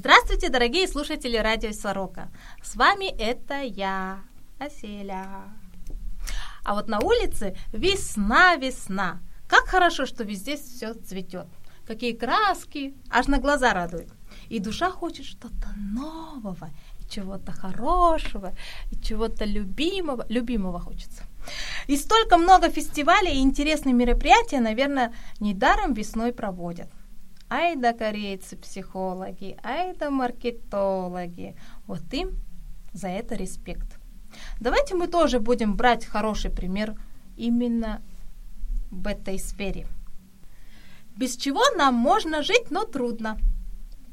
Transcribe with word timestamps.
Здравствуйте, 0.00 0.48
дорогие 0.48 0.88
слушатели 0.88 1.36
радио 1.36 1.72
Сорока. 1.72 2.30
С 2.62 2.74
вами 2.74 3.14
это 3.20 3.60
я, 3.60 4.20
Аселя. 4.58 5.44
А 6.64 6.74
вот 6.74 6.88
на 6.88 7.00
улице 7.00 7.54
весна, 7.70 8.56
весна. 8.56 9.20
Как 9.46 9.66
хорошо, 9.66 10.06
что 10.06 10.24
везде 10.24 10.56
все 10.56 10.94
цветет. 10.94 11.48
Какие 11.86 12.12
краски, 12.14 12.94
аж 13.10 13.26
на 13.26 13.40
глаза 13.40 13.74
радует. 13.74 14.08
И 14.48 14.58
душа 14.58 14.90
хочет 14.90 15.26
что-то 15.26 15.68
нового, 15.76 16.70
чего-то 17.10 17.52
хорошего, 17.52 18.56
чего-то 19.02 19.44
любимого. 19.44 20.24
Любимого 20.30 20.80
хочется. 20.80 21.24
И 21.88 21.98
столько 21.98 22.38
много 22.38 22.70
фестивалей 22.70 23.34
и 23.34 23.42
интересных 23.42 23.92
мероприятий, 23.92 24.60
наверное, 24.60 25.12
недаром 25.40 25.92
весной 25.92 26.32
проводят. 26.32 26.88
Ай 27.52 27.74
да 27.74 27.92
корейцы-психологи, 27.92 29.58
ай 29.64 29.92
да 29.96 30.10
маркетологи. 30.10 31.56
Вот 31.86 32.02
им 32.12 32.30
за 32.92 33.08
это 33.08 33.34
респект. 33.34 33.98
Давайте 34.60 34.94
мы 34.94 35.08
тоже 35.08 35.40
будем 35.40 35.74
брать 35.74 36.06
хороший 36.06 36.52
пример 36.52 36.94
именно 37.36 38.00
в 38.92 39.06
этой 39.08 39.38
сфере. 39.40 39.88
Без 41.16 41.36
чего 41.36 41.62
нам 41.76 41.94
можно 41.94 42.42
жить, 42.42 42.70
но 42.70 42.84
трудно. 42.84 43.36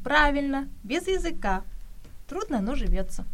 Правильно, 0.04 0.68
без 0.84 1.08
языка. 1.08 1.62
Трудно, 2.28 2.60
но 2.60 2.74
живется. 2.74 3.26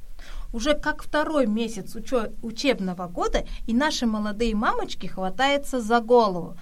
Уже 0.51 0.75
как 0.75 1.01
второй 1.01 1.47
месяц 1.47 1.95
учебного 1.95 3.07
года, 3.07 3.45
и 3.67 3.73
наши 3.73 4.05
молодые 4.05 4.55
мамочки 4.55 5.07
хватаются 5.07 5.81
за 5.81 5.99
голову, 5.99 6.57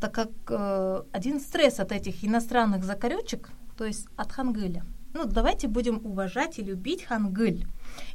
так 0.00 0.12
как 0.14 0.30
э, 0.48 1.02
один 1.12 1.40
стресс 1.40 1.80
от 1.80 1.92
этих 1.92 2.24
иностранных 2.24 2.84
закорючек, 2.84 3.50
то 3.76 3.84
есть 3.84 4.06
от 4.16 4.32
хангыля. 4.32 4.84
Ну, 5.14 5.24
давайте 5.24 5.68
будем 5.68 6.04
уважать 6.04 6.58
и 6.58 6.62
любить 6.62 7.04
хангыль. 7.04 7.66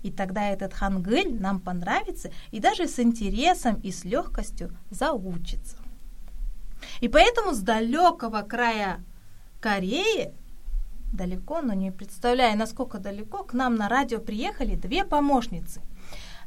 И 0.04 0.12
тогда 0.12 0.50
этот 0.50 0.74
хангыль 0.74 1.40
нам 1.40 1.60
понравится 1.60 2.32
и 2.52 2.60
даже 2.60 2.88
с 2.88 3.00
интересом 3.00 3.80
и 3.82 3.92
с 3.92 4.06
легкостью 4.06 4.78
заучится. 4.90 5.78
И 7.02 7.08
поэтому 7.08 7.54
с 7.54 7.60
далекого 7.60 8.42
края 8.42 9.04
Кореи, 9.60 10.34
далеко, 11.14 11.62
но 11.62 11.74
не 11.74 11.92
представляя, 11.92 12.56
насколько 12.56 13.00
далеко, 13.00 13.44
к 13.44 13.54
нам 13.54 13.76
на 13.76 13.88
радио 13.88 14.20
приехали 14.20 14.76
две 14.76 15.06
помощницы, 15.06 15.82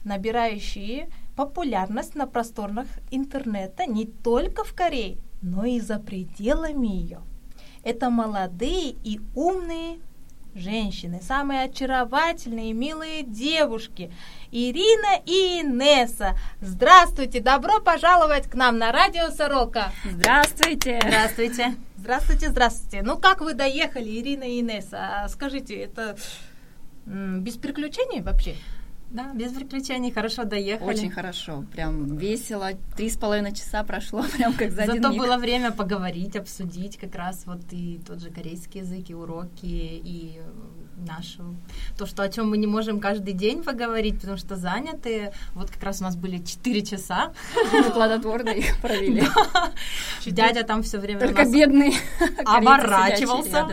набирающие 0.04 1.08
популярность 1.34 2.14
на 2.14 2.26
просторах 2.26 2.86
интернета 3.10 3.86
не 3.86 4.04
только 4.06 4.64
в 4.64 4.74
Корее, 4.74 5.18
но 5.46 5.64
и 5.64 5.80
за 5.80 5.98
пределами 5.98 6.88
ее. 6.88 7.20
Это 7.84 8.10
молодые 8.10 8.96
и 9.04 9.20
умные 9.34 10.00
женщины, 10.56 11.20
самые 11.22 11.64
очаровательные 11.64 12.70
и 12.70 12.72
милые 12.72 13.22
девушки. 13.22 14.12
Ирина 14.50 15.22
и 15.24 15.60
Инесса. 15.60 16.36
Здравствуйте, 16.60 17.40
добро 17.40 17.80
пожаловать 17.80 18.48
к 18.48 18.54
нам 18.54 18.78
на 18.78 18.90
радио 18.90 19.30
Сорока. 19.30 19.92
Здравствуйте. 20.04 20.98
Здравствуйте. 21.00 21.76
Здравствуйте, 21.96 22.48
здравствуйте. 22.48 23.02
Ну 23.02 23.16
как 23.16 23.40
вы 23.40 23.54
доехали, 23.54 24.18
Ирина 24.18 24.44
и 24.44 24.60
Инесса? 24.60 25.22
А 25.22 25.28
скажите, 25.28 25.76
это 25.76 26.16
без 27.06 27.56
приключений 27.56 28.20
вообще? 28.20 28.56
Да, 29.10 29.32
без 29.34 29.52
приключений, 29.52 30.10
хорошо 30.10 30.44
доехали. 30.44 30.88
Очень 30.88 31.10
хорошо, 31.10 31.64
прям 31.72 32.16
весело. 32.16 32.70
Три 32.96 33.08
с 33.08 33.16
половиной 33.16 33.54
часа 33.54 33.84
прошло, 33.84 34.24
прям 34.36 34.52
как 34.52 34.72
за 34.72 34.86
Зато 34.86 35.10
миг. 35.10 35.18
было 35.18 35.36
время 35.36 35.70
поговорить, 35.70 36.36
обсудить 36.36 36.96
как 36.96 37.14
раз 37.14 37.44
вот 37.46 37.60
и 37.70 38.00
тот 38.06 38.20
же 38.20 38.30
корейский 38.30 38.80
язык, 38.80 39.10
и 39.10 39.14
уроки, 39.14 39.64
и 39.64 40.40
нашу 40.96 41.56
то, 41.96 42.06
что 42.06 42.22
о 42.22 42.28
чем 42.28 42.50
мы 42.50 42.56
не 42.56 42.66
можем 42.66 43.00
каждый 43.00 43.32
день 43.32 43.62
поговорить, 43.62 44.20
потому 44.20 44.38
что 44.38 44.56
заняты. 44.56 45.32
Вот 45.54 45.70
как 45.70 45.82
раз 45.82 46.00
у 46.00 46.04
нас 46.04 46.16
были 46.16 46.38
четыре 46.38 46.82
часа. 46.82 47.32
Плодотворно 47.92 48.50
их 48.50 48.80
провели. 48.80 49.22
Дядя 50.26 50.64
там 50.64 50.82
все 50.82 50.98
время 50.98 51.20
Только 51.20 51.44
бедный 51.44 51.94
оборачивался, 52.44 53.68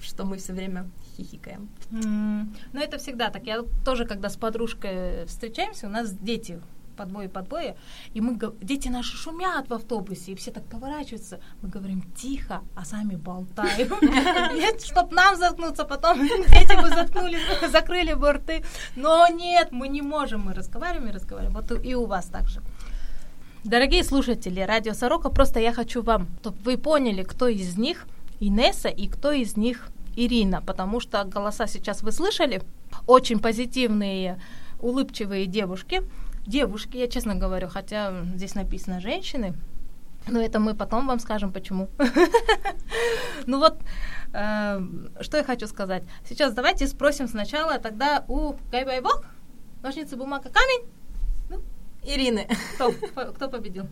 что 0.00 0.24
мы 0.24 0.36
все 0.36 0.52
время 0.52 0.88
хихикаем. 1.16 1.68
Ну, 1.90 2.46
это 2.72 2.98
всегда 2.98 3.30
так. 3.30 3.46
Я 3.46 3.62
тоже, 3.84 4.04
когда 4.04 4.28
с 4.28 4.36
подружкой 4.36 5.26
встречаемся, 5.26 5.86
у 5.86 5.90
нас 5.90 6.12
дети 6.12 6.60
подбои, 7.00 7.28
подбои, 7.28 7.74
и 8.12 8.20
мы, 8.20 8.38
дети 8.60 8.88
наши 8.88 9.16
шумят 9.16 9.70
в 9.70 9.72
автобусе, 9.74 10.32
и 10.32 10.34
все 10.34 10.50
так 10.50 10.64
поворачиваются. 10.64 11.40
Мы 11.62 11.70
говорим 11.70 12.02
тихо, 12.14 12.60
а 12.76 12.84
сами 12.84 13.16
болтаем. 13.16 13.88
Нет, 14.56 14.82
чтоб 14.82 15.10
нам 15.12 15.36
заткнуться, 15.36 15.84
потом 15.84 16.18
дети 16.28 16.76
бы 16.82 16.88
заткнули, 16.88 17.38
закрыли 17.72 18.12
бы 18.12 18.32
рты. 18.32 18.62
Но 18.96 19.26
нет, 19.28 19.72
мы 19.72 19.88
не 19.88 20.02
можем, 20.02 20.42
мы 20.42 20.52
разговариваем 20.52 21.08
и 21.08 21.12
разговариваем. 21.12 21.54
Вот 21.54 21.84
и 21.84 21.94
у 21.94 22.06
вас 22.06 22.26
так 22.26 22.48
же. 22.48 22.60
Дорогие 23.64 24.04
слушатели 24.04 24.60
радио 24.60 24.92
Сорока, 24.94 25.30
просто 25.30 25.60
я 25.60 25.72
хочу 25.72 26.02
вам, 26.02 26.28
чтобы 26.40 26.58
вы 26.64 26.76
поняли, 26.76 27.22
кто 27.22 27.48
из 27.48 27.78
них 27.78 28.06
Инесса 28.40 28.88
и 28.88 29.08
кто 29.08 29.32
из 29.32 29.56
них 29.56 29.88
Ирина, 30.26 30.60
потому 30.60 31.00
что 31.00 31.24
голоса 31.24 31.66
сейчас 31.66 32.02
вы 32.02 32.12
слышали, 32.12 32.62
очень 33.06 33.38
позитивные, 33.38 34.40
улыбчивые 34.78 35.46
девушки. 35.46 36.02
Девушки, 36.46 36.96
я 36.98 37.08
честно 37.08 37.34
говорю, 37.34 37.68
хотя 37.68 38.24
здесь 38.34 38.54
написано 38.54 39.00
женщины, 39.00 39.54
но 40.26 40.40
это 40.40 40.58
мы 40.58 40.74
потом 40.74 41.06
вам 41.06 41.20
скажем, 41.20 41.52
почему. 41.52 41.88
Ну 43.46 43.58
вот, 43.58 43.80
э, 44.34 44.80
что 45.20 45.38
я 45.38 45.44
хочу 45.44 45.66
сказать. 45.66 46.02
Сейчас 46.28 46.52
давайте 46.52 46.86
спросим 46.86 47.26
сначала 47.26 47.78
тогда 47.78 48.24
у 48.28 48.54
Гайбайбок, 48.70 49.24
ножницы, 49.82 50.16
бумага, 50.16 50.50
камень. 50.50 50.86
Ну, 51.48 51.62
Ирины. 52.04 52.46
Кто 53.34 53.48
победил? 53.48 53.88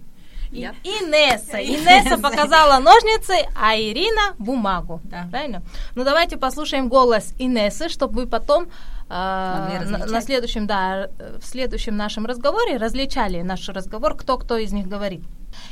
Я. 0.51 0.75
Инесса. 0.83 1.59
Инесса 1.59 2.19
показала 2.23 2.79
ножницы, 2.81 3.35
а 3.55 3.77
Ирина 3.77 4.35
бумагу. 4.39 5.01
Да. 5.05 5.27
Правильно? 5.31 5.63
Ну 5.95 6.05
давайте 6.05 6.37
послушаем 6.37 6.89
голос 6.89 7.35
Инессы, 7.39 7.89
чтобы 7.89 8.23
вы 8.23 8.27
потом 8.27 8.65
э, 8.65 8.69
на, 9.09 10.07
на 10.07 10.21
следующем, 10.21 10.67
да, 10.67 11.11
в 11.41 11.45
следующем 11.45 11.97
нашем 11.97 12.27
разговоре 12.27 12.77
различали 12.77 13.43
наш 13.43 13.69
разговор, 13.69 14.17
кто 14.17 14.39
кто 14.39 14.57
из 14.57 14.73
них 14.73 14.89
говорит. 14.89 15.23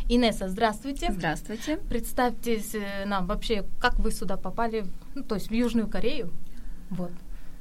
Инесса, 0.09 0.49
здравствуйте. 0.49 1.13
Здравствуйте. 1.13 1.77
Представьтесь 1.89 2.75
э, 2.75 3.05
нам 3.07 3.27
вообще, 3.27 3.65
как 3.81 3.95
вы 3.95 4.11
сюда 4.13 4.37
попали, 4.37 4.87
ну, 5.15 5.23
то 5.23 5.35
есть 5.37 5.49
в 5.49 5.55
Южную 5.55 5.89
Корею. 5.89 6.33
Вот. 6.91 7.11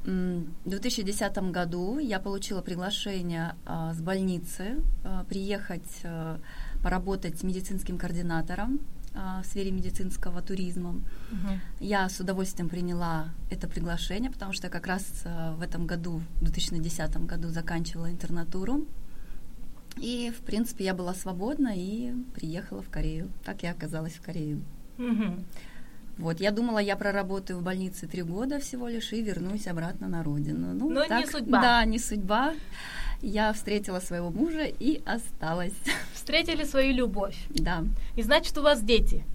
В 0.05 0.69
2010 0.69 1.35
году 1.51 1.97
я 1.97 2.19
получила 2.19 2.61
приглашение 2.61 3.55
а, 3.65 3.91
с 3.91 4.01
больницы 4.01 4.83
а, 5.03 5.23
приехать 5.23 6.01
а, 6.03 6.39
поработать 6.85 7.41
медицинским 7.41 7.97
координатором 7.97 8.79
а, 9.15 9.41
в 9.41 9.47
сфере 9.47 9.71
медицинского 9.71 10.43
туризма. 10.43 10.91
Угу. 10.91 11.59
Я 11.79 12.07
с 12.07 12.19
удовольствием 12.19 12.69
приняла 12.69 13.29
это 13.49 13.67
приглашение, 13.67 14.29
потому 14.29 14.53
что 14.53 14.69
как 14.69 14.85
раз 14.85 15.23
а, 15.25 15.55
в 15.55 15.63
этом 15.63 15.87
году, 15.87 16.21
в 16.35 16.43
2010 16.43 17.25
году, 17.25 17.49
заканчивала 17.49 18.11
интернатуру. 18.11 18.85
И, 19.97 20.31
в 20.37 20.41
принципе, 20.45 20.85
я 20.85 20.93
была 20.93 21.15
свободна 21.15 21.73
и 21.75 22.13
приехала 22.35 22.83
в 22.83 22.89
Корею. 22.89 23.31
Так 23.43 23.63
я 23.63 23.71
оказалась 23.71 24.13
в 24.13 24.21
Корее. 24.21 24.59
Угу. 24.99 25.43
Вот, 26.17 26.39
я 26.39 26.51
думала, 26.51 26.79
я 26.79 26.95
проработаю 26.95 27.59
в 27.59 27.63
больнице 27.63 28.07
три 28.07 28.21
года 28.23 28.59
всего 28.59 28.87
лишь 28.87 29.11
и 29.11 29.21
вернусь 29.21 29.67
обратно 29.67 30.07
на 30.07 30.23
родину. 30.23 30.73
Ну, 30.73 30.89
Но 30.89 31.05
так, 31.05 31.25
не 31.25 31.31
судьба. 31.31 31.61
Да, 31.61 31.85
не 31.85 31.99
судьба. 31.99 32.53
Я 33.21 33.51
встретила 33.53 33.99
своего 33.99 34.29
мужа 34.29 34.65
и 34.65 35.01
осталась. 35.05 35.73
Встретили 36.13 36.63
свою 36.63 36.93
любовь. 36.93 37.35
Да. 37.49 37.83
И 38.15 38.21
значит, 38.21 38.57
у 38.57 38.61
вас 38.61 38.81
дети? 38.81 39.25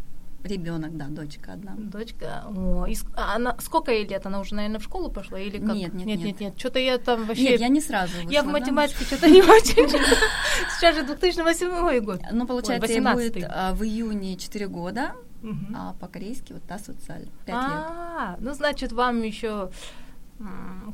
Ребенок, 0.43 0.97
да, 0.97 1.07
дочка 1.09 1.53
одна. 1.53 1.75
Дочка. 1.77 2.45
О, 2.57 2.87
и 2.87 2.97
а 3.15 3.37
она 3.37 3.57
сколько 3.61 3.93
ей 3.93 4.07
лет? 4.07 4.25
Она 4.25 4.41
уже, 4.41 4.55
наверное, 4.55 4.81
в 4.81 4.83
школу 4.85 5.11
пошла 5.11 5.39
или 5.39 5.59
как? 5.59 5.75
Нет, 5.75 5.93
нет, 5.93 6.07
нет, 6.07 6.19
нет, 6.21 6.41
нет. 6.41 6.55
Что-то 6.59 6.79
я 6.79 6.97
там 6.97 7.27
вообще. 7.27 7.51
Нет, 7.51 7.61
я 7.61 7.69
не 7.69 7.81
сразу. 7.81 8.17
Вышла, 8.17 8.31
я 8.31 8.43
в 8.43 8.47
математике 8.47 9.05
что-то 9.05 9.29
не 9.29 9.43
очень. 9.43 9.89
Сейчас 10.79 10.97
же 10.97 11.03
2008 11.03 12.01
год. 12.01 12.21
Ну, 12.33 12.47
получается, 12.47 12.91
ей 12.91 13.01
будет 13.01 13.37
а, 13.51 13.75
в 13.75 13.85
июне 13.85 14.37
4 14.37 14.67
года, 14.69 15.15
а 15.75 15.95
по-корейски 15.95 16.53
вот 16.53 16.63
та 16.65 16.79
социаль. 16.79 17.29
5 17.47 17.49
лет. 17.49 17.57
А, 17.57 18.37
ну 18.41 18.53
значит, 18.53 18.93
вам 18.93 19.23
еще 19.23 19.71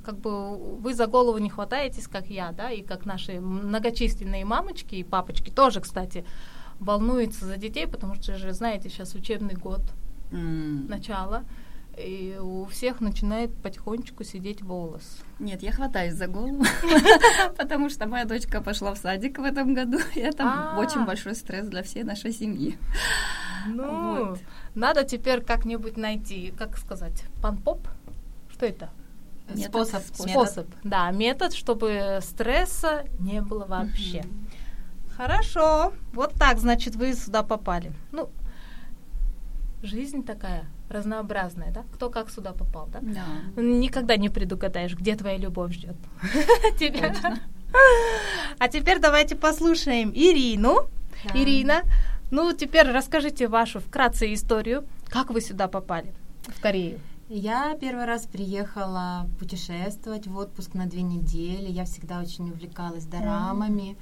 как 0.04 0.18
бы 0.18 0.56
вы 0.56 0.94
за 0.94 1.06
голову 1.06 1.38
не 1.38 1.48
хватаетесь, 1.48 2.08
как 2.08 2.26
я, 2.26 2.50
да, 2.52 2.70
и 2.70 2.82
как 2.82 3.06
наши 3.06 3.40
многочисленные 3.40 4.44
мамочки 4.44 4.96
и 4.96 5.04
папочки 5.04 5.50
тоже, 5.50 5.80
кстати, 5.80 6.24
волнуются 6.80 7.46
за 7.46 7.56
детей, 7.56 7.86
потому 7.86 8.14
что 8.16 8.36
же, 8.36 8.52
знаете, 8.52 8.88
сейчас 8.88 9.14
учебный 9.14 9.54
год, 9.54 9.82
mm. 10.32 10.88
начало, 10.88 11.44
и 11.96 12.38
у 12.40 12.66
всех 12.66 13.00
начинает 13.00 13.54
потихонечку 13.62 14.24
сидеть 14.24 14.62
волос. 14.62 15.18
Нет, 15.38 15.62
я 15.62 15.72
хватаюсь 15.72 16.14
за 16.14 16.26
голову, 16.26 16.62
потому 17.56 17.88
что 17.88 18.06
моя 18.06 18.24
дочка 18.24 18.60
пошла 18.60 18.94
в 18.94 18.98
садик 18.98 19.38
в 19.38 19.42
этом 19.42 19.74
году, 19.74 19.98
и 20.14 20.20
это 20.20 20.44
а. 20.44 20.78
очень 20.78 21.04
большой 21.04 21.34
стресс 21.34 21.66
для 21.66 21.82
всей 21.82 22.02
нашей 22.02 22.32
семьи. 22.32 22.78
Ну, 23.66 24.36
надо 24.74 25.04
теперь 25.04 25.42
как-нибудь 25.42 25.96
найти, 25.96 26.52
как 26.56 26.76
сказать, 26.78 27.24
пан-поп, 27.42 27.88
Что 28.50 28.66
это? 28.66 28.90
Метод, 29.48 29.88
способ, 29.88 30.02
способ. 30.02 30.30
Способ. 30.30 30.66
Да, 30.82 31.10
метод, 31.10 31.54
чтобы 31.54 32.18
стресса 32.22 33.04
не 33.18 33.40
было 33.40 33.64
вообще. 33.64 34.24
Хорошо. 35.16 35.92
Вот 36.12 36.34
так, 36.34 36.58
значит, 36.58 36.96
вы 36.96 37.14
сюда 37.14 37.42
попали. 37.42 37.92
Ну, 38.12 38.28
жизнь 39.82 40.24
такая 40.24 40.66
разнообразная, 40.88 41.70
да? 41.72 41.84
Кто 41.92 42.10
как 42.10 42.30
сюда 42.30 42.52
попал, 42.52 42.88
да? 42.92 43.00
Да. 43.02 43.60
Никогда 43.60 44.16
не 44.16 44.28
предугадаешь, 44.28 44.94
где 44.94 45.16
твоя 45.16 45.36
любовь 45.36 45.72
ждет. 45.72 45.96
Тебя. 46.78 47.14
А 48.58 48.68
теперь 48.68 49.00
давайте 49.00 49.36
послушаем 49.36 50.10
Ирину. 50.14 50.88
Ирина, 51.34 51.82
ну 52.30 52.52
теперь 52.52 52.88
расскажите 52.90 53.48
вашу 53.48 53.80
вкратце 53.80 54.32
историю. 54.32 54.86
Как 55.08 55.30
вы 55.30 55.40
сюда 55.40 55.68
попали, 55.68 56.14
в 56.46 56.60
Корею? 56.60 57.00
Я 57.28 57.76
первый 57.80 58.04
раз 58.04 58.24
приехала 58.24 59.28
путешествовать 59.40 60.28
в 60.28 60.36
отпуск 60.36 60.74
на 60.74 60.86
две 60.86 61.02
недели. 61.02 61.68
Я 61.68 61.84
всегда 61.84 62.20
очень 62.20 62.50
увлекалась 62.50 63.04
дорамами, 63.04 63.96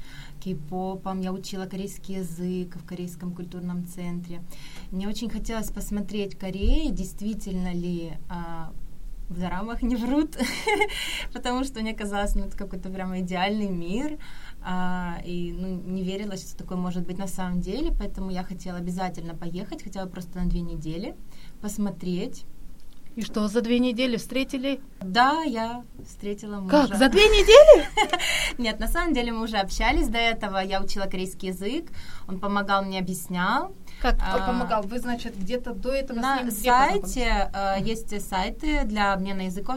кей-попом. 0.44 1.20
Я 1.20 1.32
учила 1.32 1.66
корейский 1.66 2.16
язык 2.16 2.76
в 2.76 2.86
Корейском 2.86 3.32
культурном 3.32 3.86
центре. 3.86 4.42
Мне 4.90 5.08
очень 5.08 5.30
хотелось 5.30 5.70
посмотреть 5.70 6.38
Корею, 6.38 6.92
действительно 6.92 7.72
ли 7.72 8.12
а, 8.28 8.72
в 9.28 9.40
дорамах 9.40 9.82
не 9.82 9.96
врут, 9.96 10.36
потому 11.32 11.64
что 11.64 11.80
мне 11.80 11.94
казалось, 11.94 12.34
ну, 12.34 12.44
это 12.44 12.56
какой-то 12.56 12.90
прямо 12.90 13.20
идеальный 13.20 13.68
мир, 13.68 14.18
а, 14.62 15.18
и 15.24 15.52
ну, 15.52 15.80
не 15.80 16.02
верила, 16.02 16.36
что 16.36 16.56
такое 16.56 16.78
может 16.78 17.06
быть 17.06 17.18
на 17.18 17.26
самом 17.26 17.60
деле, 17.60 17.92
поэтому 17.98 18.30
я 18.30 18.44
хотела 18.44 18.78
обязательно 18.78 19.34
поехать, 19.34 19.82
хотя 19.82 20.04
бы 20.04 20.10
просто 20.10 20.38
на 20.38 20.46
две 20.46 20.60
недели, 20.60 21.14
посмотреть. 21.60 22.44
И 23.16 23.22
что, 23.22 23.46
за 23.46 23.60
две 23.60 23.78
недели 23.78 24.16
встретили? 24.16 24.80
Да, 25.00 25.42
я 25.42 25.84
встретила 26.04 26.56
мужа. 26.56 26.88
Как, 26.88 26.96
за 26.96 27.08
две 27.08 27.22
недели? 27.28 27.86
Нет, 28.58 28.80
на 28.80 28.88
самом 28.88 29.14
деле 29.14 29.30
мы 29.32 29.44
уже 29.44 29.56
общались 29.58 30.08
до 30.08 30.18
этого, 30.18 30.58
я 30.58 30.82
учила 30.82 31.04
корейский 31.04 31.48
язык, 31.48 31.86
он 32.26 32.40
помогал 32.40 32.84
мне, 32.84 32.98
объяснял. 32.98 33.72
Как 34.04 34.16
А, 34.20 34.46
помогал? 34.46 34.82
Вы, 34.82 34.98
значит, 34.98 35.34
где-то 35.34 35.72
до 35.72 35.90
этого 35.90 36.18
с 36.18 36.20
На 36.20 36.36
ним 36.36 36.48
где 36.48 36.70
сайте 36.70 37.50
э, 37.54 37.76
есть 37.80 38.28
сайты 38.28 38.84
для 38.84 39.14
обмена 39.14 39.46
языков, 39.46 39.76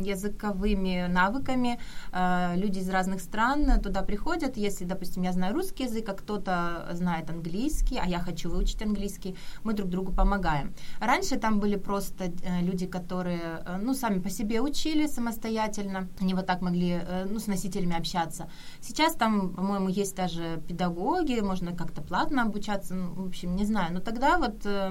языковыми 0.00 1.06
навыками. 1.08 1.78
Э, 2.10 2.54
люди 2.56 2.80
из 2.80 2.88
разных 2.88 3.20
стран 3.20 3.80
туда 3.80 4.02
приходят. 4.02 4.56
Если, 4.56 4.84
допустим, 4.84 5.22
я 5.22 5.32
знаю 5.32 5.54
русский 5.54 5.84
язык, 5.84 6.08
а 6.08 6.14
кто-то 6.14 6.88
знает 6.94 7.30
английский, 7.30 8.00
а 8.02 8.08
я 8.08 8.18
хочу 8.18 8.50
выучить 8.50 8.82
английский, 8.82 9.36
мы 9.62 9.72
друг 9.72 9.88
другу 9.88 10.10
помогаем. 10.10 10.74
Раньше 10.98 11.36
там 11.36 11.60
были 11.60 11.76
просто 11.76 12.24
э, 12.24 12.60
люди, 12.60 12.86
которые, 12.86 13.62
э, 13.64 13.78
ну, 13.80 13.94
сами 13.94 14.18
по 14.18 14.30
себе 14.30 14.60
учили 14.62 15.06
самостоятельно. 15.06 16.08
Они 16.20 16.34
вот 16.34 16.46
так 16.46 16.60
могли, 16.60 17.00
э, 17.00 17.26
ну, 17.30 17.38
с 17.38 17.46
носителями 17.46 17.96
общаться. 17.96 18.48
Сейчас 18.80 19.14
там, 19.14 19.50
по-моему, 19.50 19.88
есть 19.90 20.16
даже 20.16 20.60
педагоги, 20.66 21.38
можно 21.38 21.72
как-то 21.72 22.02
платно 22.02 22.42
обучаться, 22.42 22.94
ну, 22.94 23.12
в 23.12 23.43
общем, 23.44 23.56
не 23.56 23.64
знаю. 23.64 23.94
Но 23.94 24.00
тогда 24.00 24.38
вот 24.38 24.66
э, 24.66 24.90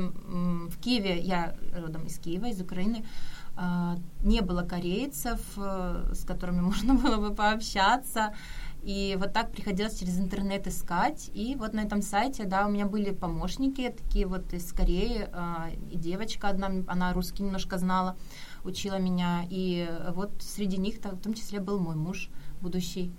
в 0.70 0.78
Киеве, 0.80 1.20
я 1.20 1.56
родом 1.76 2.06
из 2.06 2.20
Киева, 2.20 2.46
из 2.46 2.62
Украины, 2.62 3.06
а, 3.56 3.98
не 4.24 4.42
было 4.42 4.64
корейцев, 4.64 5.40
э, 5.58 6.14
с 6.14 6.26
которыми 6.26 6.62
можно 6.72 6.96
было 6.96 7.18
бы 7.18 7.36
пообщаться. 7.36 8.34
И 8.84 9.16
вот 9.20 9.34
так 9.34 9.52
приходилось 9.52 10.00
через 10.00 10.20
интернет 10.20 10.68
искать. 10.68 11.32
И 11.34 11.56
вот 11.56 11.74
на 11.74 11.82
этом 11.82 12.02
сайте, 12.02 12.44
да, 12.44 12.66
у 12.68 12.70
меня 12.70 12.86
были 12.86 13.12
помощники, 13.12 13.90
такие 13.90 14.26
вот 14.26 14.54
из 14.54 14.74
Кореи, 14.74 15.30
а, 15.32 15.70
и 15.92 15.98
девочка 15.98 16.50
одна, 16.50 16.72
она 16.88 17.14
русский 17.14 17.44
немножко 17.44 17.78
знала, 17.78 18.16
учила 18.64 19.00
меня. 19.00 19.46
И 19.50 19.88
вот 20.16 20.32
среди 20.40 20.78
них 20.78 20.96
в 20.96 21.22
том 21.22 21.34
числе 21.34 21.60
был 21.60 21.80
мой 21.80 21.96
муж 21.96 22.30
будущий. 22.62 23.14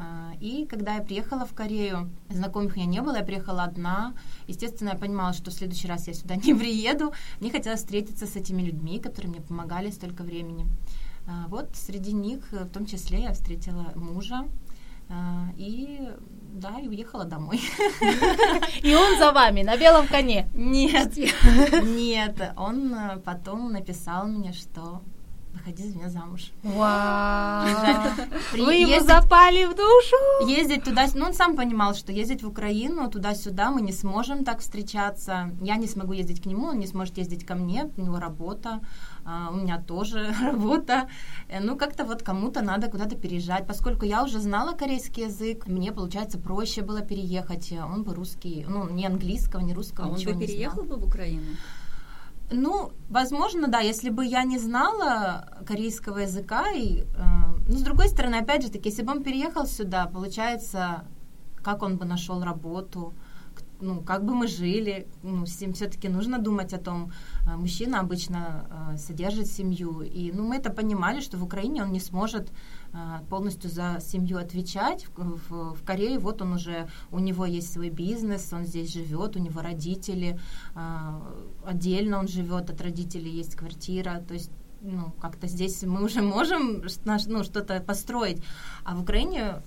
А, 0.00 0.32
И 0.40 0.64
когда 0.66 0.94
я 0.94 1.02
приехала 1.02 1.44
в 1.44 1.52
Корею, 1.54 2.08
знакомых 2.30 2.74
у 2.76 2.76
меня 2.78 2.86
не 2.86 3.02
было, 3.02 3.16
я 3.16 3.24
приехала 3.24 3.64
одна. 3.64 4.14
Естественно, 4.46 4.90
я 4.90 4.94
понимала, 4.98 5.32
что 5.32 5.50
в 5.50 5.54
следующий 5.54 5.88
раз 5.88 6.06
я 6.08 6.14
сюда 6.14 6.36
не 6.46 6.54
приеду. 6.54 7.12
Мне 7.40 7.50
хотелось 7.50 7.80
встретиться 7.80 8.26
с 8.26 8.36
этими 8.36 8.62
людьми, 8.62 9.00
которые 9.00 9.30
мне 9.30 9.40
помогали 9.40 9.90
столько 9.90 10.22
времени. 10.22 10.66
А, 11.26 11.46
Вот 11.48 11.70
среди 11.74 12.12
них, 12.12 12.52
э, 12.52 12.64
в 12.64 12.70
том 12.70 12.86
числе, 12.86 13.22
я 13.22 13.32
встретила 13.32 13.86
мужа. 13.96 14.44
а, 15.08 15.48
И 15.56 16.08
да, 16.54 16.78
и 16.80 16.88
уехала 16.88 17.24
домой. 17.24 17.60
И 18.82 18.94
он 18.94 19.18
за 19.18 19.32
вами 19.32 19.62
на 19.64 19.76
белом 19.76 20.06
коне. 20.06 20.48
Нет, 20.54 21.16
нет. 21.16 22.52
Он 22.56 22.94
э, 22.94 23.16
потом 23.24 23.72
написал 23.72 24.26
мне, 24.26 24.52
что 24.52 25.02
выходи 25.52 25.82
за 25.88 25.96
меня 25.96 26.08
замуж. 26.08 26.50
Вау! 26.62 27.66
При- 28.52 28.60
Вы 28.64 28.74
ему 28.74 28.92
ездить- 28.92 29.08
запали 29.08 29.64
в 29.64 29.74
душу? 29.74 30.50
Ездить 30.50 30.84
туда, 30.84 31.06
ну 31.14 31.26
он 31.26 31.34
сам 31.34 31.56
понимал, 31.56 31.94
что 31.94 32.12
ездить 32.12 32.42
в 32.42 32.48
Украину 32.48 33.08
туда-сюда 33.10 33.70
мы 33.70 33.80
не 33.80 33.92
сможем 33.92 34.44
так 34.44 34.60
встречаться. 34.60 35.50
Я 35.60 35.76
не 35.76 35.86
смогу 35.86 36.12
ездить 36.12 36.42
к 36.42 36.46
нему, 36.46 36.66
он 36.68 36.78
не 36.78 36.86
сможет 36.86 37.18
ездить 37.18 37.44
ко 37.46 37.54
мне, 37.54 37.90
у 37.96 38.00
него 38.02 38.18
работа, 38.18 38.80
а, 39.24 39.50
у 39.52 39.56
меня 39.56 39.78
тоже 39.82 40.34
работа. 40.42 41.08
Э, 41.48 41.60
Ну 41.60 41.76
как-то 41.76 42.04
вот 42.04 42.22
кому-то 42.22 42.62
надо 42.62 42.88
куда-то 42.88 43.16
переезжать, 43.16 43.66
поскольку 43.66 44.04
я 44.06 44.24
уже 44.24 44.40
знала 44.40 44.72
корейский 44.72 45.24
язык, 45.24 45.66
мне 45.66 45.92
получается 45.92 46.38
проще 46.38 46.82
было 46.82 47.00
переехать. 47.00 47.72
Э, 47.72 47.84
Он 47.84 48.02
бы 48.04 48.14
русский, 48.14 48.64
ну 48.68 48.88
ни 48.90 49.04
английского, 49.06 49.60
ни 49.60 49.72
русского 49.74 50.06
А 50.06 50.10
он 50.10 50.14
бы 50.24 50.34
переехал 50.46 50.82
бы 50.84 50.96
в 50.96 51.04
Украину? 51.04 51.42
Ну, 52.50 52.92
возможно, 53.10 53.68
да, 53.68 53.80
если 53.80 54.08
бы 54.08 54.24
я 54.24 54.44
не 54.44 54.58
знала 54.58 55.58
корейского 55.66 56.18
языка, 56.18 56.70
и, 56.72 57.00
э, 57.00 57.04
ну, 57.68 57.76
с 57.76 57.82
другой 57.82 58.08
стороны, 58.08 58.36
опять 58.36 58.62
же 58.62 58.70
таки, 58.70 58.88
если 58.88 59.02
бы 59.02 59.12
он 59.12 59.22
переехал 59.22 59.66
сюда, 59.66 60.06
получается, 60.06 61.04
как 61.62 61.82
он 61.82 61.98
бы 61.98 62.06
нашел 62.06 62.42
работу, 62.42 63.12
ну, 63.80 64.00
как 64.00 64.24
бы 64.24 64.34
мы 64.34 64.48
жили, 64.48 65.06
ну, 65.22 65.44
ним 65.60 65.72
все-таки 65.72 66.08
нужно 66.08 66.38
думать 66.38 66.72
о 66.72 66.78
том, 66.78 67.12
э, 67.46 67.56
мужчина 67.56 68.00
обычно 68.00 68.66
э, 68.92 68.96
содержит 68.96 69.46
семью, 69.46 70.00
и, 70.00 70.32
ну, 70.32 70.48
мы 70.48 70.56
это 70.56 70.70
понимали, 70.70 71.20
что 71.20 71.36
в 71.36 71.44
Украине 71.44 71.82
он 71.82 71.92
не 71.92 72.00
сможет 72.00 72.50
полностью 73.28 73.70
за 73.70 73.98
семью 74.00 74.38
отвечать, 74.38 75.06
в, 75.16 75.38
в- 75.48 75.74
в 75.74 75.84
Корее 75.84 76.18
вот 76.18 76.42
он 76.42 76.52
уже, 76.54 76.88
у 77.10 77.18
него 77.18 77.44
есть 77.46 77.72
свой 77.72 77.90
бизнес, 77.90 78.52
он 78.52 78.64
здесь 78.64 78.92
живет, 78.92 79.36
у 79.36 79.38
него 79.40 79.60
родители, 79.60 80.38
а, 80.74 81.20
отдельно 81.64 82.18
он 82.18 82.28
живет 82.28 82.70
от 82.70 82.80
родителей, 82.80 83.30
есть 83.30 83.54
квартира, 83.56 84.22
то 84.26 84.34
есть 84.34 84.50
ну, 84.80 85.12
как-то 85.20 85.48
здесь 85.48 85.82
мы 85.82 86.04
уже 86.04 86.22
можем 86.22 86.88
ш- 86.88 87.00
наш- 87.04 87.26
ну, 87.26 87.42
что-то 87.44 87.80
построить, 87.80 88.42
а 88.84 88.94
в 88.94 89.02
Украине 89.02 89.60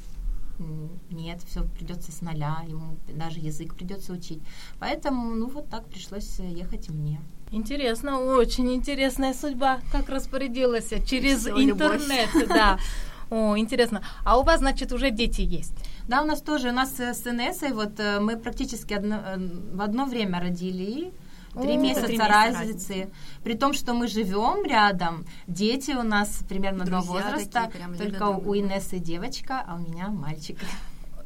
нет, 1.09 1.41
все 1.47 1.63
придется 1.63 2.11
с 2.11 2.21
нуля, 2.21 2.63
ему 2.67 2.95
даже 3.15 3.39
язык 3.39 3.73
придется 3.75 4.13
учить. 4.13 4.39
Поэтому, 4.79 5.33
ну, 5.35 5.47
вот 5.47 5.69
так 5.69 5.85
пришлось 5.87 6.39
э, 6.39 6.45
ехать 6.47 6.87
и 6.89 6.91
мне. 6.91 7.19
Интересно, 7.49 8.19
очень 8.19 8.71
интересная 8.73 9.33
судьба, 9.33 9.79
как 9.91 10.07
распорядилась 10.09 10.89
через 11.07 11.45
любовь. 11.47 11.63
интернет, 11.71 12.29
да. 12.47 12.77
О, 13.31 13.57
интересно. 13.57 14.01
А 14.25 14.37
у 14.37 14.43
вас, 14.43 14.59
значит, 14.59 14.91
уже 14.91 15.09
дети 15.09 15.41
есть? 15.41 15.73
Да, 16.07 16.21
у 16.21 16.25
нас 16.25 16.41
тоже, 16.41 16.69
у 16.69 16.73
нас 16.73 16.99
э, 16.99 17.13
с 17.13 17.25
Инессой, 17.25 17.71
вот 17.71 17.99
э, 17.99 18.19
мы 18.19 18.35
практически 18.37 18.93
одно- 18.93 19.23
э, 19.25 19.37
в 19.73 19.81
одно 19.81 20.05
время 20.05 20.39
родили, 20.39 21.13
Три 21.53 21.77
месяца, 21.77 22.07
три 22.07 22.17
месяца 22.17 22.29
разницы. 22.29 23.09
При 23.43 23.53
том, 23.55 23.73
что 23.73 23.93
мы 23.93 24.07
живем 24.07 24.65
рядом, 24.65 25.25
дети 25.47 25.91
у 25.91 26.03
нас 26.03 26.43
примерно 26.47 26.83
одного 26.83 27.13
возраста, 27.13 27.69
такие 27.71 27.97
только 27.97 28.27
у. 28.29 28.55
Инессы 28.55 28.99
девочка, 28.99 29.63
а 29.67 29.75
у 29.75 29.79
меня 29.79 30.07
мальчик. 30.07 30.57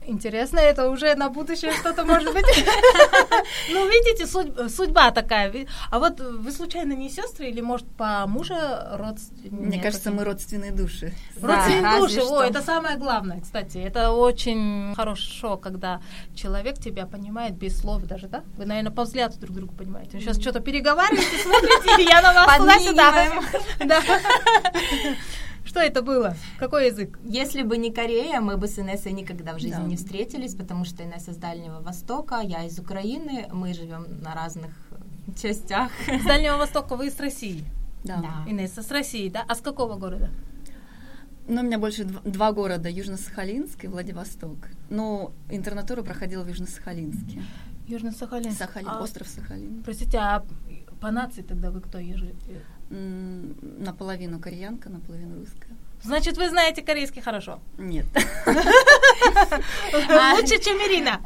Интересно, 0.07 0.59
это 0.59 0.89
уже 0.89 1.15
на 1.15 1.29
будущее 1.29 1.73
что-то 1.73 2.05
может 2.05 2.33
быть. 2.33 2.45
Ну, 3.69 3.87
видите, 3.89 4.25
судь- 4.27 4.69
судьба 4.73 5.11
такая. 5.11 5.51
А 5.91 5.99
вот 5.99 6.19
вы 6.19 6.51
случайно 6.51 6.93
не 6.93 7.09
сестры 7.09 7.49
или, 7.49 7.61
может, 7.61 7.87
по 7.97 8.25
мужа 8.27 8.89
родственники? 8.93 9.53
Мне 9.53 9.81
кажется, 9.81 10.11
мы 10.11 10.23
родственные 10.23 10.71
души. 10.71 11.13
Родственные 11.41 11.99
души, 11.99 12.21
о, 12.21 12.41
это 12.43 12.61
самое 12.61 12.97
главное, 12.97 13.41
кстати. 13.41 13.77
Это 13.77 14.11
очень 14.11 14.93
хорошо, 14.95 15.57
когда 15.57 16.01
человек 16.35 16.77
тебя 16.77 17.05
понимает 17.05 17.55
без 17.55 17.79
слов 17.79 18.03
даже, 18.03 18.27
да? 18.27 18.43
Вы, 18.57 18.65
наверное, 18.65 18.91
по 18.91 19.03
взгляду 19.03 19.37
друг 19.39 19.55
другу 19.55 19.73
понимаете. 19.73 20.17
Вы 20.17 20.23
сейчас 20.23 20.39
что-то 20.39 20.59
переговариваете, 20.59 21.37
смотрите, 21.41 22.03
и 22.03 22.05
я 22.09 22.21
на 22.21 22.33
вас 22.33 22.57
туда-сюда. 22.57 23.25
Что 25.65 25.79
это 25.79 26.01
было? 26.01 26.35
Какой 26.59 26.87
язык? 26.87 27.19
Если 27.25 27.63
бы 27.63 27.77
не 27.77 27.91
Корея, 27.91 28.39
мы 28.39 28.55
бы 28.57 28.67
с 28.67 28.77
Инессой 28.79 29.11
никогда 29.13 29.53
в 29.53 29.59
жизни 29.59 29.77
Да. 29.81 29.83
не 29.83 29.95
встретились, 29.95 30.55
потому 30.55 30.85
что 30.85 31.03
Инесса 31.03 31.33
с 31.33 31.37
Дальнего 31.37 31.81
Востока, 31.81 32.39
я 32.43 32.63
из 32.65 32.79
Украины, 32.79 33.47
мы 33.51 33.73
живем 33.73 34.05
на 34.21 34.33
разных 34.35 34.71
э, 34.91 35.31
частях. 35.41 35.91
С 36.07 36.23
Дальнего 36.25 36.57
Востока 36.57 36.95
вы 36.95 37.07
из 37.07 37.19
России. 37.19 37.65
Да. 38.03 38.17
Да. 38.17 38.49
Инесса 38.51 38.83
с 38.83 38.91
России, 38.91 39.27
да? 39.29 39.43
А 39.47 39.55
с 39.55 39.61
какого 39.61 39.95
города? 39.95 40.29
Ну, 41.47 41.61
у 41.61 41.63
меня 41.63 41.77
больше 41.79 42.03
дв- 42.03 42.21
два 42.29 42.51
города, 42.51 42.89
Южно-Сахалинск 42.89 43.83
и 43.85 43.87
Владивосток. 43.87 44.57
Но 44.89 45.31
интернатуру 45.49 46.03
проходила 46.03 46.43
в 46.43 46.47
Южно-Сахалинске. 46.47 47.41
Южный 47.87 48.11
Сахалин. 48.13 48.51
Сахалин, 48.51 48.89
А, 48.89 49.01
остров 49.01 49.27
Сахалин. 49.27 49.83
Простите, 49.83 50.17
а 50.17 50.43
по 51.01 51.11
нации 51.11 51.41
тогда 51.43 51.69
вы 51.69 51.81
кто? 51.81 51.99
Ежи? 51.99 52.33
Наполовину 53.79 54.39
кореянка, 54.39 54.89
наполовину 54.89 55.39
русская. 55.39 55.75
Значит, 56.03 56.37
вы 56.37 56.49
знаете 56.49 56.83
корейский 56.83 57.21
хорошо. 57.21 57.59
Нет. 57.77 58.05
Лучше, 58.45 60.59
чем 60.63 60.77
Ирина. 60.77 61.19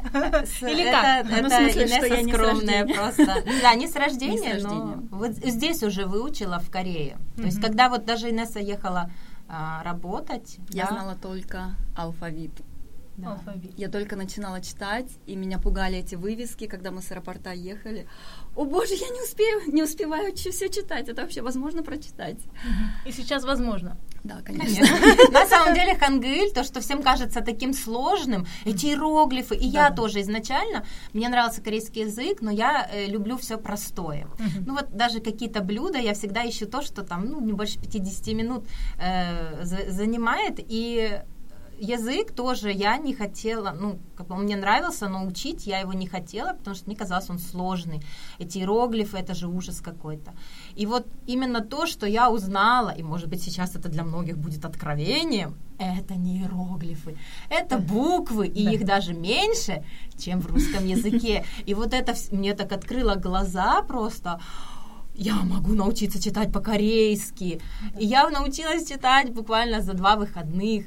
Или 0.62 0.90
как? 0.90 1.24
Ну, 1.24 1.30
в 1.30 1.34
Это 1.34 1.50
смысле, 1.50 1.82
Инесса 1.82 1.96
что 1.96 2.06
я 2.06 2.22
не 2.22 2.32
с 2.32 2.34
скромная 2.34 2.86
просто. 2.86 3.44
Да, 3.62 3.74
не 3.74 3.86
с 3.86 3.96
рождения, 3.96 4.58
но 4.62 5.02
вот 5.10 5.32
здесь 5.32 5.82
уже 5.82 6.06
выучила 6.06 6.58
в 6.60 6.70
Корее. 6.70 7.18
То 7.36 7.42
есть, 7.42 7.60
когда 7.60 7.88
вот 7.88 8.04
даже 8.04 8.30
Инесса 8.30 8.58
ехала 8.58 9.10
а, 9.48 9.82
работать, 9.82 10.58
Я 10.70 10.86
знала 10.86 11.16
только 11.20 11.74
алфавит. 11.96 12.52
Да. 13.20 13.32
Алфавит. 13.32 13.78
Я 13.78 13.88
только 13.88 14.16
начинала 14.16 14.60
читать, 14.60 15.08
и 15.26 15.36
меня 15.36 15.58
пугали 15.58 15.98
эти 15.98 16.14
вывески, 16.16 16.66
когда 16.66 16.90
мы 16.90 17.00
с 17.02 17.10
аэропорта 17.12 17.52
ехали. 17.52 18.06
О 18.56 18.64
боже, 18.64 18.94
я 18.94 19.08
не 19.08 19.22
успею, 19.22 19.60
не 19.72 19.82
успеваю 19.82 20.34
все 20.34 20.68
читать. 20.68 21.08
Это 21.08 21.22
вообще 21.22 21.42
возможно 21.42 21.82
прочитать? 21.82 22.38
И 23.06 23.12
сейчас 23.12 23.44
возможно. 23.44 23.96
Да, 24.24 24.40
конечно. 24.44 24.86
Конечно. 24.86 25.32
На 25.32 25.46
самом 25.46 25.74
деле 25.74 25.94
хангыль, 25.94 26.50
то, 26.52 26.64
что 26.64 26.80
всем 26.80 27.02
кажется 27.02 27.40
таким 27.40 27.72
сложным, 27.72 28.46
эти 28.66 28.86
иероглифы, 28.86 29.56
и 29.56 29.66
я 29.66 29.90
тоже 29.90 30.20
изначально, 30.20 30.84
мне 31.14 31.28
нравился 31.28 31.62
корейский 31.62 32.02
язык, 32.02 32.42
но 32.42 32.50
я 32.50 32.88
э, 32.92 33.06
люблю 33.06 33.36
все 33.36 33.56
простое. 33.56 34.26
Ну 34.66 34.74
вот 34.74 34.90
даже 34.96 35.20
какие-то 35.20 35.62
блюда, 35.62 35.98
я 35.98 36.12
всегда 36.14 36.48
ищу 36.48 36.66
то, 36.66 36.82
что 36.82 37.02
там, 37.02 37.26
ну, 37.26 37.40
не 37.40 37.52
больше 37.52 37.78
50 37.80 38.34
минут 38.34 38.64
э, 38.98 39.64
за- 39.64 39.90
занимает, 39.90 40.56
и 40.58 41.20
язык 41.80 42.32
тоже 42.34 42.70
я 42.72 42.98
не 42.98 43.14
хотела, 43.14 43.74
ну, 43.80 43.98
как 44.16 44.26
бы 44.28 44.34
он 44.34 44.42
мне 44.42 44.56
нравился, 44.56 45.08
но 45.08 45.24
учить 45.26 45.66
я 45.66 45.80
его 45.80 45.92
не 45.92 46.06
хотела, 46.06 46.52
потому 46.52 46.76
что 46.76 46.86
мне 46.86 46.96
казалось 46.96 47.30
он 47.30 47.38
сложный. 47.38 48.02
Эти 48.38 48.58
иероглифы, 48.58 49.16
это 49.18 49.34
же 49.34 49.48
ужас 49.48 49.80
какой-то. 49.80 50.32
И 50.76 50.86
вот 50.86 51.06
именно 51.26 51.60
то, 51.60 51.86
что 51.86 52.06
я 52.06 52.30
узнала, 52.30 52.90
и, 52.90 53.02
может 53.02 53.28
быть, 53.28 53.42
сейчас 53.42 53.76
это 53.76 53.88
для 53.88 54.04
многих 54.04 54.36
будет 54.38 54.64
откровением, 54.64 55.54
это 55.78 56.14
не 56.14 56.40
иероглифы, 56.40 57.16
это 57.48 57.78
буквы, 57.78 58.46
и 58.46 58.64
Да. 58.64 58.72
их 58.72 58.84
даже 58.84 59.14
меньше, 59.14 59.82
чем 60.18 60.40
в 60.40 60.46
русском 60.46 60.86
языке. 60.86 61.44
И 61.66 61.72
вот 61.74 61.94
это 61.94 62.14
мне 62.32 62.54
так 62.54 62.72
открыло 62.72 63.14
глаза 63.14 63.80
просто, 63.82 64.38
я 65.14 65.34
могу 65.36 65.72
научиться 65.74 66.22
читать 66.22 66.52
по-корейски. 66.52 67.60
И 67.98 68.06
я 68.06 68.28
научилась 68.30 68.88
читать 68.88 69.32
буквально 69.32 69.80
за 69.80 69.92
два 69.92 70.16
выходных. 70.16 70.86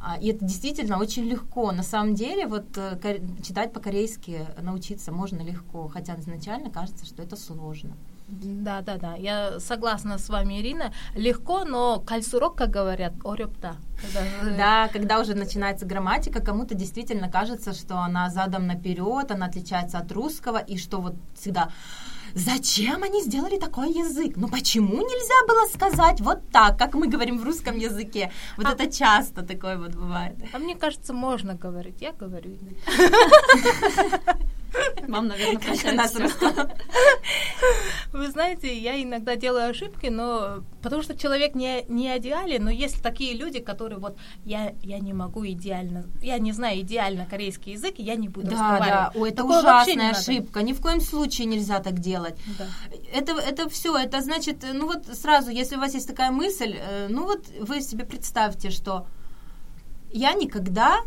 А, 0.00 0.16
И 0.18 0.28
это 0.28 0.44
действительно 0.44 0.98
очень 0.98 1.24
легко. 1.24 1.72
На 1.72 1.82
самом 1.82 2.14
деле, 2.14 2.46
вот 2.46 2.76
э, 2.76 3.20
читать 3.42 3.72
по-корейски 3.72 4.46
научиться 4.60 5.12
можно 5.12 5.42
легко, 5.42 5.88
хотя 5.88 6.14
изначально 6.16 6.70
кажется, 6.70 7.04
что 7.04 7.22
это 7.22 7.36
сложно. 7.36 7.96
Да, 8.28 8.80
да, 8.80 8.96
да. 8.96 9.16
Я 9.16 9.60
согласна 9.60 10.16
с 10.16 10.28
вами, 10.28 10.60
Ирина. 10.60 10.92
Легко, 11.14 11.64
но 11.64 12.00
кальсурок, 12.00 12.54
как 12.54 12.70
говорят, 12.70 13.12
э, 14.42 14.56
Да, 14.56 14.88
когда 14.88 15.20
уже 15.20 15.34
начинается 15.34 15.84
грамматика, 15.84 16.40
кому-то 16.40 16.74
действительно 16.74 17.28
кажется, 17.30 17.72
что 17.72 17.98
она 17.98 18.30
задом 18.30 18.66
наперед, 18.66 19.30
она 19.30 19.46
отличается 19.46 19.98
от 19.98 20.12
русского, 20.12 20.58
и 20.58 20.78
что 20.78 21.00
вот 21.00 21.14
всегда 21.34 21.70
Зачем 22.34 23.02
они 23.02 23.22
сделали 23.22 23.58
такой 23.58 23.90
язык? 23.92 24.36
Ну 24.36 24.48
почему 24.48 24.96
нельзя 24.96 25.46
было 25.48 25.66
сказать 25.68 26.20
вот 26.20 26.48
так, 26.50 26.78
как 26.78 26.94
мы 26.94 27.08
говорим 27.08 27.38
в 27.38 27.44
русском 27.44 27.76
языке? 27.78 28.30
Вот 28.56 28.66
А- 28.66 28.72
это 28.72 28.90
часто 28.90 29.42
такое 29.42 29.76
вот 29.76 29.94
бывает. 29.94 30.36
А 30.52 30.58
мне 30.58 30.76
кажется, 30.76 31.12
можно 31.12 31.54
говорить. 31.54 32.00
Я 32.00 32.12
говорю. 32.12 32.56
Вам, 35.08 35.28
наверное, 35.28 36.08
сказала. 36.08 36.70
Вы 38.12 38.28
знаете, 38.30 38.76
я 38.76 39.02
иногда 39.02 39.36
делаю 39.36 39.70
ошибки, 39.70 40.06
но 40.06 40.62
потому 40.82 41.02
что 41.02 41.16
человек 41.16 41.54
не, 41.54 41.84
не 41.88 42.16
идеален, 42.18 42.64
но 42.64 42.70
есть 42.70 43.02
такие 43.02 43.34
люди, 43.34 43.60
которые 43.60 43.98
вот 43.98 44.16
я, 44.44 44.74
я 44.82 44.98
не 44.98 45.12
могу 45.12 45.46
идеально, 45.46 46.04
я 46.22 46.38
не 46.38 46.52
знаю 46.52 46.80
идеально 46.80 47.26
корейский 47.26 47.72
язык, 47.72 47.94
и 47.98 48.02
я 48.02 48.16
не 48.16 48.28
буду 48.28 48.48
Да, 48.48 48.52
разговаривать. 48.52 48.88
да, 48.88 49.12
Ой, 49.14 49.28
это 49.30 49.42
Такое 49.42 49.58
ужасная 49.60 50.10
ошибка. 50.10 50.62
Ни 50.62 50.72
в 50.72 50.80
коем 50.80 51.00
случае 51.00 51.46
нельзя 51.46 51.80
так 51.80 51.98
делать. 51.98 52.36
Да. 52.58 52.66
Это, 53.12 53.32
это 53.32 53.68
все, 53.68 53.96
это 53.96 54.20
значит, 54.20 54.64
ну 54.72 54.86
вот 54.86 55.06
сразу, 55.06 55.50
если 55.50 55.76
у 55.76 55.80
вас 55.80 55.94
есть 55.94 56.06
такая 56.06 56.30
мысль, 56.30 56.76
э, 56.78 57.06
ну 57.08 57.24
вот 57.24 57.46
вы 57.60 57.80
себе 57.80 58.04
представьте, 58.04 58.70
что 58.70 59.06
я 60.12 60.32
никогда 60.34 61.00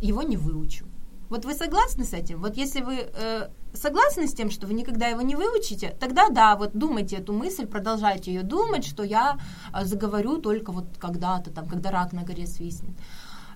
его 0.00 0.22
не 0.22 0.36
выучу. 0.36 0.86
Вот 1.28 1.44
вы 1.44 1.54
согласны 1.54 2.04
с 2.04 2.12
этим? 2.12 2.40
Вот 2.40 2.56
если 2.56 2.80
вы 2.80 2.96
э, 2.96 3.48
согласны 3.72 4.26
с 4.26 4.34
тем, 4.34 4.50
что 4.50 4.66
вы 4.66 4.74
никогда 4.74 5.08
его 5.08 5.22
не 5.22 5.36
выучите, 5.36 5.96
тогда 6.00 6.28
да, 6.28 6.56
вот 6.56 6.70
думайте 6.74 7.16
эту 7.16 7.32
мысль, 7.32 7.66
продолжайте 7.66 8.32
ее 8.32 8.42
думать, 8.42 8.84
что 8.84 9.02
я 9.02 9.38
э, 9.72 9.84
заговорю 9.84 10.38
только 10.38 10.72
вот 10.72 10.86
когда-то, 10.98 11.50
там, 11.50 11.66
когда 11.66 11.90
рак 11.90 12.12
на 12.12 12.22
горе 12.22 12.46
свистнет. 12.46 12.94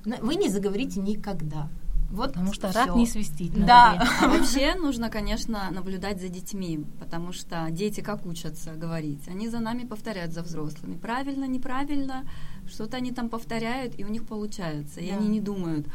Вы 0.04 0.36
не 0.36 0.48
заговорите 0.48 1.00
никогда. 1.00 1.68
Вот 2.10 2.32
Потому 2.32 2.54
что 2.54 2.68
всё. 2.68 2.78
рак 2.78 2.96
не 2.96 3.06
свистит. 3.06 3.52
Да. 3.66 4.08
А 4.22 4.28
вообще 4.28 4.74
нужно, 4.74 5.10
конечно, 5.10 5.70
наблюдать 5.70 6.20
за 6.20 6.28
детьми, 6.28 6.80
потому 6.98 7.32
что 7.32 7.66
дети 7.70 8.00
как 8.00 8.24
учатся 8.24 8.72
говорить? 8.72 9.28
Они 9.28 9.48
за 9.48 9.58
нами 9.58 9.84
повторяют 9.84 10.32
за 10.32 10.42
взрослыми. 10.42 10.96
Правильно, 10.96 11.44
неправильно, 11.44 12.24
что-то 12.68 12.96
они 12.96 13.12
там 13.12 13.28
повторяют, 13.28 13.94
и 13.98 14.04
у 14.04 14.08
них 14.08 14.24
получается. 14.26 15.00
И 15.00 15.10
Да. 15.10 15.16
они 15.16 15.28
не 15.28 15.40
думают, 15.40 15.86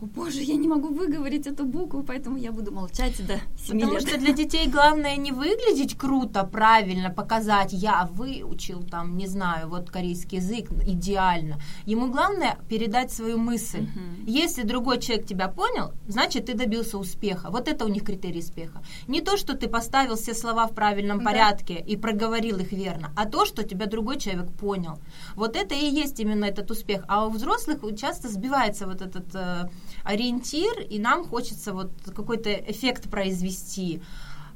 о 0.00 0.06
боже, 0.06 0.40
я 0.42 0.56
не 0.56 0.68
могу 0.68 0.88
выговорить 0.94 1.46
эту 1.46 1.64
букву, 1.64 2.02
поэтому 2.02 2.36
я 2.38 2.52
буду 2.52 2.72
молчать 2.72 3.16
до 3.26 3.40
7 3.58 3.78
Потому 3.80 3.92
лет. 3.98 4.08
что 4.08 4.18
для 4.18 4.32
детей 4.32 4.68
главное 4.68 5.16
не 5.16 5.32
выглядеть 5.32 5.96
круто, 5.96 6.44
правильно, 6.44 7.10
показать, 7.10 7.72
я 7.72 8.08
выучил 8.12 8.82
там, 8.82 9.16
не 9.16 9.26
знаю, 9.26 9.68
вот 9.68 9.90
корейский 9.90 10.38
язык 10.38 10.70
идеально. 10.86 11.58
Ему 11.86 12.10
главное 12.10 12.58
передать 12.68 13.12
свою 13.12 13.38
мысль. 13.38 13.80
Мгм. 13.80 14.24
Если 14.26 14.62
другой 14.62 14.98
человек 15.00 15.26
тебя 15.26 15.48
понял, 15.48 15.92
значит, 16.08 16.46
ты 16.46 16.54
добился 16.54 16.98
успеха. 16.98 17.50
Вот 17.50 17.68
это 17.68 17.84
у 17.84 17.88
них 17.88 18.04
критерий 18.04 18.40
успеха. 18.40 18.82
Не 19.08 19.20
то, 19.20 19.36
что 19.36 19.56
ты 19.56 19.68
поставил 19.68 20.16
все 20.16 20.34
слова 20.34 20.66
в 20.66 20.74
правильном 20.74 21.18
Да. 21.18 21.24
порядке 21.24 21.74
и 21.88 21.96
проговорил 21.96 22.58
их 22.58 22.72
верно, 22.72 23.10
а 23.16 23.26
то, 23.26 23.44
что 23.44 23.62
тебя 23.62 23.86
другой 23.86 24.18
человек 24.18 24.50
понял. 24.52 24.98
Вот 25.36 25.56
это 25.56 25.74
и 25.74 25.84
есть 25.84 26.09
именно 26.18 26.46
этот 26.46 26.70
успех. 26.70 27.04
А 27.06 27.26
у 27.26 27.30
взрослых 27.30 27.80
часто 27.96 28.28
сбивается 28.28 28.86
вот 28.86 29.02
этот 29.02 29.34
э, 29.34 29.68
ориентир, 30.02 30.80
и 30.80 30.98
нам 30.98 31.24
хочется 31.24 31.72
вот 31.72 31.92
какой-то 32.16 32.50
эффект 32.50 33.08
произвести. 33.10 34.02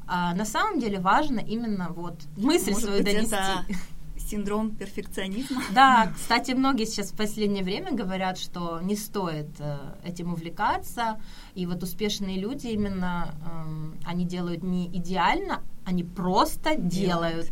А 0.07 0.35
на 0.35 0.45
самом 0.45 0.81
деле 0.81 0.99
важно 0.99 1.39
именно 1.39 1.91
вот 1.91 2.21
мысль 2.37 2.73
Может 2.73 2.85
свою 2.85 3.03
быть, 3.03 3.15
донести. 3.15 3.35
это 3.35 3.65
синдром 4.19 4.71
перфекционизма. 4.75 5.63
Да, 5.75 6.13
кстати, 6.15 6.53
многие 6.53 6.85
сейчас 6.87 7.11
в 7.11 7.17
последнее 7.17 7.65
время 7.65 7.93
говорят, 7.93 8.39
что 8.39 8.81
не 8.81 8.97
стоит 8.97 9.49
э, 9.59 9.79
этим 10.05 10.33
увлекаться, 10.33 11.21
и 11.55 11.67
вот 11.67 11.83
успешные 11.83 12.39
люди 12.39 12.69
именно, 12.69 13.35
эм, 13.45 13.99
они 14.05 14.25
делают 14.25 14.63
не 14.63 14.87
идеально, 14.89 15.63
они 15.85 16.05
просто 16.05 16.77
делают. 16.77 17.51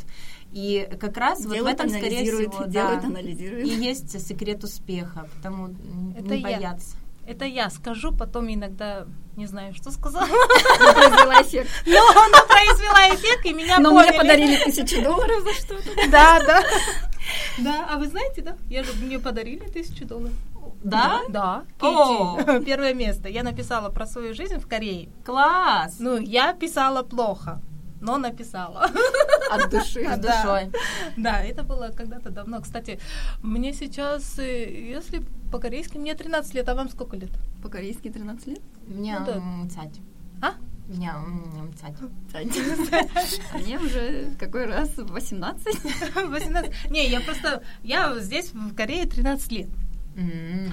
И 0.53 0.89
как 1.01 1.17
раз 1.17 1.41
вот 1.41 1.49
в 1.51 1.55
Делают, 1.55 1.81
этом, 1.81 1.89
скорее 1.91 2.25
всего, 2.25 2.65
делают, 2.65 3.01
да, 3.03 3.07
анализируют. 3.07 3.67
и 3.67 3.71
есть 3.71 4.27
секрет 4.27 4.63
успеха, 4.65 5.27
потому 5.37 5.75
Это 6.17 6.35
не 6.35 6.41
я. 6.41 6.43
бояться. 6.43 6.97
Это 7.27 7.45
я 7.45 7.71
скажу, 7.71 8.13
потом 8.13 8.53
иногда 8.53 9.07
не 9.37 9.47
знаю, 9.47 9.73
что 9.75 9.91
сказала. 9.93 10.27
произвела 10.27 11.41
эффект. 11.43 11.71
Но 11.87 12.01
она 12.11 12.43
произвела 12.47 13.15
эффект, 13.15 13.47
и 13.47 13.53
меня 13.55 13.79
Но 13.79 13.93
мне 13.93 14.03
поняли. 14.05 14.19
подарили 14.19 14.57
тысячу 14.65 15.03
долларов 15.03 15.43
за 15.45 15.53
что-то. 15.55 16.11
Да, 16.11 16.41
да. 16.45 16.63
Да, 17.59 17.87
а 17.91 17.99
вы 17.99 18.09
знаете, 18.09 18.43
да? 18.43 18.57
Я 18.69 18.83
же 18.83 18.93
мне 19.01 19.19
подарили 19.19 19.65
тысячу 19.69 20.05
долларов. 20.05 20.35
Да? 20.83 21.21
Да. 21.29 21.63
О! 21.81 22.37
Кейти. 22.43 22.65
Первое 22.67 22.93
место. 22.93 23.29
Я 23.29 23.43
написала 23.45 23.89
про 23.89 24.05
свою 24.07 24.35
жизнь 24.35 24.59
в 24.59 24.67
Корее. 24.67 25.09
Класс! 25.25 25.97
Ну, 26.01 26.19
я 26.19 26.53
писала 26.55 27.03
плохо, 27.05 27.61
но 28.03 28.19
написала. 28.19 28.91
От 29.51 29.71
души. 29.71 30.05
Да. 30.05 30.17
душой. 30.17 30.71
Да, 31.17 31.41
это 31.41 31.63
было 31.63 31.91
когда-то 31.97 32.31
давно. 32.31 32.61
Кстати, 32.61 32.99
мне 33.43 33.73
сейчас, 33.73 34.39
э, 34.39 34.91
если 34.91 35.23
по-корейски, 35.51 35.99
мне 35.99 36.15
13 36.15 36.55
лет, 36.55 36.69
а 36.69 36.75
вам 36.75 36.89
сколько 36.91 37.17
лет? 37.17 37.31
По-корейски 37.63 38.11
13 38.11 38.47
лет? 38.49 38.61
Мне 38.87 39.19
Ну 39.19 39.27
да. 39.27 39.33
м, 39.37 39.71
цать. 39.71 40.01
А? 40.41 40.53
Мне 40.89 41.11
м, 41.11 41.73
цать. 41.81 41.95
А 43.55 43.59
мне 43.59 43.79
уже 43.79 44.35
какой 44.39 44.67
раз? 44.67 44.91
18? 44.97 46.17
18. 46.29 46.73
Не, 46.91 47.07
я 47.09 47.21
просто, 47.21 47.63
я 47.83 48.19
здесь 48.19 48.53
в 48.53 48.75
Корее 48.75 49.07
13 49.07 49.53
лет. 49.53 49.69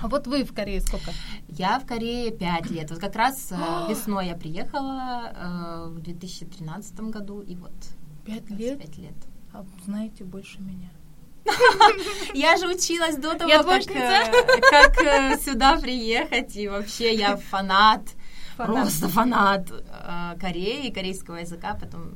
А 0.01 0.07
вот 0.07 0.27
вы 0.27 0.43
в 0.43 0.53
Корее 0.53 0.81
сколько? 0.81 1.11
Я 1.47 1.79
в 1.79 1.85
Корее 1.85 2.31
5 2.31 2.71
лет. 2.71 2.91
Вот 2.91 2.99
как 2.99 3.15
раз 3.15 3.51
э, 3.51 3.55
весной 3.89 4.27
я 4.27 4.35
приехала 4.35 5.31
э, 5.33 5.89
в 5.89 5.99
2013 5.99 6.99
году, 7.01 7.41
и 7.41 7.55
вот 7.55 7.73
5 8.25 8.49
лет? 8.51 8.79
5 8.79 8.97
лет. 8.97 9.15
А 9.53 9.65
знаете 9.85 10.23
больше 10.23 10.61
меня. 10.61 10.89
Я 12.35 12.57
же 12.57 12.67
училась 12.67 13.15
до 13.15 13.33
того, 13.33 13.49
Я 13.49 13.63
как, 13.63 13.89
э, 13.89 14.31
как 14.69 15.01
э, 15.01 15.37
сюда 15.39 15.77
приехать, 15.79 16.55
и 16.55 16.67
вообще 16.67 17.15
я 17.15 17.37
фанат. 17.37 18.01
просто 18.57 19.07
фанат 19.07 19.71
Кореи, 20.39 20.91
корейского 20.91 21.37
языка, 21.37 21.75
потом 21.79 22.11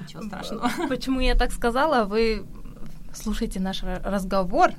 ничего 0.00 0.22
страшного. 0.22 0.70
Почему 0.88 1.18
я 1.18 1.34
так 1.34 1.50
сказала? 1.50 2.04
Вы 2.04 2.46
слушайте 3.12 3.58
наш 3.58 3.82
разговор, 3.82 4.74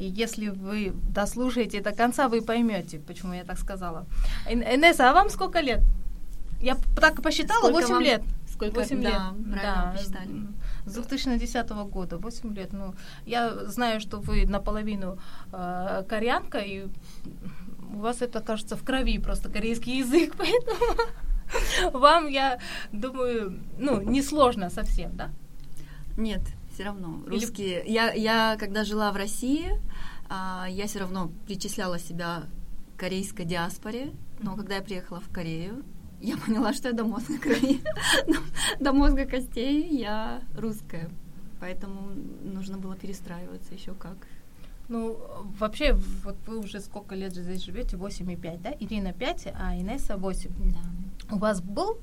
и 0.00 0.04
если 0.04 0.48
вы 0.48 0.94
дослушаете 1.14 1.82
до 1.82 1.92
конца, 1.92 2.28
вы 2.28 2.40
поймете, 2.40 2.98
почему 2.98 3.34
я 3.34 3.44
так 3.44 3.58
сказала. 3.58 4.06
Инесса, 4.48 5.10
а 5.10 5.12
вам 5.12 5.28
сколько 5.28 5.60
лет? 5.60 5.82
Я 6.62 6.76
так 6.96 7.22
посчитала, 7.22 7.68
сколько 7.68 7.80
8 7.82 7.94
вам? 7.94 8.02
лет. 8.02 8.22
Сколько? 8.48 8.80
8 8.80 9.02
лет. 9.02 9.12
Да, 9.12 9.34
да, 9.62 9.92
посчитали. 9.94 10.30
С 10.86 10.94
2010 10.94 11.70
года, 11.70 12.16
8 12.16 12.54
лет. 12.54 12.72
Ну, 12.72 12.94
я 13.26 13.54
знаю, 13.66 14.00
что 14.00 14.20
вы 14.20 14.46
наполовину 14.46 15.18
э, 15.52 16.04
кореянка, 16.08 16.58
и 16.58 16.86
у 17.94 17.98
вас 17.98 18.22
это, 18.22 18.40
кажется, 18.40 18.76
в 18.76 18.82
крови 18.82 19.18
просто 19.18 19.50
корейский 19.50 19.98
язык, 19.98 20.34
поэтому 20.38 21.98
вам, 21.98 22.28
я 22.28 22.58
думаю, 22.90 23.60
ну, 23.78 24.00
несложно 24.00 24.70
совсем, 24.70 25.14
да? 25.14 25.28
Нет, 26.16 26.40
все 26.72 26.84
равно. 26.84 27.22
Русские. 27.26 27.82
Или... 27.84 27.92
Я, 27.92 28.12
я, 28.12 28.56
когда 28.58 28.84
жила 28.84 29.12
в 29.12 29.16
России, 29.16 29.70
а, 30.28 30.66
я 30.68 30.86
все 30.86 31.00
равно 31.00 31.30
причисляла 31.46 31.98
себя 31.98 32.44
к 32.96 33.00
корейской 33.00 33.44
диаспоре, 33.44 34.12
но 34.40 34.56
когда 34.56 34.76
я 34.76 34.82
приехала 34.82 35.20
в 35.20 35.28
Корею, 35.28 35.84
я 36.20 36.36
поняла, 36.36 36.72
что 36.72 36.88
я 36.88 36.94
до 36.94 37.04
мозга 37.04 37.38
крови, 37.38 37.80
до 38.80 38.92
мозга 38.92 39.24
костей 39.24 39.88
я 39.96 40.42
русская. 40.56 41.10
Поэтому 41.60 42.12
нужно 42.42 42.78
было 42.78 42.96
перестраиваться 42.96 43.74
еще 43.74 43.94
как. 43.94 44.16
Ну, 44.88 45.18
вообще, 45.58 45.92
вот 46.24 46.36
вы 46.46 46.58
уже 46.58 46.80
сколько 46.80 47.14
лет 47.14 47.34
здесь 47.34 47.62
живете? 47.62 47.96
8,5, 47.96 48.60
да? 48.60 48.74
Ирина 48.80 49.12
5, 49.12 49.48
а 49.54 49.76
Инесса 49.76 50.16
8. 50.16 50.50
Да. 50.72 51.34
У 51.34 51.38
вас 51.38 51.60
был 51.60 51.98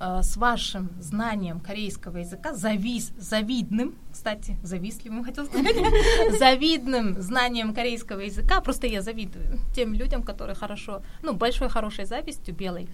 Э, 0.00 0.22
с 0.22 0.36
вашим 0.36 0.90
знанием 1.00 1.58
корейского 1.58 2.18
языка, 2.18 2.54
завис, 2.54 3.12
завидным, 3.18 3.96
кстати, 4.12 4.56
завистливым 4.62 5.24
хотел 5.24 5.46
сказать, 5.46 5.74
завидным 6.38 7.20
знанием 7.20 7.74
корейского 7.74 8.20
языка, 8.20 8.60
просто 8.60 8.86
я 8.86 9.02
завидую 9.02 9.58
тем 9.74 9.94
людям, 9.94 10.22
которые 10.22 10.54
хорошо, 10.54 11.02
ну, 11.22 11.34
большой 11.34 11.68
хорошей 11.68 12.04
завистью 12.04 12.54
белой, 12.54 12.88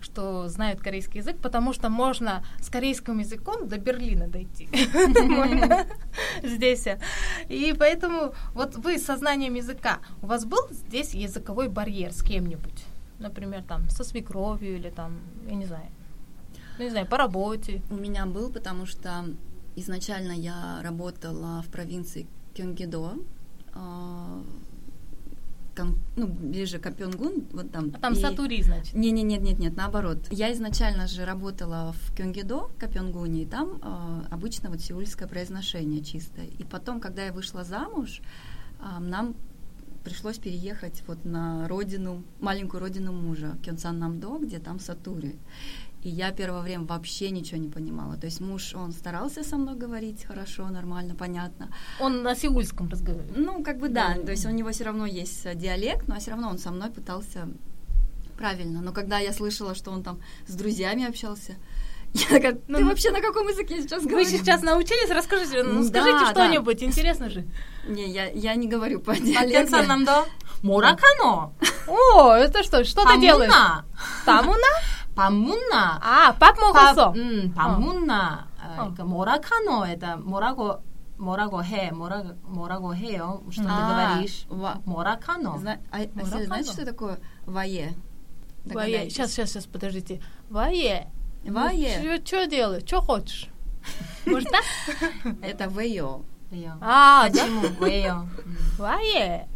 что 0.00 0.48
знают 0.48 0.80
корейский 0.80 1.18
язык, 1.18 1.38
потому 1.38 1.72
что 1.72 1.88
можно 1.88 2.44
с 2.60 2.70
корейским 2.70 3.18
языком 3.18 3.68
до 3.68 3.78
Берлина 3.78 4.28
дойти. 4.28 4.68
Здесь. 6.44 6.86
И 7.48 7.74
поэтому 7.76 8.32
вот 8.54 8.76
вы 8.76 8.98
со 8.98 9.16
знанием 9.16 9.54
языка, 9.54 9.98
у 10.22 10.26
вас 10.26 10.44
был 10.44 10.68
здесь 10.70 11.14
языковой 11.14 11.68
барьер 11.68 12.12
с 12.12 12.22
кем-нибудь? 12.22 12.84
Например, 13.18 13.62
там, 13.62 13.88
со 13.90 14.04
свекровью 14.04 14.76
или 14.76 14.90
там, 14.90 15.18
я 15.48 15.54
не 15.54 15.64
знаю, 15.64 15.86
ну, 16.78 16.84
не 16.84 16.90
знаю, 16.90 17.06
по 17.06 17.16
работе. 17.16 17.82
У 17.90 17.94
меня 17.94 18.26
был, 18.26 18.50
потому 18.50 18.86
что 18.86 19.26
изначально 19.76 20.32
я 20.32 20.80
работала 20.82 21.62
в 21.62 21.70
провинции 21.70 22.26
Кёнгидо, 22.54 23.14
э, 23.74 24.42
ну, 26.16 26.26
ближе 26.26 26.78
к 26.78 26.86
Апёнгун, 26.86 27.46
вот 27.52 27.72
там. 27.72 27.90
А 27.94 27.98
там 27.98 28.12
и... 28.12 28.16
Сатури, 28.16 28.62
значит? 28.62 28.94
Не, 28.94 29.10
не, 29.10 29.22
нет, 29.22 29.42
нет, 29.42 29.58
нет, 29.58 29.76
наоборот. 29.76 30.18
Я 30.30 30.52
изначально 30.52 31.06
же 31.06 31.24
работала 31.24 31.92
в 31.92 32.14
Кёнгидо, 32.14 32.68
Капёнгуне, 32.78 33.42
и 33.42 33.46
там 33.46 33.80
э, 33.82 34.26
обычно 34.30 34.70
вот 34.70 34.80
сеульское 34.80 35.28
произношение 35.28 36.02
чистое. 36.02 36.46
И 36.46 36.64
потом, 36.64 37.00
когда 37.00 37.24
я 37.24 37.32
вышла 37.32 37.64
замуж, 37.64 38.20
э, 38.80 39.00
нам 39.00 39.34
пришлось 40.04 40.38
переехать 40.38 41.02
вот 41.06 41.24
на 41.24 41.66
родину, 41.66 42.22
маленькую 42.40 42.80
родину 42.80 43.12
мужа, 43.12 43.56
Кёнсан 43.64 43.98
Намдо, 43.98 44.38
где 44.38 44.58
там 44.58 44.78
Сатури. 44.78 45.36
И 46.04 46.10
я 46.10 46.32
первое 46.32 46.60
время 46.60 46.84
вообще 46.84 47.30
ничего 47.30 47.58
не 47.58 47.70
понимала. 47.70 48.16
То 48.16 48.26
есть 48.26 48.40
муж, 48.40 48.74
он 48.74 48.92
старался 48.92 49.42
со 49.42 49.56
мной 49.56 49.74
говорить 49.74 50.24
хорошо, 50.24 50.68
нормально, 50.68 51.14
понятно. 51.14 51.70
Он 51.98 52.22
на 52.22 52.34
сеульском 52.36 52.90
разговаривает? 52.90 53.36
Ну, 53.36 53.64
как 53.64 53.78
бы 53.78 53.88
да. 53.88 54.14
То 54.14 54.30
есть 54.30 54.44
у 54.44 54.50
него 54.50 54.70
все 54.70 54.84
равно 54.84 55.06
есть 55.06 55.46
э, 55.46 55.54
диалект, 55.54 56.06
но 56.06 56.16
все 56.20 56.32
равно 56.32 56.50
он 56.50 56.58
со 56.58 56.70
мной 56.70 56.90
пытался 56.90 57.48
правильно. 58.36 58.82
Но 58.82 58.92
когда 58.92 59.18
я 59.18 59.32
слышала, 59.32 59.74
что 59.74 59.92
он 59.92 60.02
там 60.02 60.20
с 60.46 60.54
друзьями 60.54 61.08
общался, 61.08 61.54
я 62.12 62.28
такая, 62.28 62.52
ты 62.52 62.60
ну, 62.68 62.86
вообще 62.86 63.10
на 63.10 63.22
каком 63.22 63.48
языке 63.48 63.80
сейчас 63.80 64.04
говоришь? 64.04 64.30
Вы 64.30 64.38
сейчас 64.38 64.60
научились? 64.60 65.08
Расскажите, 65.08 65.62
ну, 65.62 65.82
скажите 65.84 66.18
да, 66.18 66.30
что-нибудь, 66.32 66.82
интересно 66.82 67.30
же. 67.30 67.46
Не, 67.88 68.10
я, 68.10 68.26
я 68.26 68.54
не 68.56 68.68
говорю 68.68 69.00
по 69.00 69.16
диалекту. 69.16 69.82
нам 69.84 70.04
да? 70.04 70.26
Муракано. 70.62 71.54
О, 71.86 72.34
это 72.34 72.62
что, 72.62 72.84
что 72.84 73.06
ты 73.06 73.18
делаешь? 73.18 73.52
Тамуна? 74.26 74.68
밥 75.15 75.33
묻나? 75.33 75.99
아, 76.01 76.33
밥 76.37 76.57
먹었어. 76.59 77.11
밥, 77.11 77.15
음, 77.15 77.53
밥 77.55 77.67
어. 77.75 77.79
묻나? 77.79 78.47
어. 78.61 78.73
그러니까 78.75 79.03
뭐라카노? 79.03 79.85
это 79.85 80.17
뭐라고 80.17 80.83
뭐라고 81.17 81.63
해? 81.63 81.91
뭐라 81.91 82.23
뭐라고 82.43 82.95
해요? 82.95 83.43
Что 83.51 83.63
а, 83.67 83.75
ты 83.75 84.21
говоришь? 84.21 84.45
Ва, 84.49 84.81
моракано. 84.85 85.57
Зна, 85.57 85.79
а, 85.91 85.99
а 86.01 86.25
знаете, 86.25 86.71
что 86.71 86.85
такое 86.85 87.19
вае? 87.45 87.95
Вае. 88.65 89.09
Сейчас, 89.09 89.31
сейчас, 89.31 89.49
сейчас, 89.51 89.65
подождите. 89.65 90.21
Вае. 90.49 91.11
Вае. 91.43 92.21
Что 92.25 92.47
делаешь? 92.47 92.83
Что 92.85 93.01
хочешь? 93.01 93.49
Может 94.25 94.49
так? 94.49 94.63
Это 95.41 95.65
веё. 95.65 96.23
А, 96.81 97.27
Почему? 97.29 97.67
Веё. 97.85 98.25
Вае. 98.77 99.47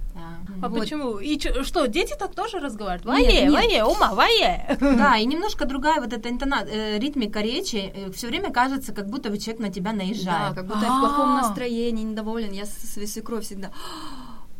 а 0.62 0.68
вот. 0.68 0.80
почему? 0.80 1.18
И 1.18 1.38
ч- 1.38 1.62
что, 1.62 1.86
дети 1.86 2.14
так 2.18 2.34
тоже 2.34 2.58
разговаривают? 2.58 3.04
Вае, 3.04 3.50
вае, 3.50 3.84
ума, 3.84 4.12
вае. 4.14 4.76
Да, 4.80 5.16
и 5.20 5.26
немножко 5.26 5.64
другая 5.66 6.00
вот 6.00 6.12
эта 6.12 6.28
интона... 6.28 6.64
э, 6.68 6.98
ритмика 6.98 7.40
речи. 7.40 7.92
Э, 7.94 8.10
все 8.12 8.26
время 8.26 8.50
кажется, 8.50 8.92
как 8.92 9.08
будто 9.08 9.30
бы 9.30 9.38
человек 9.38 9.60
на 9.62 9.70
тебя 9.72 9.92
наезжает. 9.92 10.54
Да, 10.54 10.54
как 10.54 10.66
будто 10.66 10.86
я 10.86 10.92
в 10.96 11.00
плохом 11.00 11.34
настроении, 11.34 12.04
недоволен. 12.04 12.52
Я 12.52 12.66
своей 12.66 13.08
свекровью 13.08 13.42
всегда... 13.42 13.70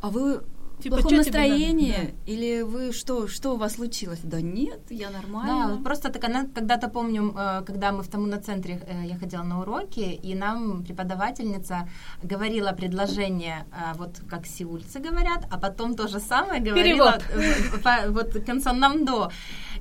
А 0.00 0.10
вы 0.10 0.42
типа, 0.82 0.96
плохом 0.96 1.18
настроении? 1.18 1.92
Да. 1.92 2.32
Или 2.32 2.62
вы 2.62 2.92
что, 2.92 3.28
что 3.28 3.54
у 3.54 3.56
вас 3.56 3.74
случилось? 3.74 4.20
Да 4.22 4.40
нет, 4.40 4.80
я 4.90 5.10
нормально. 5.10 5.76
Да, 5.76 5.82
просто 5.82 6.08
так, 6.10 6.22
когда-то 6.54 6.88
помню, 6.88 7.34
э, 7.36 7.62
когда 7.66 7.92
мы 7.92 8.02
в 8.02 8.08
Тамуна-центре, 8.08 8.80
э, 8.86 9.06
я 9.06 9.16
ходила 9.16 9.42
на 9.42 9.60
уроки, 9.60 10.00
и 10.00 10.34
нам 10.34 10.84
преподавательница 10.84 11.88
говорила 12.22 12.72
предложение, 12.72 13.66
э, 13.72 13.98
вот 13.98 14.20
как 14.28 14.46
сеульцы 14.46 14.98
говорят, 14.98 15.46
а 15.50 15.58
потом 15.58 15.94
то 15.94 16.08
же 16.08 16.20
самое 16.20 16.60
говорила 16.60 17.18
Перевод. 17.34 18.34
вот 18.34 18.44
концом 18.44 18.78
намдо. 18.78 19.30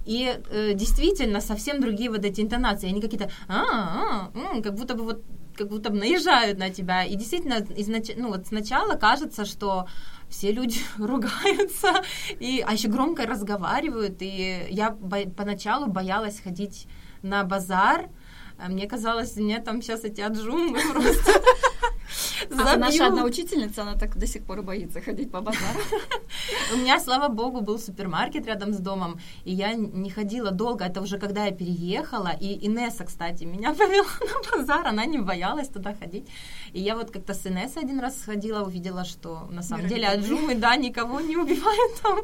И 0.05 0.33
действительно 0.73 1.41
совсем 1.41 1.81
другие 1.81 2.09
вот 2.09 2.23
эти 2.23 2.41
интонации, 2.41 2.87
они 2.89 3.01
какие-то, 3.01 3.29
а, 3.47 4.29
а, 4.33 4.61
как 4.61 4.73
будто 4.73 4.95
бы 4.95 5.03
вот 5.03 5.23
как 5.57 5.67
будто 5.67 5.89
бы 5.89 5.97
наезжают 5.97 6.59
на 6.59 6.69
тебя. 6.69 7.03
И 7.03 7.15
действительно, 7.15 7.65
изнач... 7.75 8.11
ну, 8.15 8.29
вот 8.29 8.47
сначала 8.47 8.95
кажется, 8.95 9.43
что 9.43 9.87
все 10.29 10.51
люди 10.51 10.79
ругаются, 10.97 12.03
и, 12.39 12.63
а 12.65 12.73
еще 12.73 12.87
громко 12.87 13.25
разговаривают. 13.25 14.17
И 14.21 14.67
я 14.69 14.91
бо- 14.91 15.29
поначалу 15.29 15.87
боялась 15.87 16.39
ходить 16.39 16.87
на 17.21 17.43
базар. 17.43 18.09
А 18.59 18.69
мне 18.69 18.87
казалось, 18.87 19.35
мне 19.35 19.59
там 19.59 19.81
сейчас 19.81 20.03
эти 20.03 20.21
аджумы 20.21 20.79
просто 20.93 21.41
а 22.51 22.77
наша 22.77 23.07
одна 23.07 23.23
учительница, 23.23 23.81
она 23.81 23.95
так 23.95 24.17
до 24.17 24.27
сих 24.27 24.43
пор 24.43 24.61
боится 24.61 25.01
ходить 25.01 25.31
по 25.31 25.41
базару. 25.41 25.79
У 26.73 26.77
меня, 26.77 26.99
слава 26.99 27.27
богу, 27.27 27.61
был 27.61 27.79
супермаркет 27.79 28.45
рядом 28.45 28.73
с 28.73 28.77
домом, 28.77 29.19
и 29.45 29.53
я 29.53 29.73
не 29.73 30.09
ходила 30.09 30.51
долго. 30.51 30.85
Это 30.85 31.01
уже 31.01 31.17
когда 31.17 31.45
я 31.45 31.51
переехала, 31.51 32.31
и 32.39 32.67
Инесса, 32.67 33.05
кстати, 33.05 33.43
меня 33.43 33.73
повела 33.77 34.07
на 34.21 34.57
базар, 34.57 34.87
она 34.87 35.05
не 35.05 35.17
боялась 35.17 35.69
туда 35.69 35.93
ходить. 35.93 36.27
И 36.73 36.81
я 36.81 36.95
вот 36.95 37.11
как-то 37.11 37.33
с 37.33 37.45
Инессой 37.45 37.83
один 37.83 37.99
раз 37.99 38.19
сходила, 38.19 38.63
увидела, 38.63 39.05
что 39.05 39.47
на 39.51 39.61
самом 39.61 39.87
деле 39.87 40.07
аджумы, 40.07 40.55
да, 40.55 40.75
никого 40.75 41.19
не 41.19 41.37
убивают 41.37 42.01
там, 42.01 42.19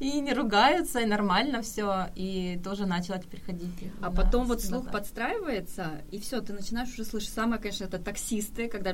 и 0.00 0.20
не 0.20 0.32
ругаются, 0.32 1.00
и 1.00 1.06
нормально 1.06 1.62
все, 1.62 2.06
и 2.14 2.60
тоже 2.64 2.86
начала 2.86 3.18
теперь 3.18 3.42
ходить. 3.42 3.70
А 4.00 4.10
потом 4.10 4.46
вот 4.46 4.62
слух 4.62 4.90
подстраивается, 4.90 6.02
и 6.10 6.18
все, 6.18 6.40
ты 6.40 6.52
начинаешь 6.52 6.92
уже 6.92 7.04
слышать. 7.04 7.32
Самое, 7.32 7.60
конечно, 7.60 7.84
это 7.84 7.98
таксисты, 7.98 8.68
когда 8.68 8.92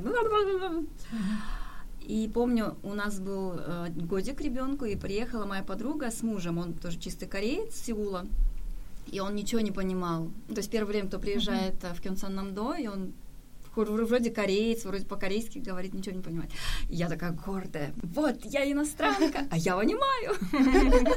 и 2.01 2.31
помню, 2.33 2.77
у 2.83 2.95
нас 2.95 3.21
был 3.21 3.55
э, 3.59 3.89
годик 3.91 4.41
ребенку, 4.41 4.87
и 4.87 4.97
приехала 4.97 5.45
моя 5.45 5.63
подруга 5.63 6.11
с 6.11 6.23
мужем, 6.23 6.59
он 6.59 6.75
тоже 6.75 6.99
чистый 6.99 7.29
кореец 7.29 7.75
Сеула, 7.75 8.27
и 9.11 9.21
он 9.21 9.35
ничего 9.35 9.61
не 9.61 9.73
понимал. 9.73 10.31
То 10.49 10.57
есть 10.57 10.71
первое 10.71 10.93
время 10.93 11.09
то 11.09 11.19
приезжает 11.19 11.75
uh-huh. 11.83 11.95
в 11.95 12.01
Кёнсан 12.01 12.35
Намдо, 12.35 12.75
и 12.75 12.87
он 12.87 13.13
вроде 13.77 14.31
кореец, 14.31 14.85
вроде 14.85 15.07
по-корейски 15.07 15.59
говорит, 15.59 15.95
ничего 15.95 16.17
не 16.17 16.23
понимает. 16.23 16.51
И 16.89 16.97
я 16.97 17.09
такая 17.09 17.33
гордая. 17.33 17.93
Вот, 18.03 18.45
я 18.45 18.71
иностранка, 18.71 19.47
а 19.51 19.57
я 19.57 19.77
понимаю. 19.77 20.35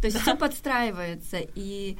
То 0.00 0.06
есть 0.06 0.18
все 0.18 0.36
подстраивается. 0.36 1.38
И 1.54 1.98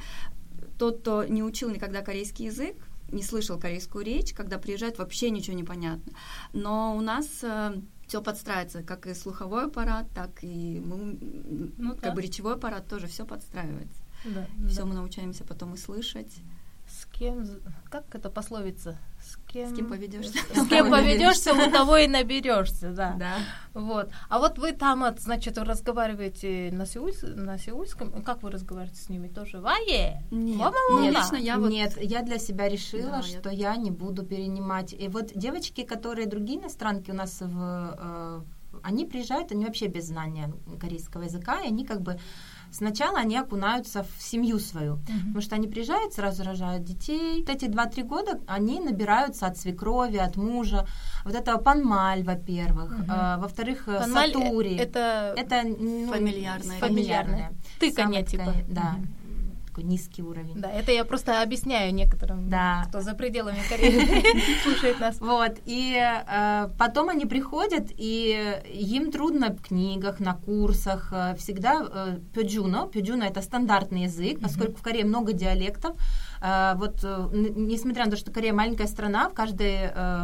тот, 0.79 1.01
кто 1.01 1.23
не 1.25 1.43
учил 1.43 1.69
никогда 1.69 2.01
корейский 2.01 2.45
язык, 2.45 2.75
не 3.13 3.23
слышал 3.23 3.59
корейскую 3.59 4.03
речь, 4.03 4.33
когда 4.33 4.57
приезжает, 4.57 4.97
вообще 4.97 5.29
ничего 5.29 5.55
не 5.55 5.63
понятно. 5.63 6.13
Но 6.51 6.95
у 6.95 7.01
нас 7.01 7.27
э, 7.43 7.75
все 8.07 8.21
подстраивается, 8.21 8.83
как 8.83 9.07
и 9.07 9.13
слуховой 9.13 9.65
аппарат, 9.65 10.07
так 10.13 10.43
и 10.43 10.81
мы, 10.85 11.17
ну, 11.77 11.91
как 11.91 12.01
да. 12.01 12.11
бы 12.13 12.21
речевой 12.21 12.55
аппарат 12.55 12.87
тоже 12.87 13.07
все 13.07 13.25
подстраивается. 13.25 14.01
Да, 14.25 14.47
все 14.67 14.81
да. 14.81 14.85
мы 14.85 14.95
научаемся 14.95 15.43
потом 15.43 15.73
и 15.73 15.77
слышать. 15.77 16.31
С 16.93 17.05
кем, 17.05 17.47
как 17.89 18.03
это 18.13 18.29
пословица? 18.29 18.99
С 19.19 19.37
кем, 19.51 19.67
с 19.67 19.75
кем 19.75 19.89
поведешься? 19.89 20.37
С 20.53 20.67
кем 20.67 20.91
поведешься, 20.91 21.53
у 21.53 21.71
того 21.71 21.97
и 21.97 22.07
наберешься, 22.07 22.91
да. 22.91 23.15
да. 23.17 23.37
Вот. 23.73 24.11
А 24.29 24.37
вот 24.37 24.59
вы 24.59 24.73
там, 24.73 25.03
значит, 25.17 25.57
разговариваете 25.57 26.69
на, 26.71 26.85
сеуль, 26.85 27.13
на 27.23 27.57
сеульском. 27.57 28.21
Как 28.21 28.43
вы 28.43 28.51
разговариваете 28.51 29.01
с 29.01 29.09
ними? 29.09 29.27
Тоже 29.27 29.59
вае? 29.59 30.21
Нет, 30.29 30.71
нет, 30.91 31.15
лично 31.15 31.35
я 31.37 31.57
вот... 31.57 31.71
Нет, 31.71 31.97
я 31.99 32.21
для 32.21 32.37
себя 32.37 32.69
решила, 32.69 33.09
да, 33.09 33.21
что 33.23 33.49
я... 33.49 33.71
я 33.71 33.75
не 33.77 33.89
буду 33.89 34.23
перенимать. 34.23 34.93
И 34.93 35.07
вот 35.07 35.31
девочки, 35.33 35.83
которые 35.83 36.27
другие 36.27 36.59
иностранки 36.59 37.09
у 37.09 37.15
нас 37.15 37.41
в 37.41 37.97
э, 37.97 38.41
они 38.83 39.05
приезжают, 39.05 39.51
они 39.51 39.65
вообще 39.65 39.87
без 39.87 40.05
знания 40.05 40.53
корейского 40.79 41.23
языка, 41.23 41.61
и 41.61 41.67
они 41.67 41.85
как 41.85 42.01
бы 42.01 42.19
сначала 42.73 43.19
они 43.19 43.37
окунаются 43.37 44.03
в 44.03 44.21
семью 44.21 44.59
свою, 44.59 44.95
mm-hmm. 44.95 45.19
потому 45.27 45.41
что 45.41 45.55
они 45.55 45.67
приезжают, 45.67 46.13
сразу 46.13 46.43
рожают 46.43 46.83
детей. 46.83 47.39
Вот 47.39 47.49
эти 47.49 47.65
2-3 47.65 48.03
года 48.03 48.39
они 48.47 48.79
набираются 48.79 49.47
от 49.47 49.57
свекрови, 49.57 50.17
от 50.17 50.35
мужа, 50.35 50.87
вот 51.23 51.35
этого 51.35 51.57
панмаль, 51.57 52.23
во-первых, 52.23 52.91
mm-hmm. 52.91 53.05
а, 53.09 53.37
во-вторых, 53.37 53.85
панмаль 53.85 54.33
сатури. 54.33 54.75
Это, 54.75 55.33
это 55.37 55.63
ну, 55.63 56.11
фамильярное. 56.11 56.79
фамильярное. 56.79 57.51
Тыканье, 57.79 58.23
типа. 58.23 58.53
Да. 58.67 58.95
Mm-hmm 58.97 59.22
такой 59.73 59.83
низкий 59.83 60.21
уровень. 60.21 60.53
Да, 60.55 60.69
это 60.69 60.91
я 60.91 61.03
просто 61.03 61.41
объясняю 61.41 61.93
некоторым, 61.93 62.47
да. 62.49 62.85
кто 62.87 63.01
за 63.01 63.15
пределами 63.15 63.59
Кореи 63.67 64.23
слушает 64.63 64.99
нас. 64.99 65.19
Вот, 65.19 65.53
и 65.65 65.99
э, 65.99 66.69
потом 66.77 67.09
они 67.09 67.25
приходят, 67.25 67.87
и 67.97 68.61
им 68.71 69.11
трудно 69.11 69.49
в 69.49 69.61
книгах, 69.61 70.19
на 70.19 70.35
курсах, 70.35 71.11
э, 71.11 71.35
всегда 71.37 71.87
э, 71.89 72.19
пёджуно, 72.33 72.87
пёджуно 72.87 73.23
это 73.23 73.41
стандартный 73.41 74.03
язык, 74.03 74.39
поскольку 74.41 74.75
в 74.75 74.83
Корее 74.83 75.05
много 75.05 75.33
диалектов, 75.33 75.97
э, 76.41 76.73
вот, 76.75 76.99
э, 77.03 77.29
несмотря 77.33 78.05
на 78.05 78.11
то, 78.11 78.17
что 78.17 78.31
Корея 78.31 78.53
маленькая 78.53 78.87
страна, 78.87 79.27
в 79.29 79.33
каждой 79.33 79.89
э, 79.95 80.23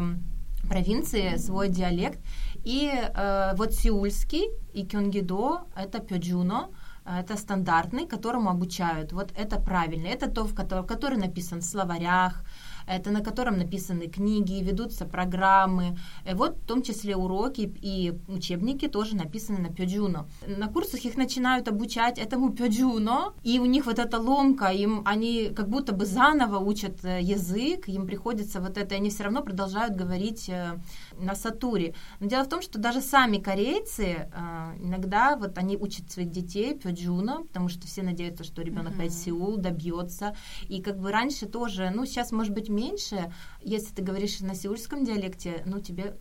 провинции 0.70 1.38
свой 1.38 1.70
диалект, 1.70 2.20
и 2.64 2.92
э, 2.92 3.54
вот 3.56 3.74
сеульский 3.74 4.50
и 4.74 4.86
кёнгидо 4.86 5.62
это 5.76 6.00
пёджуно, 6.00 6.70
это 7.18 7.38
стандартный, 7.38 8.08
которому 8.08 8.50
обучают. 8.50 9.14
Вот 9.14 9.32
это 9.36 9.60
правильно. 9.60 10.08
Это 10.08 10.30
то, 10.30 10.44
в 10.44 10.54
который, 10.54 10.86
который 10.86 11.18
написан 11.18 11.60
в 11.62 11.66
словарях, 11.66 12.44
это 12.90 13.12
на 13.12 13.22
котором 13.22 13.58
написаны 13.58 14.08
книги, 14.08 14.64
ведутся 14.64 15.06
программы. 15.06 15.98
И 16.30 16.34
вот 16.34 16.58
в 16.58 16.66
том 16.66 16.82
числе 16.82 17.16
уроки 17.16 17.72
и 17.82 18.14
учебники 18.28 18.88
тоже 18.88 19.16
написаны 19.16 19.60
на 19.60 19.70
пёджуно. 19.70 20.28
На 20.48 20.68
курсах 20.68 21.06
их 21.06 21.18
начинают 21.18 21.68
обучать 21.68 22.18
этому 22.18 22.50
пёджуно, 22.50 23.34
и 23.44 23.60
у 23.60 23.66
них 23.66 23.86
вот 23.86 24.00
эта 24.00 24.20
ломка, 24.20 24.68
им 24.68 25.02
они 25.06 25.52
как 25.56 25.70
будто 25.70 25.94
бы 25.94 26.06
заново 26.06 26.58
учат 26.60 27.06
э, 27.06 27.22
язык, 27.22 27.88
им 27.88 28.08
приходится 28.08 28.60
вот 28.60 28.78
это, 28.78 28.96
и 28.96 28.98
они 28.98 29.10
все 29.10 29.24
равно 29.24 29.44
продолжают 29.44 29.96
говорить 29.96 30.50
э, 30.50 30.80
на 31.20 31.36
сатуре. 31.36 31.94
Но 32.20 32.28
дело 32.28 32.44
в 32.44 32.50
том, 32.50 32.62
что 32.62 32.80
даже 32.80 33.02
сами 33.02 33.38
корейцы 33.38 34.04
э, 34.04 34.76
иногда 34.82 35.36
вот 35.36 35.58
они 35.58 35.78
учат 35.78 36.12
своих 36.12 36.32
детей 36.32 36.74
пёджуно, 36.74 37.44
потому 37.44 37.70
что 37.70 37.88
все 37.88 38.02
надеются, 38.02 38.44
что 38.44 38.62
ребенок 38.62 38.94
в 38.98 39.10
Сеул 39.10 39.58
добьется. 39.58 40.36
И 40.68 40.82
как 40.82 41.00
бы 41.00 41.12
раньше 41.12 41.46
тоже, 41.46 41.92
ну 41.94 42.06
сейчас 42.06 42.32
может 42.32 42.54
быть 42.54 42.70
меньше, 42.80 43.32
если 43.62 43.94
ты 43.94 44.02
говоришь 44.02 44.40
на 44.40 44.56
сеульском 44.56 45.04
диалекте, 45.04 45.64
ну 45.66 45.80
тебе 45.80 46.16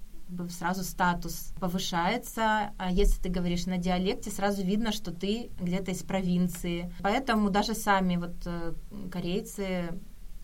сразу 0.50 0.84
статус 0.84 1.52
повышается. 1.60 2.72
А 2.78 2.90
если 2.90 3.22
ты 3.22 3.28
говоришь 3.28 3.66
на 3.66 3.78
диалекте, 3.78 4.30
сразу 4.30 4.62
видно, 4.62 4.92
что 4.92 5.10
ты 5.10 5.50
где-то 5.60 5.90
из 5.90 6.02
провинции. 6.02 6.92
Поэтому 7.00 7.50
даже 7.50 7.74
сами 7.74 8.16
вот 8.16 8.34
э, 8.44 8.74
корейцы 9.10 9.98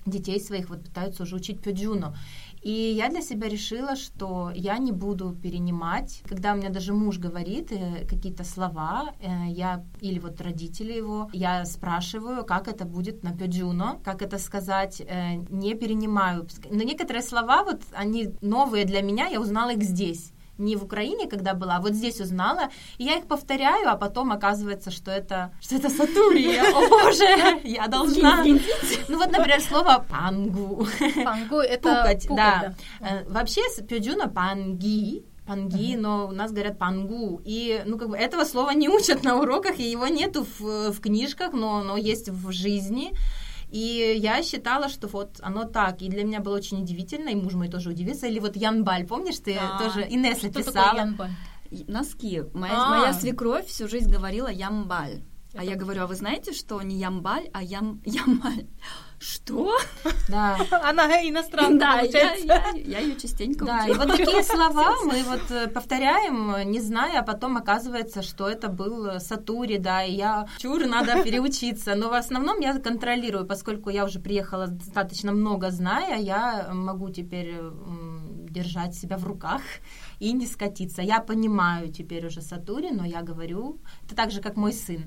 детей 0.07 0.40
своих 0.40 0.68
вот 0.68 0.85
пытаются 0.85 1.22
уже 1.22 1.37
учить 1.37 1.61
пёджуну. 1.61 2.14
И 2.64 2.72
я 2.72 3.11
для 3.11 3.20
себя 3.20 3.48
решила, 3.48 3.94
что 3.94 4.50
я 4.55 4.79
не 4.79 4.90
буду 4.90 5.37
перенимать. 5.42 6.22
Когда 6.27 6.55
у 6.55 6.57
меня 6.57 6.70
даже 6.70 6.94
муж 6.94 7.18
говорит 7.18 7.70
э, 7.72 8.07
какие-то 8.09 8.42
слова, 8.44 9.12
э, 9.20 9.50
я 9.50 9.85
или 10.00 10.18
вот 10.18 10.40
родители 10.40 10.94
его, 10.94 11.29
я 11.35 11.66
спрашиваю, 11.66 12.44
как 12.44 12.68
это 12.68 12.87
будет 12.87 13.22
на 13.22 13.37
пёджуно, 13.37 14.00
как 14.03 14.22
это 14.22 14.38
сказать, 14.38 15.03
э, 15.03 15.35
не 15.50 15.74
перенимаю. 15.74 16.46
Но 16.70 16.83
некоторые 16.83 17.22
слова, 17.22 17.64
вот 17.64 17.83
они 17.92 18.31
новые 18.40 18.87
для 18.87 19.03
меня, 19.03 19.27
я 19.27 19.40
узнала 19.40 19.74
их 19.74 19.83
здесь 19.83 20.34
не 20.58 20.76
в 20.76 20.84
Украине, 20.84 21.26
когда 21.28 21.54
была, 21.54 21.76
а 21.76 21.80
вот 21.80 21.94
здесь 21.94 22.20
узнала, 22.20 22.70
и 22.98 23.04
я 23.04 23.16
их 23.16 23.26
повторяю, 23.26 23.90
а 23.90 23.96
потом 23.96 24.32
оказывается, 24.32 24.90
что 24.90 25.10
это, 25.10 25.52
что 25.60 25.76
это 25.76 25.90
Сатурия. 25.90 26.62
О 26.74 26.88
боже, 26.88 27.60
я 27.64 27.86
должна... 27.88 28.44
Ну 29.08 29.18
вот, 29.18 29.30
например, 29.32 29.60
слово 29.60 30.04
пангу. 30.08 30.86
Пангу— 31.24 31.56
это 31.58 32.16
да. 32.30 32.74
Э, 33.00 33.24
вообще, 33.28 33.60
пёджуна 33.88 34.28
панги, 34.28 35.24
панги, 35.46 35.96
но 35.96 36.26
у 36.28 36.32
нас 36.32 36.52
говорят 36.52 36.78
пангу. 36.78 37.40
И, 37.44 37.82
ну, 37.86 37.98
как 37.98 38.08
бы 38.08 38.16
этого 38.16 38.44
слова 38.44 38.70
не 38.70 38.88
учат 38.88 39.24
на 39.24 39.38
уроках, 39.38 39.78
и 39.78 39.90
его 39.90 40.06
нету 40.06 40.46
в, 40.58 40.92
в 40.92 41.00
книжках, 41.00 41.52
но 41.52 41.78
оно 41.78 41.96
есть 41.96 42.28
в 42.28 42.52
жизни. 42.52 43.12
И 43.68 44.16
я 44.18 44.42
считала, 44.42 44.88
что 44.88 45.09
вот 45.09 45.38
оно 45.40 45.64
так. 45.64 46.03
И 46.03 46.09
для 46.09 46.24
меня 46.24 46.40
было 46.40 46.57
очень 46.57 46.83
удивительно, 46.83 47.29
и 47.31 47.35
муж 47.35 47.55
мой 47.55 47.68
тоже 47.68 47.90
удивился. 47.90 48.27
Или 48.27 48.38
вот 48.38 48.57
Янбаль, 48.57 49.07
помнишь, 49.07 49.38
ты 49.38 49.57
а, 49.57 49.79
тоже 49.79 50.07
Инесса 50.09 50.50
что 50.50 50.62
писала? 50.62 50.90
Такое 50.90 51.05
Янбаль? 51.05 51.31
Носки. 51.88 52.42
Моя, 52.53 52.74
а. 52.77 52.90
моя 52.90 53.12
свекровь 53.12 53.66
всю 53.66 53.88
жизнь 53.88 54.12
говорила 54.12 54.48
Ямбаль. 54.48 55.22
А 55.57 55.62
я 55.62 55.77
говорю, 55.77 56.03
а 56.03 56.07
вы 56.07 56.16
знаете, 56.16 56.53
что 56.53 56.83
не 56.83 56.96
Ямбаль, 56.96 57.48
а 57.53 57.62
ям, 57.62 58.03
Ямаль? 58.05 58.66
Что? 59.24 59.72
Да. 60.28 60.58
Она 60.82 61.06
иностранка, 61.26 61.78
да, 61.78 61.96
получается. 61.98 62.46
Я, 62.46 62.62
я, 62.74 62.98
я 62.98 62.98
ее 62.98 63.16
частенько 63.16 63.64
Да, 63.64 63.84
учу. 63.84 63.94
и 63.94 63.96
вот 63.96 64.08
такие 64.08 64.42
слова 64.54 64.96
мы 65.06 65.22
вот 65.22 65.50
э, 65.50 65.66
повторяем, 65.68 66.70
не 66.70 66.80
зная, 66.80 67.20
а 67.20 67.22
потом 67.22 67.56
оказывается, 67.56 68.22
что 68.22 68.46
это 68.46 68.68
был 68.68 69.18
Сатури, 69.20 69.78
да, 69.78 70.04
и 70.04 70.12
я 70.12 70.46
чур, 70.58 70.84
надо 70.87 71.22
переучиться. 71.24 71.94
Но 71.94 72.10
в 72.10 72.12
основном 72.12 72.60
я 72.60 72.78
контролирую, 72.78 73.46
поскольку 73.46 73.88
я 73.88 74.04
уже 74.04 74.20
приехала 74.20 74.66
достаточно 74.66 75.32
много 75.32 75.70
зная, 75.70 76.18
я 76.18 76.68
могу 76.74 77.08
теперь 77.08 77.54
держать 78.50 78.94
себя 78.94 79.16
в 79.16 79.24
руках 79.26 79.62
и 80.20 80.32
не 80.32 80.46
скатиться. 80.46 81.02
Я 81.02 81.20
понимаю 81.20 81.88
теперь 81.88 82.26
уже 82.26 82.42
Сатури, 82.42 82.90
но 82.90 83.04
я 83.06 83.22
говорю, 83.22 83.78
это 84.04 84.14
так 84.14 84.30
же, 84.30 84.40
как 84.40 84.56
мой 84.56 84.72
сын. 84.72 85.04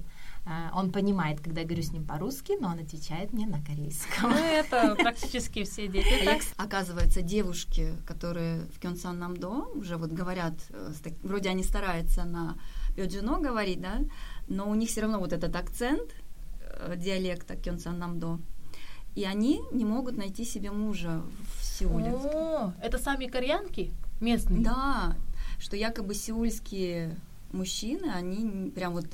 А, 0.49 0.71
он 0.73 0.91
понимает, 0.91 1.41
когда 1.41 1.61
я 1.61 1.67
говорю 1.67 1.83
с 1.83 1.91
ним 1.91 2.05
по-русски, 2.05 2.53
но 2.59 2.69
он 2.69 2.79
отвечает 2.79 3.33
мне 3.33 3.45
на 3.45 3.61
корейском. 3.61 4.29
Ну, 4.29 4.37
это 4.37 4.95
практически 4.95 5.63
все 5.65 5.87
дети. 5.87 6.23
Так? 6.23 6.41
Оказывается, 6.55 7.21
девушки, 7.21 7.93
которые 8.05 8.61
в 8.73 8.79
Кёнсан 8.79 9.19
Намдо 9.19 9.65
уже 9.75 9.97
вот 9.97 10.11
говорят, 10.11 10.53
э, 10.69 10.93
вроде 11.21 11.49
они 11.49 11.63
стараются 11.63 12.23
на 12.23 12.57
Бёджино 12.95 13.39
говорить, 13.39 13.81
да, 13.81 13.99
но 14.47 14.69
у 14.69 14.75
них 14.75 14.89
все 14.89 15.01
равно 15.01 15.19
вот 15.19 15.33
этот 15.33 15.53
акцент 15.53 16.15
э, 16.61 16.93
диалекта 16.95 17.57
Кёнсан 17.57 17.99
Намдо, 17.99 18.39
и 19.15 19.25
они 19.25 19.61
не 19.73 19.83
могут 19.83 20.15
найти 20.15 20.45
себе 20.45 20.71
мужа 20.71 21.23
в 21.59 21.65
Сеуле. 21.65 22.13
О, 22.13 22.71
это 22.81 22.97
сами 22.97 23.25
кореянки 23.25 23.91
местные? 24.21 24.63
Да, 24.63 25.17
что 25.59 25.75
якобы 25.75 26.15
сеульские 26.15 27.17
мужчины, 27.51 28.11
они 28.13 28.71
прям 28.71 28.93
вот 28.93 29.07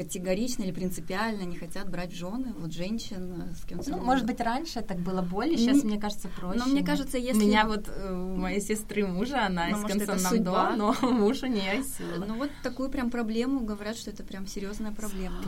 категорично 0.00 0.62
или 0.62 0.72
принципиально 0.72 1.42
не 1.42 1.56
хотят 1.56 1.90
брать 1.90 2.12
в 2.12 2.16
жены 2.16 2.54
вот 2.58 2.72
женщин 2.72 3.52
с 3.54 3.66
кем 3.66 3.80
ну, 3.86 3.98
может 3.98 4.24
быть 4.24 4.40
раньше 4.40 4.80
так 4.80 4.98
было 4.98 5.20
более 5.20 5.58
сейчас 5.58 5.84
мне 5.84 6.00
кажется 6.00 6.28
проще 6.28 6.58
но 6.58 6.66
мне 6.66 6.82
кажется 6.82 7.18
если 7.18 7.42
у 7.42 7.46
меня 7.46 7.66
вот 7.66 7.88
э, 7.88 8.12
у 8.12 8.36
моей 8.36 8.62
сестры 8.62 9.06
мужа 9.06 9.44
она 9.44 9.68
ну, 9.68 9.86
из 9.86 9.92
Кенсоннамдо 9.92 10.74
но 10.76 10.96
муж 11.02 11.42
у 11.42 11.46
нее 11.46 11.80
из 11.80 11.98
ну 12.26 12.34
вот 12.36 12.50
такую 12.62 12.88
прям 12.88 13.10
проблему 13.10 13.60
говорят 13.60 13.96
что 13.96 14.10
это 14.10 14.22
прям 14.22 14.46
серьезная 14.46 14.92
проблема 14.92 15.42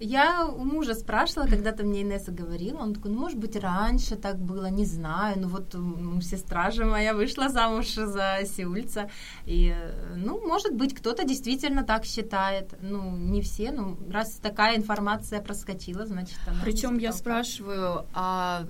я 0.00 0.46
у 0.46 0.64
мужа 0.64 0.94
спрашивала, 0.94 1.46
когда-то 1.46 1.84
мне 1.84 2.02
Инесса 2.02 2.30
говорила, 2.30 2.78
он 2.78 2.94
такой, 2.94 3.10
ну, 3.10 3.20
может 3.20 3.38
быть, 3.38 3.56
раньше 3.56 4.16
так 4.16 4.38
было, 4.38 4.66
не 4.66 4.84
знаю, 4.84 5.38
ну, 5.38 5.48
вот 5.48 5.74
ну, 5.74 6.20
сестра 6.20 6.70
же 6.70 6.84
моя 6.84 7.14
вышла 7.14 7.48
замуж 7.48 7.94
за 7.94 8.40
сеульца, 8.44 9.10
и, 9.46 9.74
ну, 10.14 10.46
может 10.46 10.74
быть, 10.74 10.94
кто-то 10.94 11.24
действительно 11.24 11.82
так 11.82 12.04
считает, 12.04 12.74
ну, 12.82 13.16
не 13.16 13.40
все, 13.40 13.72
ну, 13.72 13.96
раз 14.10 14.38
такая 14.42 14.76
информация 14.76 15.40
проскочила, 15.40 16.06
значит, 16.06 16.38
она... 16.46 16.60
Причем 16.62 16.98
я 16.98 17.12
спрашиваю, 17.12 18.06
а 18.12 18.66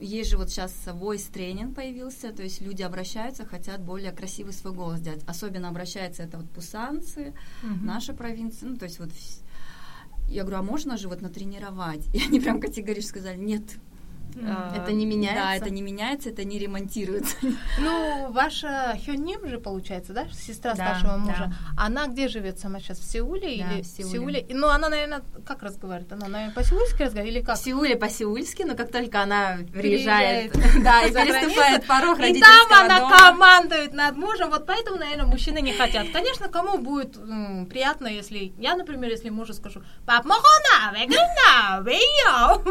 есть 0.00 0.30
же 0.30 0.36
вот 0.36 0.50
сейчас 0.50 0.72
voice 0.86 1.30
тренинг 1.32 1.74
появился, 1.74 2.32
то 2.32 2.42
есть 2.42 2.60
люди 2.60 2.82
обращаются, 2.82 3.46
хотят 3.46 3.80
более 3.80 4.12
красивый 4.12 4.52
свой 4.52 4.74
голос 4.74 4.98
сделать. 4.98 5.22
Особенно 5.26 5.68
обращаются 5.68 6.22
это 6.22 6.38
вот 6.38 6.50
пусанцы, 6.50 7.34
угу. 7.62 7.84
наша 7.84 8.12
провинция, 8.12 8.68
ну 8.68 8.76
то 8.76 8.84
есть 8.84 8.98
вот 8.98 9.10
я 10.28 10.42
говорю, 10.42 10.58
а 10.58 10.62
можно 10.62 10.96
же 10.96 11.08
вот 11.08 11.22
натренировать? 11.22 12.06
И 12.14 12.22
они 12.22 12.40
прям 12.40 12.60
категорически 12.60 13.18
сказали, 13.18 13.36
нет, 13.36 13.62
Это 14.74 14.92
не 14.92 15.06
меняется? 15.06 15.42
Да, 15.42 15.54
это 15.56 15.70
не 15.70 15.82
меняется, 15.82 16.30
это 16.30 16.44
не 16.44 16.58
ремонтируется. 16.58 17.36
Ну, 17.78 18.30
ваша 18.32 18.96
Хёним 19.04 19.48
же, 19.48 19.58
получается, 19.58 20.12
да, 20.12 20.26
сестра 20.32 20.74
Да, 20.74 20.76
старшего 20.76 21.16
мужа. 21.16 21.46
да. 21.48 21.84
Она 21.84 22.06
где 22.06 22.28
живет 22.28 22.58
сама 22.58 22.80
сейчас? 22.80 22.98
В 22.98 23.04
Сеуле 23.04 23.40
Да, 23.58 23.72
или 23.74 23.82
в 23.82 23.86
Сеуле. 23.86 24.40
И, 24.40 24.54
Ну, 24.54 24.68
она, 24.68 24.88
наверное, 24.88 25.22
как 25.46 25.62
разговаривает? 25.62 26.12
Она, 26.12 26.28
наверное, 26.28 26.54
по-сеульски 26.54 27.02
разговаривает 27.02 27.36
или 27.36 27.44
как? 27.44 27.56
В 27.56 27.62
Сеуле 27.62 27.96
по-сеульски, 27.96 28.62
но 28.62 28.74
как 28.74 28.90
только 28.90 29.22
она 29.22 29.58
приезжает, 29.72 30.52
да, 30.82 31.02
и 31.02 31.12
переступает 31.12 31.86
порог 31.86 32.18
И 32.20 32.40
там 32.40 32.72
она 32.72 33.10
командует 33.10 33.92
над 33.94 34.16
мужем, 34.16 34.50
вот 34.50 34.66
поэтому, 34.66 34.98
наверное, 34.98 35.26
мужчины 35.26 35.60
не 35.60 35.72
хотят. 35.72 36.08
Конечно, 36.12 36.48
кому 36.48 36.78
будет 36.78 37.16
приятно, 37.68 38.08
если 38.08 38.52
я, 38.58 38.76
например, 38.76 39.10
если 39.10 39.30
мужу 39.30 39.54
скажу 39.54 39.82
«Пап, 40.06 40.24
вейо!» 41.84 42.62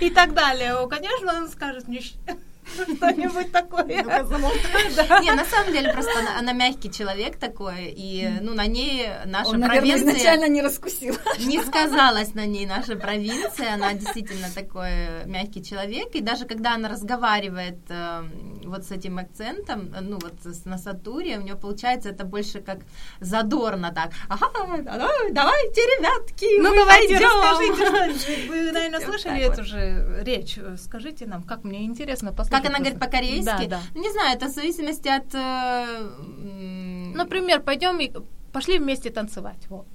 и 0.00 0.10
так 0.10 0.34
далее. 0.34 0.69
О, 0.74 0.86
Конечно, 0.86 1.34
он 1.34 1.48
скажет 1.48 1.88
мне 1.88 2.00
что-нибудь 2.74 3.52
такое. 3.52 4.04
Да. 4.96 5.20
Не, 5.20 5.32
на 5.32 5.44
самом 5.44 5.72
деле 5.72 5.92
просто 5.92 6.18
она, 6.18 6.38
она 6.38 6.52
мягкий 6.52 6.90
человек 6.90 7.36
такой, 7.36 7.86
и 7.96 8.28
ну 8.40 8.54
на 8.54 8.66
ней 8.66 9.08
наша 9.24 9.52
провинция 9.52 10.12
изначально 10.12 10.48
не 10.48 10.62
раскусил. 10.62 11.16
не 11.38 11.60
сказалась 11.62 12.34
на 12.34 12.46
ней 12.46 12.66
наша 12.66 12.96
провинция, 12.96 13.74
она 13.74 13.94
действительно 13.94 14.48
такой 14.54 15.24
мягкий 15.26 15.62
человек, 15.62 16.14
и 16.14 16.20
даже 16.20 16.44
когда 16.44 16.74
она 16.74 16.88
разговаривает 16.88 17.78
э, 17.88 18.22
вот 18.64 18.84
с 18.84 18.90
этим 18.90 19.18
акцентом, 19.18 19.92
э, 19.94 20.00
ну 20.00 20.18
вот 20.20 20.34
на 20.64 20.78
Сатуре, 20.78 21.38
у 21.38 21.42
нее 21.42 21.56
получается 21.56 22.08
это 22.10 22.24
больше 22.24 22.60
как 22.60 22.78
задорно 23.20 23.92
так. 23.94 24.10
Ага, 24.28 24.48
давай, 24.82 25.32
давайте, 25.32 25.80
ребятки, 25.80 26.60
Ну, 26.60 26.70
мы 26.70 26.76
давайте, 26.76 27.14
пойдем». 27.18 27.28
расскажите. 27.42 28.46
Вы, 28.48 28.72
наверное, 28.72 29.00
слышали 29.00 29.40
эту 29.42 29.64
же 29.64 30.22
речь. 30.24 30.58
Скажите 30.76 31.26
нам, 31.26 31.42
как 31.42 31.64
мне 31.64 31.84
интересно 31.84 32.32
послушать. 32.32 32.62
Как 32.62 32.66
она 32.70 32.78
говорит 32.78 32.98
по-корейски? 33.00 33.44
Да, 33.44 33.58
да. 33.66 33.80
Не 33.94 34.10
знаю, 34.10 34.36
это 34.36 34.46
в 34.46 34.50
зависимости 34.50 35.08
от... 35.08 35.34
э, 35.34 37.14
Например, 37.14 37.60
пойдем 37.60 37.98
и 38.00 38.12
пошли 38.52 38.78
вместе 38.78 39.10
танцевать. 39.10 39.66
Вот. 39.68 39.86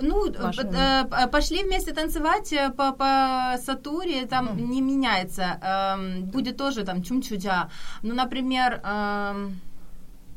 Ну, 0.00 0.32
Маша, 0.42 0.62
п- 0.62 0.76
э, 0.76 1.04
п- 1.04 1.26
пошли 1.28 1.64
вместе 1.64 1.92
танцевать 1.92 2.52
э, 2.52 2.70
по, 2.70 2.92
по 2.92 3.56
Сатуре, 3.64 4.26
там 4.26 4.46
Мгм. 4.46 4.70
не 4.70 4.80
меняется. 4.80 5.58
эм, 5.62 6.24
будет 6.30 6.56
тоже 6.56 6.84
там 6.84 7.02
чум-чудя. 7.02 7.68
Ну, 8.02 8.14
например, 8.14 8.80
эм, 8.84 9.60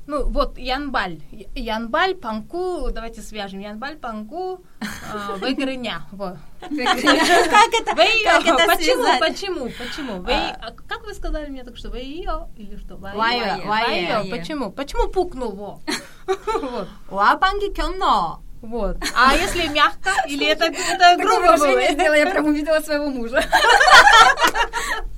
Ну, 0.08 0.26
вот 0.26 0.58
Янбаль. 0.58 1.20
Янбаль, 1.56 2.16
Панку, 2.16 2.90
давайте 2.92 3.22
свяжем. 3.22 3.60
Янбаль, 3.62 3.96
Панку, 3.98 4.60
э, 4.82 4.86
Вейгрыня. 5.42 6.02
Вот. 6.12 6.38
как 6.60 6.72
это, 6.72 7.96
как 7.96 8.46
это 8.46 8.66
Почему, 8.66 9.04
связать? 9.04 9.20
почему, 9.20 9.70
почему? 9.78 10.24
Вей- 10.24 10.54
а 10.60 10.72
Как 10.88 11.06
вы 11.06 11.14
сказали 11.14 11.50
мне 11.52 11.64
только 11.64 11.78
что? 11.78 11.90
Вейо 11.90 12.50
или 12.58 12.78
что? 12.78 12.98
Вайо, 12.98 13.62
Вайо. 13.66 14.26
Почему? 14.32 14.72
Почему 14.72 15.08
пукнул? 15.08 15.52
Во. 15.52 15.80
Вот. 16.62 16.88
Уапанги 17.10 17.72
кённо. 17.74 18.40
Вот. 18.62 18.98
А 19.16 19.36
если 19.36 19.68
мягко? 19.68 20.12
Или 20.28 20.46
это, 20.48 20.66
это 20.66 21.18
грубо 21.18 21.58
было? 21.58 21.82
сделала, 21.92 22.14
я 22.16 22.30
прям 22.30 22.46
увидела 22.46 22.80
своего 22.82 23.10
мужа. 23.10 23.44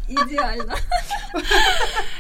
Идеально. 0.08 0.76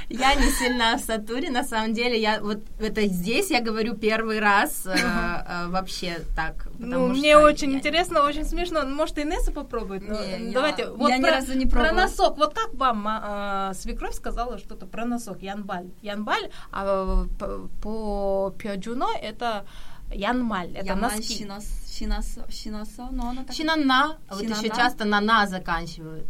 Я 0.10 0.36
не 0.36 0.50
сильна 0.52 0.98
в 0.98 1.02
Сатуре, 1.02 1.50
на 1.50 1.64
самом 1.64 1.94
деле, 1.94 2.20
я 2.20 2.40
вот 2.42 2.60
это 2.80 3.02
здесь 3.08 3.50
я 3.52 3.62
говорю 3.62 3.96
первый 3.96 4.40
раз 4.40 4.86
э, 4.86 4.92
э, 4.96 5.68
вообще 5.68 6.20
так. 6.36 6.68
Ну, 6.80 7.08
мне 7.08 7.38
очень 7.38 7.72
я- 7.72 7.78
интересно, 7.78 8.22
очень 8.22 8.46
смешно. 8.46 8.84
Может, 8.86 9.20
Инесса 9.20 9.52
попробует? 9.52 10.04
Ну, 10.08 10.16
Не, 10.20 10.48
я- 10.48 10.54
Давайте. 10.54 10.84
я 10.84 10.90
вот 10.92 11.10
ни 11.12 11.22
про, 11.22 11.32
разу 11.32 11.54
не 11.58 11.66
про 11.66 11.82
пробовала. 11.82 12.02
носок. 12.04 12.38
Вот 12.38 12.54
как 12.54 12.74
вам 12.74 13.06
а, 13.08 13.74
свекровь 13.76 14.16
сказала 14.16 14.58
что-то 14.60 14.86
про 14.86 15.06
носок? 15.06 15.42
Янбаль. 15.42 15.90
Янбаль, 16.02 16.50
а 16.72 17.26
по, 17.40 17.70
по 17.82 18.56
Пёджуно 18.58 19.08
это 19.22 19.66
янмаль. 20.14 20.72
Это 20.76 20.86
Ямаль, 20.88 21.16
носки. 21.18 21.34
щинос, 21.38 21.66
щиносо, 21.98 22.42
щиносо, 22.50 23.08
но 23.12 23.30
она 23.30 23.44
так... 23.44 23.56
Шинанна, 23.56 24.18
вот 24.30 24.42
еще 24.42 24.56
Шинанна. 24.56 24.76
часто 24.76 25.06
на 25.06 25.22
на 25.22 25.48
заканчивают. 25.48 26.28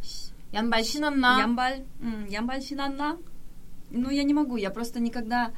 Янбай 0.51 0.83
шинанна. 0.83 1.39
Ямбаль, 1.39 1.81
м, 2.01 2.25
ямбаль, 2.29 2.61
щинанна. 2.61 3.17
Ну, 3.91 4.09
я 4.11 4.23
не 4.23 4.33
могу, 4.33 4.57
я 4.57 4.69
просто 4.69 4.99
никогда... 4.99 5.51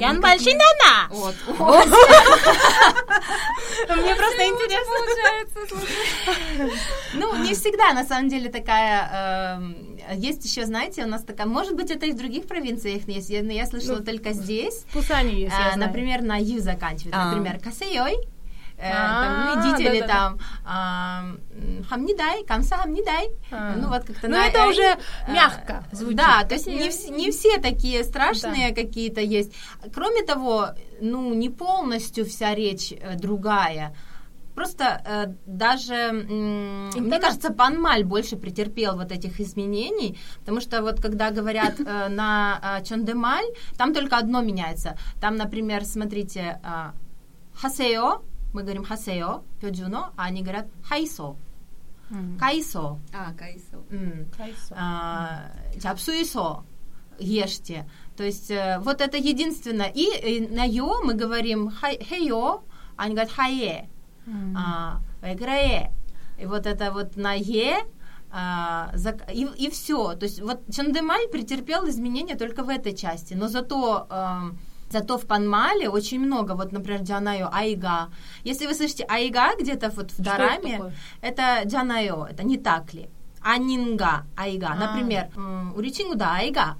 Янбаль 0.00 0.38
шинана! 0.38 1.08
Вот. 1.10 1.34
Мне 3.96 4.14
просто 4.14 4.44
интересно. 4.46 4.92
Ну, 7.14 7.36
не 7.42 7.54
всегда, 7.54 7.92
на 7.92 8.04
самом 8.04 8.28
деле, 8.28 8.48
такая... 8.48 9.56
эм, 9.56 9.98
есть 10.14 10.44
еще, 10.44 10.66
знаете, 10.66 11.04
у 11.04 11.08
нас 11.08 11.22
такая... 11.22 11.46
Может 11.46 11.74
быть, 11.74 11.90
это 11.90 12.06
и 12.06 12.12
в 12.12 12.16
других 12.16 12.46
провинциях 12.46 13.08
есть, 13.08 13.30
но 13.30 13.52
я 13.52 13.66
слышала 13.66 13.98
Ну, 13.98 14.04
только 14.04 14.32
здесь. 14.32 14.84
В 14.88 14.92
Пусане 14.94 15.34
есть, 15.40 15.54
А, 15.54 15.76
например, 15.76 16.22
на 16.22 16.36
Ю 16.36 16.60
заканчивают. 16.60 17.14
А. 17.16 17.32
Например, 17.32 17.58
касейой. 17.60 18.16
Э, 18.82 18.90
А, 18.92 19.22
там, 19.22 19.62
ну, 19.62 19.70
идите 19.76 19.90
ли 19.92 20.02
там 20.02 20.38
а, 20.64 21.24
хамнидай, 21.88 22.44
камса 22.44 22.76
хамнидай. 22.76 23.30
А. 23.50 23.74
Ну, 23.76 23.88
вот 23.88 24.04
как-то 24.04 24.28
Ну, 24.28 24.36
это 24.36 24.58
«эй». 24.58 24.68
уже 24.70 24.96
А, 25.26 25.30
мягко 25.32 25.84
звучит. 25.92 26.16
Да, 26.16 26.44
то 26.44 26.54
есть 26.54 26.66
не, 26.66 26.88
вс- 26.88 27.10
не 27.10 27.30
все 27.30 27.58
такие 27.58 28.04
страшные 28.04 28.74
какие-то 28.74 29.20
есть. 29.20 29.52
Кроме 29.94 30.22
того, 30.22 30.68
ну, 31.00 31.34
не 31.34 31.48
полностью 31.50 32.24
вся 32.24 32.54
речь 32.54 32.92
э, 32.92 33.16
другая. 33.16 33.94
Просто 34.54 34.84
э, 34.84 35.26
даже, 35.46 35.94
м, 35.94 36.90
мне 36.90 37.18
кажется, 37.18 37.50
Панмаль 37.54 38.04
больше 38.04 38.36
претерпел 38.36 38.96
вот 38.96 39.10
этих 39.10 39.40
изменений, 39.40 40.18
потому 40.40 40.60
что 40.60 40.82
вот 40.82 41.00
когда 41.00 41.30
говорят 41.30 41.80
э, 41.80 42.08
на 42.10 42.60
э, 42.80 42.84
Чондемаль, 42.84 43.46
там 43.78 43.94
только 43.94 44.18
одно 44.18 44.42
меняется. 44.42 44.98
Там, 45.22 45.36
например, 45.36 45.84
смотрите, 45.86 46.60
э, 46.62 46.90
хасео, 47.54 48.20
мы 48.52 48.62
говорим 48.62 48.84
хасео, 48.84 49.42
пёджуно, 49.60 50.12
а 50.16 50.24
они 50.24 50.42
говорят 50.42 50.66
хайсо, 50.82 51.36
кайсо. 52.38 52.98
А, 53.14 53.32
кайсо. 53.32 53.78
Кайсо. 54.36 54.74
а, 54.76 55.50
чапсуисо, 55.82 56.64
ешьте. 57.18 57.88
То 58.16 58.24
есть 58.24 58.50
э, 58.50 58.78
вот 58.80 59.00
это 59.00 59.16
единственное. 59.16 59.90
И 59.94 60.04
э, 60.04 60.48
на 60.54 60.64
ё 60.64 61.00
мы 61.02 61.14
говорим 61.14 61.70
хейо, 61.70 62.62
они 62.96 63.14
говорят 63.14 63.32
хае, 63.32 63.88
М. 64.26 64.56
а. 64.56 65.00
И 66.38 66.46
вот 66.46 66.66
это 66.66 66.90
вот 66.92 67.16
на 67.16 67.34
е, 67.34 67.84
а, 68.30 68.92
и, 69.32 69.48
и 69.56 69.70
все. 69.70 70.14
То 70.14 70.24
есть 70.26 70.40
вот 70.40 70.60
Чандемаль 70.70 71.28
претерпел 71.28 71.88
изменения 71.88 72.34
только 72.34 72.64
в 72.64 72.68
этой 72.68 72.94
части, 72.94 73.34
но 73.34 73.48
зато 73.48 74.06
эм, 74.10 74.58
Зато 74.92 75.16
в 75.18 75.24
Панмале 75.26 75.88
очень 75.88 76.20
много, 76.20 76.52
вот, 76.54 76.72
например, 76.72 77.00
Джанайо, 77.02 77.48
Айга. 77.52 78.08
Если 78.44 78.66
вы 78.66 78.74
слышите 78.74 79.04
Айга 79.08 79.56
где-то 79.60 79.88
вот 79.96 80.10
в 80.10 80.14
Что 80.14 80.22
это 80.22 80.30
Дараме, 80.30 80.72
такое? 80.72 80.92
это 81.22 81.42
Джанайо, 81.64 82.26
это 82.30 82.42
не 82.44 82.58
так 82.58 82.94
ли? 82.94 83.08
Анинга, 83.40 84.24
Айга. 84.36 84.68
А. 84.72 84.74
Например, 84.76 85.24
м, 85.36 85.72
Уричингуда, 85.76 86.26
Айга. 86.34 86.76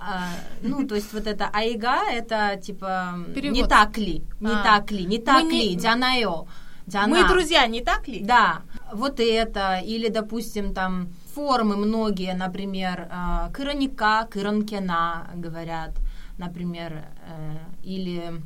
А, 0.00 0.24
ну, 0.62 0.86
то 0.86 0.94
есть 0.96 1.12
вот 1.14 1.26
это 1.26 1.48
Айга, 1.52 1.96
это 2.12 2.56
типа 2.66 3.10
м, 3.14 3.28
не 3.28 3.34
Перевод. 3.34 3.68
так 3.68 3.98
ли, 3.98 4.22
не 4.40 4.52
А. 4.52 4.62
так 4.64 4.90
ли, 4.92 5.06
не 5.06 5.18
так 5.18 5.42
Мы 5.44 5.52
не- 5.52 5.68
ли, 5.70 5.76
Джанайо. 5.76 6.46
Джана. 6.88 7.08
Мы 7.08 7.28
друзья, 7.28 7.66
не 7.66 7.80
так 7.80 8.08
ли? 8.08 8.20
Да, 8.24 8.60
вот 8.92 9.20
это, 9.20 9.80
или, 9.86 10.08
допустим, 10.08 10.74
там 10.74 11.08
формы 11.34 11.76
многие, 11.76 12.34
например, 12.34 13.08
э, 13.10 13.52
кыроника, 13.52 14.26
кыронкена 14.30 15.26
говорят, 15.34 15.90
например, 16.38 17.04
э, 17.26 17.56
или 17.82 18.42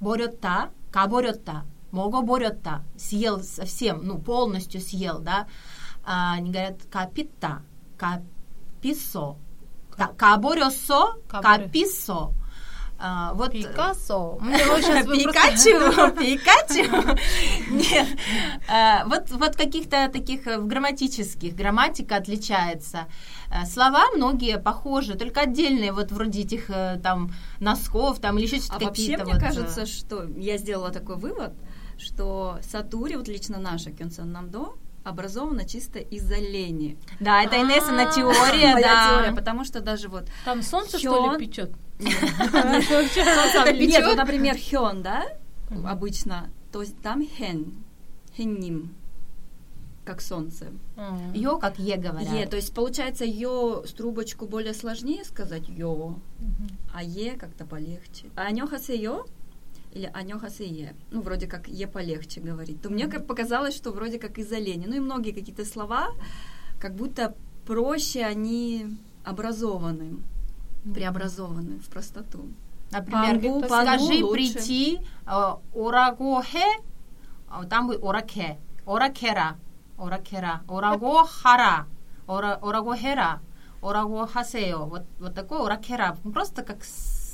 борёта, 0.00 0.70
каборёта, 0.90 1.64
могоборёта, 1.90 2.82
съел 2.96 3.42
совсем, 3.42 4.00
ну, 4.06 4.18
полностью 4.18 4.80
съел, 4.80 5.18
да, 5.20 5.46
А 6.08 6.34
они 6.34 6.50
говорят 6.52 6.84
капита, 6.90 7.62
каписо, 7.96 9.36
Ка- 9.90 10.12
каборёсо, 10.16 11.14
Каборё. 11.28 11.42
каписо. 11.64 12.32
А, 12.98 13.34
вот 13.34 13.52
Пикассо. 13.52 14.38
Мне 14.40 14.56
вы 14.64 14.80
просто- 14.80 15.04
Пикачу, 15.04 16.16
Пикачу. 16.18 17.16
Нет, 17.70 18.06
Э, 18.68 19.04
вот 19.06 19.30
вот 19.30 19.54
каких-то 19.56 20.08
таких 20.12 20.46
э, 20.46 20.58
в 20.58 20.66
грамматических 20.66 21.54
грамматика 21.54 22.16
отличается. 22.16 23.06
Э, 23.50 23.66
Слова 23.66 24.04
многие 24.16 24.58
похожи, 24.58 25.14
только 25.14 25.42
отдельные, 25.42 25.92
вот 25.92 26.10
вроде 26.10 26.40
этих 26.42 26.70
э, 26.70 26.98
там 27.02 27.32
носков, 27.60 28.18
там 28.18 28.38
или 28.38 28.46
еще 28.46 28.56
А 28.56 28.60
что-то 28.60 28.84
вообще, 28.86 29.02
какие-то. 29.02 29.24
мне 29.24 29.32
вот, 29.34 29.42
э, 29.42 29.46
кажется, 29.46 29.86
что 29.86 30.24
я 30.36 30.56
сделала 30.56 30.90
такой 30.90 31.16
вывод, 31.16 31.52
что 31.98 32.58
Сатури, 32.62 33.16
вот 33.16 33.28
лично 33.28 33.58
наша 33.58 33.90
Кёнсан 33.90 34.32
Намдо, 34.32 34.74
образована 35.04 35.68
чисто 35.68 35.98
из-за 35.98 36.36
лени. 36.36 36.96
Да, 37.20 37.42
это 37.42 37.56
Инесса 37.60 37.92
на 37.92 38.08
А, 38.08 38.12
теория, 38.12 38.74
да. 38.80 39.10
теория, 39.20 39.32
потому 39.36 39.64
что 39.64 39.80
даже 39.80 40.08
вот... 40.08 40.28
Там 40.44 40.62
солнце, 40.62 40.98
что 40.98 41.32
ли, 41.36 41.46
печет? 41.46 41.70
Нет, 43.88 44.04
вот, 44.04 44.16
например, 44.16 44.56
хён, 44.56 45.02
да, 45.02 45.24
обычно, 45.84 46.50
то 46.72 46.82
есть 46.82 47.00
там 47.00 47.26
хен, 47.26 47.74
хенним. 48.36 48.94
как 50.06 50.22
солнце. 50.22 50.66
Йо, 51.34 51.58
как 51.58 51.78
е 51.78 51.96
говорят. 51.96 52.32
Е, 52.32 52.46
то 52.46 52.56
есть 52.56 52.72
получается 52.72 53.24
йо 53.24 53.82
с 53.84 53.92
трубочку 53.92 54.46
более 54.46 54.72
сложнее 54.72 55.24
сказать 55.24 55.68
йо, 55.68 56.14
а 56.94 57.02
е 57.02 57.36
как-то 57.36 57.64
полегче. 57.66 58.26
А 58.36 58.46
анёхасе 58.46 58.96
йо 58.96 59.26
или 59.92 60.08
анёхасе 60.14 60.64
е, 60.64 60.94
ну 61.10 61.20
вроде 61.20 61.46
как 61.46 61.68
е 61.68 61.86
полегче 61.86 62.40
говорить. 62.40 62.80
То 62.80 62.88
мне 62.88 63.08
как 63.08 63.26
показалось, 63.26 63.74
что 63.74 63.90
вроде 63.90 64.18
как 64.18 64.38
из-за 64.38 64.58
лени. 64.58 64.86
Ну 64.86 64.94
и 64.94 65.00
многие 65.00 65.32
какие-то 65.32 65.64
слова, 65.64 66.14
как 66.80 66.94
будто 66.94 67.34
проще 67.66 68.24
они 68.24 68.86
образованы, 69.24 70.18
преобразованы 70.94 71.78
в 71.78 71.88
простоту. 71.88 72.46
Например, 72.90 73.40
Пангу, 73.40 73.64
скажи 73.66 74.08
пангу 74.20 74.32
прийти, 74.32 75.00
э, 75.26 75.54
orago 75.74 76.40
he, 76.40 76.64
а 77.48 77.64
там 77.64 77.88
будет 77.88 78.02
ораке, 78.04 78.58
оракера, 78.86 79.56
оракера, 79.98 80.62
orago 80.68 81.24
хара, 81.26 81.86
ора- 82.28 82.58
orago 82.62 82.94
хера, 82.96 83.40
orago 83.82 84.26
хасео. 84.26 84.86
Вот, 84.86 85.02
вот 85.18 85.34
такой 85.34 85.58
оракера. 85.64 86.16
Просто 86.32 86.62
как 86.62 86.84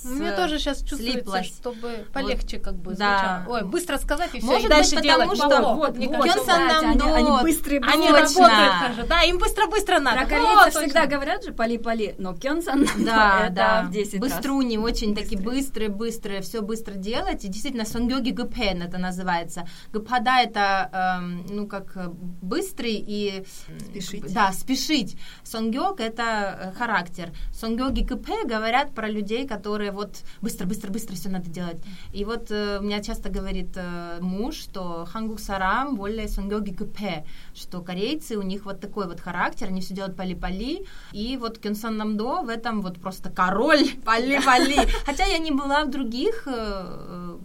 с- 0.03 0.05
Мне 0.05 0.33
тоже 0.33 0.59
сейчас 0.59 0.79
чувствуется, 0.81 1.13
слиплось. 1.13 1.47
чтобы 1.47 2.07
полегче 2.13 2.59
как 2.59 2.75
бы 2.75 2.95
Да. 2.95 3.43
звучало. 3.45 3.57
Ой, 3.59 3.65
быстро 3.69 3.99
сказать 3.99 4.31
и 4.35 4.39
все, 4.39 4.47
Может 4.47 4.67
и 4.67 4.69
дальше 4.69 4.95
быть, 4.97 5.05
делать. 5.05 5.29
потому 5.31 5.51
что 5.53 5.63
Во, 5.63 5.75
вот, 5.75 5.97
мне 5.97 6.09
вот, 6.09 6.17
кажется, 6.27 6.47
да. 6.47 6.59
нам 6.83 6.85
они, 6.91 7.11
они 7.11 7.43
быстрые, 7.43 7.81
Они 7.81 8.09
Точно. 8.09 8.49
работают 8.49 8.97
тоже, 8.97 9.09
да, 9.09 9.23
им 9.23 9.39
быстро-быстро 9.39 9.99
надо. 10.01 10.19
Про 10.19 10.27
корейцев 10.27 10.65
точно. 10.65 10.81
всегда 10.83 11.07
говорят 11.07 11.45
же 11.45 11.53
поли-поли, 11.53 12.15
но 12.19 12.35
Кёнсан 12.35 12.87
Да, 12.99 13.49
да. 13.51 13.83
в 13.85 13.91
10 13.91 14.15
раз. 14.15 14.21
Быструни, 14.21 14.79
очень 14.79 15.15
такие 15.15 15.41
быстрые, 15.41 15.89
быстрые, 15.89 16.41
все 16.43 16.61
быстро 16.63 16.95
делать. 16.95 17.45
И 17.45 17.49
действительно, 17.49 17.85
сонгёги 17.85 18.31
гпен 18.31 18.83
это 18.83 18.99
называется. 18.99 19.67
Гпада 19.93 20.41
это, 20.43 21.19
эм, 21.21 21.47
ну, 21.49 21.67
как 21.69 21.97
э, 21.97 22.09
быстрый 22.09 22.95
и... 22.95 23.45
м, 23.69 23.81
Спешить. 23.81 24.33
Да, 24.33 24.53
спешить. 24.53 25.17
Сонгёг 25.45 26.01
это 26.01 26.23
э, 26.75 26.79
характер. 26.79 27.31
Сонгёги 27.53 28.01
гп 28.03 28.29
говорят 28.45 28.95
про 28.95 29.09
людей, 29.09 29.47
которые 29.47 29.92
вот 29.93 30.23
быстро-быстро-быстро 30.41 31.15
все 31.15 31.29
надо 31.29 31.51
делать. 31.51 31.79
И 32.13 32.25
вот 32.25 32.51
э, 32.51 32.81
меня 32.83 33.03
часто 33.03 33.29
говорит 33.29 33.77
э, 33.77 34.19
муж, 34.21 34.57
что 34.57 35.07
хангук 35.11 35.41
сарам 35.41 35.97
более 35.97 36.29
сонгёги 36.29 36.71
гп, 36.71 37.25
что 37.55 37.81
корейцы, 37.81 38.37
у 38.37 38.43
них 38.43 38.65
вот 38.65 38.81
такой 38.81 39.07
вот 39.07 39.21
характер, 39.21 39.69
они 39.69 39.81
все 39.81 39.95
делают 39.95 40.17
пали-пали, 40.17 40.87
и 41.13 41.37
вот 41.37 41.59
Кёнсан 41.59 41.97
Намдо 41.97 42.43
в 42.43 42.49
этом 42.49 42.83
вот 42.83 43.01
просто 43.01 43.31
король 43.31 43.91
пали-пали. 44.05 44.89
Хотя 45.07 45.25
я 45.27 45.39
не 45.39 45.51
была 45.51 45.85
в 45.85 45.91
других 45.91 46.45
э, 46.47 47.39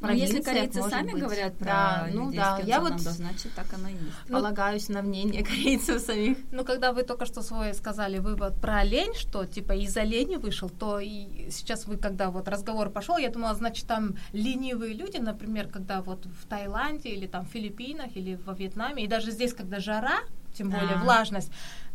Но 0.00 0.10
если 0.12 0.40
провинциях, 0.40 0.72
корейцы 0.72 0.90
сами 0.90 1.12
быть. 1.12 1.22
говорят 1.22 1.56
про 1.56 1.66
да, 1.66 2.08
ну 2.12 2.32
да, 2.32 2.58
я 2.64 2.80
вот 2.80 2.96
то 2.96 3.10
значит 3.10 3.52
так 3.54 3.66
оно 3.74 3.88
и 3.88 3.92
есть. 3.92 4.28
полагаюсь 4.28 4.88
на 4.88 5.02
мнение 5.02 5.44
корейцев 5.44 6.00
самих. 6.02 6.38
Ну, 6.52 6.64
когда 6.64 6.92
вы 6.92 7.02
только 7.02 7.26
что 7.26 7.42
свой 7.42 7.74
сказали 7.74 8.18
вывод 8.18 8.60
про 8.60 8.84
лень, 8.84 9.14
что 9.14 9.44
типа 9.46 9.72
из-за 9.72 10.02
лени 10.02 10.36
вышел, 10.36 10.68
то 10.68 11.00
и 11.00 11.50
сейчас 11.50 11.86
вы, 11.86 11.96
когда 11.96 12.30
вот 12.30 12.48
разговор 12.48 12.90
пошел, 12.90 13.16
я 13.16 13.30
думала, 13.30 13.54
значит, 13.54 13.86
там 13.86 14.16
ленивые 14.32 14.94
люди, 14.94 15.18
например, 15.18 15.68
когда 15.68 16.02
вот 16.02 16.26
в 16.26 16.46
Таиланде 16.46 17.10
или 17.10 17.26
там 17.26 17.46
в 17.46 17.48
Филиппинах 17.48 18.16
или 18.16 18.38
во 18.44 18.54
Вьетнаме, 18.54 19.04
и 19.04 19.06
даже 19.06 19.30
здесь, 19.30 19.54
когда 19.54 19.80
жара, 19.80 20.20
тем 20.54 20.70
более 20.70 20.94
А. 20.96 21.02
влажность, 21.02 21.50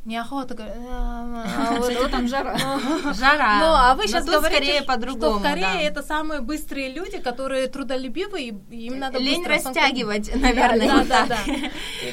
неохота 0.05 0.55
говорить, 0.55 0.75
«А, 0.89 1.75
вот 1.77 1.91
Кстати, 1.91 2.09
там 2.09 2.27
жара. 2.27 2.57
Жара. 3.13 3.59
Ну, 3.59 3.65
а 3.65 3.95
вы 3.95 4.07
сейчас 4.07 4.25
говорите, 4.25 4.55
скорее 4.55 4.77
что 4.77 4.87
по-другому. 4.87 5.39
в 5.39 5.43
Корее 5.43 5.61
да. 5.73 5.81
это 5.81 6.03
самые 6.03 6.41
быстрые 6.41 6.91
люди, 6.91 7.19
которые 7.19 7.67
трудолюбивые, 7.67 8.59
и 8.69 8.87
им 8.87 8.99
надо 8.99 9.19
Лень 9.19 9.45
растягивать, 9.45 10.33
наверное, 10.35 10.87
Да, 10.87 10.97
вот 10.97 11.07
да, 11.07 11.25
да. 11.27 11.37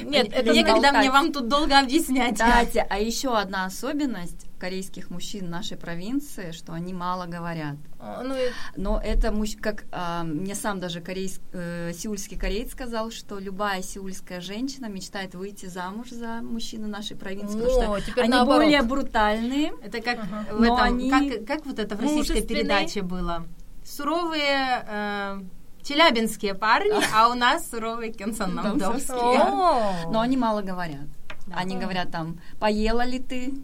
Нет, 0.03 0.29
это 0.33 0.53
Некогда 0.53 0.93
мне 0.93 1.11
вам 1.11 1.33
тут 1.33 1.49
долго 1.49 1.79
объяснять. 1.79 2.35
Кстати, 2.35 2.85
а 2.89 2.99
еще 2.99 3.37
одна 3.37 3.65
особенность 3.65 4.48
корейских 4.59 5.11
мужчин 5.11 5.49
нашей 5.51 5.77
провинции, 5.77 6.51
что 6.53 6.73
они 6.73 6.93
мало 6.93 7.27
говорят. 7.27 7.77
А, 7.99 8.23
Ну, 8.23 8.35
Но 8.77 9.01
это 9.03 9.31
муж- 9.33 9.57
как 9.61 9.85
а, 9.93 10.23
мне 10.25 10.55
сам 10.55 10.81
даже 10.81 11.01
корейс- 11.01 11.41
э, 11.53 11.93
сеульский 11.95 12.37
кореец 12.37 12.73
сказал, 12.73 13.11
что 13.11 13.39
любая 13.39 13.83
сеульская 13.83 14.41
женщина 14.41 14.87
мечтает 14.87 15.35
выйти 15.35 15.67
замуж 15.67 16.11
за 16.11 16.41
мужчину 16.43 16.89
нашей 16.89 17.17
провинции, 17.17 17.59
потому 17.61 17.93
О, 17.95 17.99
что 18.01 18.11
теперь 18.11 18.25
они 18.25 18.33
наоборот. 18.33 18.63
более 18.65 18.83
брутальные. 18.83 19.73
Это 19.83 20.01
как 20.01 20.19
Ага. 20.19 20.47
в 20.53 20.63
этом, 20.63 20.81
они 20.81 21.11
как, 21.11 21.47
как 21.47 21.67
вот 21.67 21.79
это 21.79 21.97
в 21.97 22.01
российской 22.01 22.43
передаче 22.47 23.03
было? 23.03 23.47
Суровые 23.85 24.85
э, 24.87 25.41
челябинские 25.83 26.55
парни, 26.55 26.93
а 27.15 27.29
у 27.31 27.35
нас 27.35 27.71
суровые 27.71 28.13
кенсаннамдовские. 28.13 29.41
О. 29.41 30.11
Но 30.13 30.21
они 30.21 30.37
мало 30.37 30.63
говорят. 30.63 31.07
Они 31.55 31.77
говорят 31.77 32.11
там, 32.11 32.39
поела 32.61 33.05
ли 33.07 33.19
ты? 33.19 33.55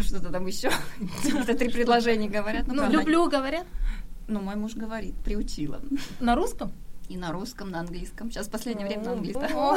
Что-то 0.00 0.30
там 0.30 0.46
еще. 0.46 0.70
Это 1.24 1.54
три 1.54 1.70
предложения 1.70 2.28
говорят. 2.28 2.66
Ну, 2.66 2.90
люблю, 2.90 3.28
говорят. 3.28 3.66
Ну, 4.28 4.40
мой 4.40 4.56
муж 4.56 4.74
говорит, 4.74 5.14
приучила. 5.24 5.80
На 6.20 6.34
русском? 6.34 6.72
И 7.08 7.16
на 7.16 7.32
русском, 7.32 7.70
на 7.70 7.80
английском. 7.80 8.30
Сейчас 8.30 8.46
в 8.46 8.50
последнее 8.50 8.86
время 8.86 9.02
на 9.02 9.12
английском. 9.12 9.50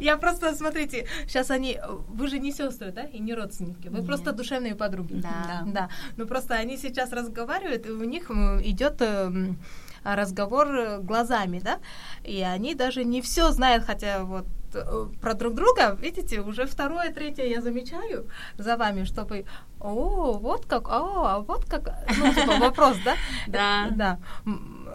Я 0.00 0.16
просто, 0.18 0.54
смотрите, 0.54 1.08
сейчас 1.26 1.50
они, 1.50 1.80
вы 2.08 2.28
же 2.28 2.38
не 2.38 2.52
сестры, 2.52 2.92
да, 2.92 3.02
и 3.02 3.18
не 3.18 3.34
родственники, 3.34 3.88
вы 3.88 3.98
Нет. 3.98 4.06
просто 4.06 4.32
душевные 4.32 4.76
подруги. 4.76 5.14
Да. 5.14 5.64
Да, 5.66 5.88
ну 6.16 6.26
просто 6.26 6.54
они 6.54 6.76
сейчас 6.76 7.12
разговаривают, 7.12 7.86
и 7.86 7.90
у 7.90 8.04
них 8.04 8.30
идет 8.30 9.02
эм, 9.02 9.58
разговор 10.04 10.68
э, 10.68 11.00
глазами, 11.00 11.58
да, 11.58 11.80
и 12.22 12.42
они 12.42 12.74
даже 12.74 13.04
не 13.04 13.20
все 13.20 13.50
знают, 13.50 13.84
хотя 13.84 14.22
вот 14.22 14.46
про 15.20 15.34
друг 15.34 15.54
друга, 15.54 15.96
видите, 16.00 16.40
уже 16.40 16.66
второе, 16.66 17.12
третье 17.12 17.44
я 17.44 17.60
замечаю 17.60 18.28
за 18.58 18.76
вами, 18.76 19.04
чтобы, 19.04 19.44
о, 19.80 20.38
вот 20.38 20.66
как, 20.66 20.88
о, 20.88 21.26
а 21.26 21.40
вот 21.40 21.64
как, 21.64 21.92
ну, 22.16 22.34
типа 22.34 22.58
вопрос, 22.58 22.96
да? 23.04 23.14
Да. 23.46 23.88
Да. 23.90 24.18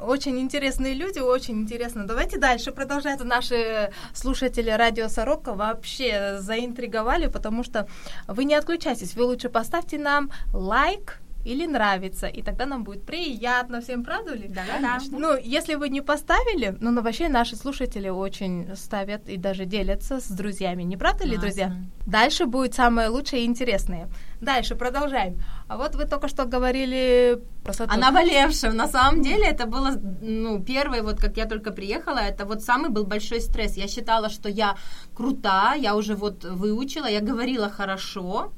Очень 0.02 0.40
интересные 0.40 0.96
люди, 0.96 1.20
очень 1.20 1.62
интересно. 1.62 2.08
Давайте 2.08 2.40
дальше 2.40 2.72
продолжать. 2.72 3.24
Наши 3.24 3.92
слушатели 4.14 4.72
радио 4.72 5.08
Сорока 5.08 5.54
вообще 5.54 6.38
заинтриговали, 6.40 7.28
потому 7.28 7.64
что 7.64 7.88
вы 8.28 8.46
не 8.46 8.56
отключайтесь, 8.56 9.16
вы 9.16 9.26
лучше 9.26 9.50
поставьте 9.50 10.00
нам 10.00 10.32
лайк 10.54 11.21
или 11.46 11.66
нравится, 11.66 12.28
и 12.28 12.42
тогда 12.42 12.66
нам 12.66 12.84
будет 12.84 13.06
приятно 13.06 13.82
всем, 13.82 14.04
правда 14.04 14.36
ли? 14.36 14.48
Да, 14.48 14.62
да. 14.82 15.00
Ну, 15.12 15.38
если 15.38 15.76
вы 15.76 15.90
не 15.90 16.02
поставили, 16.02 16.76
ну, 16.80 16.92
но 16.92 17.02
вообще 17.02 17.30
наши 17.30 17.56
слушатели 17.56 18.10
очень 18.10 18.76
ставят 18.76 19.30
и 19.30 19.38
даже 19.38 19.66
делятся 19.66 20.20
с 20.20 20.28
друзьями, 20.28 20.84
не 20.84 20.98
правда 20.98 21.24
ли, 21.24 21.32
Классно. 21.32 21.42
друзья? 21.42 21.76
Дальше 22.06 22.46
будет 22.46 22.74
самое 22.74 23.10
лучшее 23.10 23.44
и 23.44 23.46
интересное. 23.46 24.08
Дальше 24.42 24.76
продолжаем. 24.76 25.40
А 25.68 25.78
вот 25.78 25.96
вы 25.96 26.06
только 26.06 26.28
что 26.28 26.46
говорили 26.46 27.40
про 27.64 27.74
О 27.88 27.98
наболевшем. 27.98 28.76
На 28.76 28.88
самом 28.88 29.22
деле 29.22 29.46
это 29.46 29.66
было, 29.68 29.92
ну, 30.22 30.64
первый, 30.64 31.02
вот 31.02 31.20
как 31.20 31.38
я 31.38 31.46
только 31.46 31.72
приехала, 31.72 32.18
это 32.18 32.46
вот 32.46 32.64
самый 32.64 32.90
был 32.90 33.06
большой 33.06 33.40
стресс. 33.40 33.78
Я 33.78 33.88
считала, 33.88 34.30
что 34.30 34.50
я 34.50 34.76
крута, 35.14 35.76
я 35.76 35.96
уже 35.96 36.16
вот 36.16 36.44
выучила, 36.44 37.06
я 37.06 37.22
говорила 37.22 37.70
хорошо, 37.70 38.52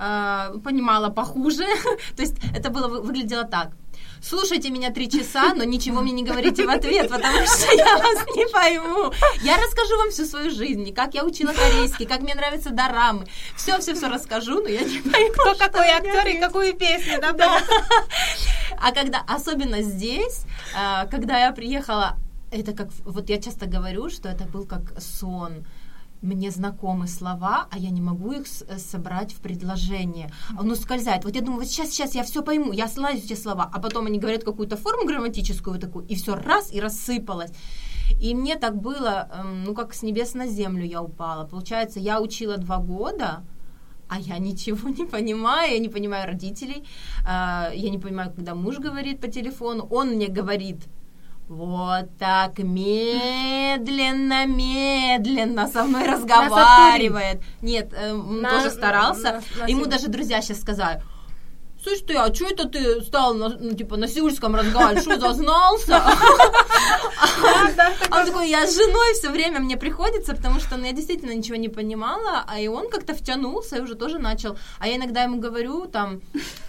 э, 0.00 0.58
понимала 0.64 1.10
похуже. 1.10 1.64
То 2.16 2.22
есть 2.22 2.36
это 2.54 2.70
было, 2.70 2.88
вы- 2.88 3.02
выглядело 3.02 3.44
так. 3.44 3.72
Слушайте 4.22 4.70
меня 4.70 4.90
три 4.90 5.08
часа, 5.08 5.54
но 5.54 5.64
ничего 5.64 6.02
мне 6.02 6.12
не 6.12 6.22
говорите 6.22 6.66
в 6.66 6.70
ответ, 6.70 7.08
потому 7.08 7.38
что 7.46 7.74
я 7.74 7.96
вас 7.96 8.26
не 8.36 8.46
пойму. 8.52 9.12
Я 9.42 9.56
расскажу 9.56 9.96
вам 9.96 10.10
всю 10.10 10.26
свою 10.26 10.50
жизнь, 10.50 10.92
как 10.92 11.14
я 11.14 11.24
учила 11.24 11.52
корейский, 11.52 12.04
как 12.04 12.20
мне 12.20 12.34
нравятся 12.34 12.70
дорамы. 12.70 13.26
Все-все-все 13.56 14.08
расскажу, 14.08 14.60
но 14.62 14.68
я 14.68 14.80
не 14.82 14.98
пойму, 15.00 15.32
кто 15.32 15.54
какой 15.54 15.88
актер 15.88 16.26
и 16.28 16.38
какую 16.38 16.74
песню, 16.74 17.18
да? 17.20 17.32
Да. 17.32 17.62
А 18.78 18.92
когда, 18.92 19.22
особенно 19.26 19.80
здесь, 19.82 20.44
а, 20.76 21.06
когда 21.06 21.38
я 21.38 21.52
приехала, 21.52 22.16
это 22.50 22.72
как, 22.72 22.88
вот 23.04 23.30
я 23.30 23.40
часто 23.40 23.66
говорю, 23.66 24.10
что 24.10 24.28
это 24.28 24.44
был 24.44 24.66
как 24.66 25.00
сон. 25.00 25.66
Мне 26.22 26.50
знакомы 26.50 27.08
слова, 27.08 27.66
а 27.70 27.78
я 27.78 27.90
не 27.90 28.02
могу 28.02 28.32
их 28.32 28.46
с- 28.46 28.64
собрать 28.78 29.32
в 29.32 29.40
предложение. 29.40 30.30
Оно 30.58 30.74
скользает. 30.74 31.24
Вот 31.24 31.34
я 31.34 31.40
думаю, 31.40 31.60
вот 31.60 31.68
сейчас, 31.68 31.90
сейчас 31.90 32.14
я 32.14 32.22
все 32.22 32.42
пойму, 32.42 32.72
я 32.72 32.88
слазю 32.88 33.24
эти 33.24 33.34
слова, 33.34 33.70
а 33.72 33.80
потом 33.80 34.06
они 34.06 34.18
говорят 34.18 34.44
какую-то 34.44 34.76
форму 34.76 35.06
грамматическую 35.06 35.74
вот 35.74 35.80
такую, 35.80 36.06
и 36.06 36.14
все 36.14 36.34
раз 36.34 36.72
и 36.72 36.80
рассыпалось. 36.80 37.52
И 38.20 38.34
мне 38.34 38.56
так 38.56 38.76
было, 38.76 39.28
эм, 39.32 39.64
ну 39.64 39.74
как 39.74 39.94
с 39.94 40.02
небес 40.02 40.34
на 40.34 40.46
землю 40.46 40.84
я 40.84 41.00
упала. 41.00 41.46
Получается, 41.46 42.00
я 42.00 42.20
учила 42.20 42.58
два 42.58 42.76
года, 42.78 43.42
а 44.08 44.18
я 44.20 44.38
ничего 44.38 44.88
не 44.90 45.06
понимаю, 45.06 45.72
я 45.72 45.78
не 45.78 45.88
понимаю 45.88 46.26
родителей, 46.26 46.84
а, 47.26 47.70
я 47.74 47.88
не 47.90 47.98
понимаю, 47.98 48.30
когда 48.36 48.54
муж 48.54 48.78
говорит 48.78 49.20
по 49.20 49.28
телефону, 49.28 49.86
он 49.90 50.08
мне 50.16 50.28
говорит, 50.28 50.82
вот 51.50 52.16
так 52.16 52.58
медленно, 52.58 54.46
медленно 54.46 55.66
со 55.66 55.82
мной 55.82 56.06
разговаривает. 56.06 57.42
Нет, 57.60 57.92
э, 57.92 58.12
он 58.12 58.40
На- 58.40 58.50
тоже 58.50 58.70
старался. 58.70 59.42
на- 59.56 59.64
на 59.64 59.68
Ему 59.68 59.86
даже 59.86 60.06
друзья 60.06 60.40
сейчас 60.42 60.60
сказали, 60.60 61.02
слышь 61.82 62.02
ты, 62.06 62.14
а 62.14 62.32
что 62.32 62.46
это 62.46 62.68
ты 62.68 63.02
стал, 63.02 63.34
на, 63.34 63.48
ну, 63.48 63.74
типа, 63.74 63.96
на 63.96 64.06
сеульском 64.06 64.54
разговаривать, 64.54 65.02
что, 65.02 65.18
зазнался? 65.18 66.00
Он 68.12 68.26
такой, 68.26 68.48
я 68.48 68.66
с 68.66 68.76
женой 68.76 69.14
все 69.14 69.30
время 69.30 69.58
мне 69.58 69.76
приходится, 69.76 70.34
потому 70.36 70.60
что 70.60 70.76
ну, 70.76 70.84
я 70.86 70.92
действительно 70.92 71.32
ничего 71.32 71.56
не 71.56 71.68
понимала, 71.68 72.44
а 72.46 72.60
и 72.60 72.68
он 72.68 72.88
как-то 72.90 73.12
втянулся 73.14 73.76
и 73.76 73.80
уже 73.80 73.96
тоже 73.96 74.18
начал. 74.20 74.56
А 74.78 74.86
я 74.86 74.94
иногда 74.96 75.22
ему 75.24 75.40
говорю, 75.40 75.86
там, 75.86 76.20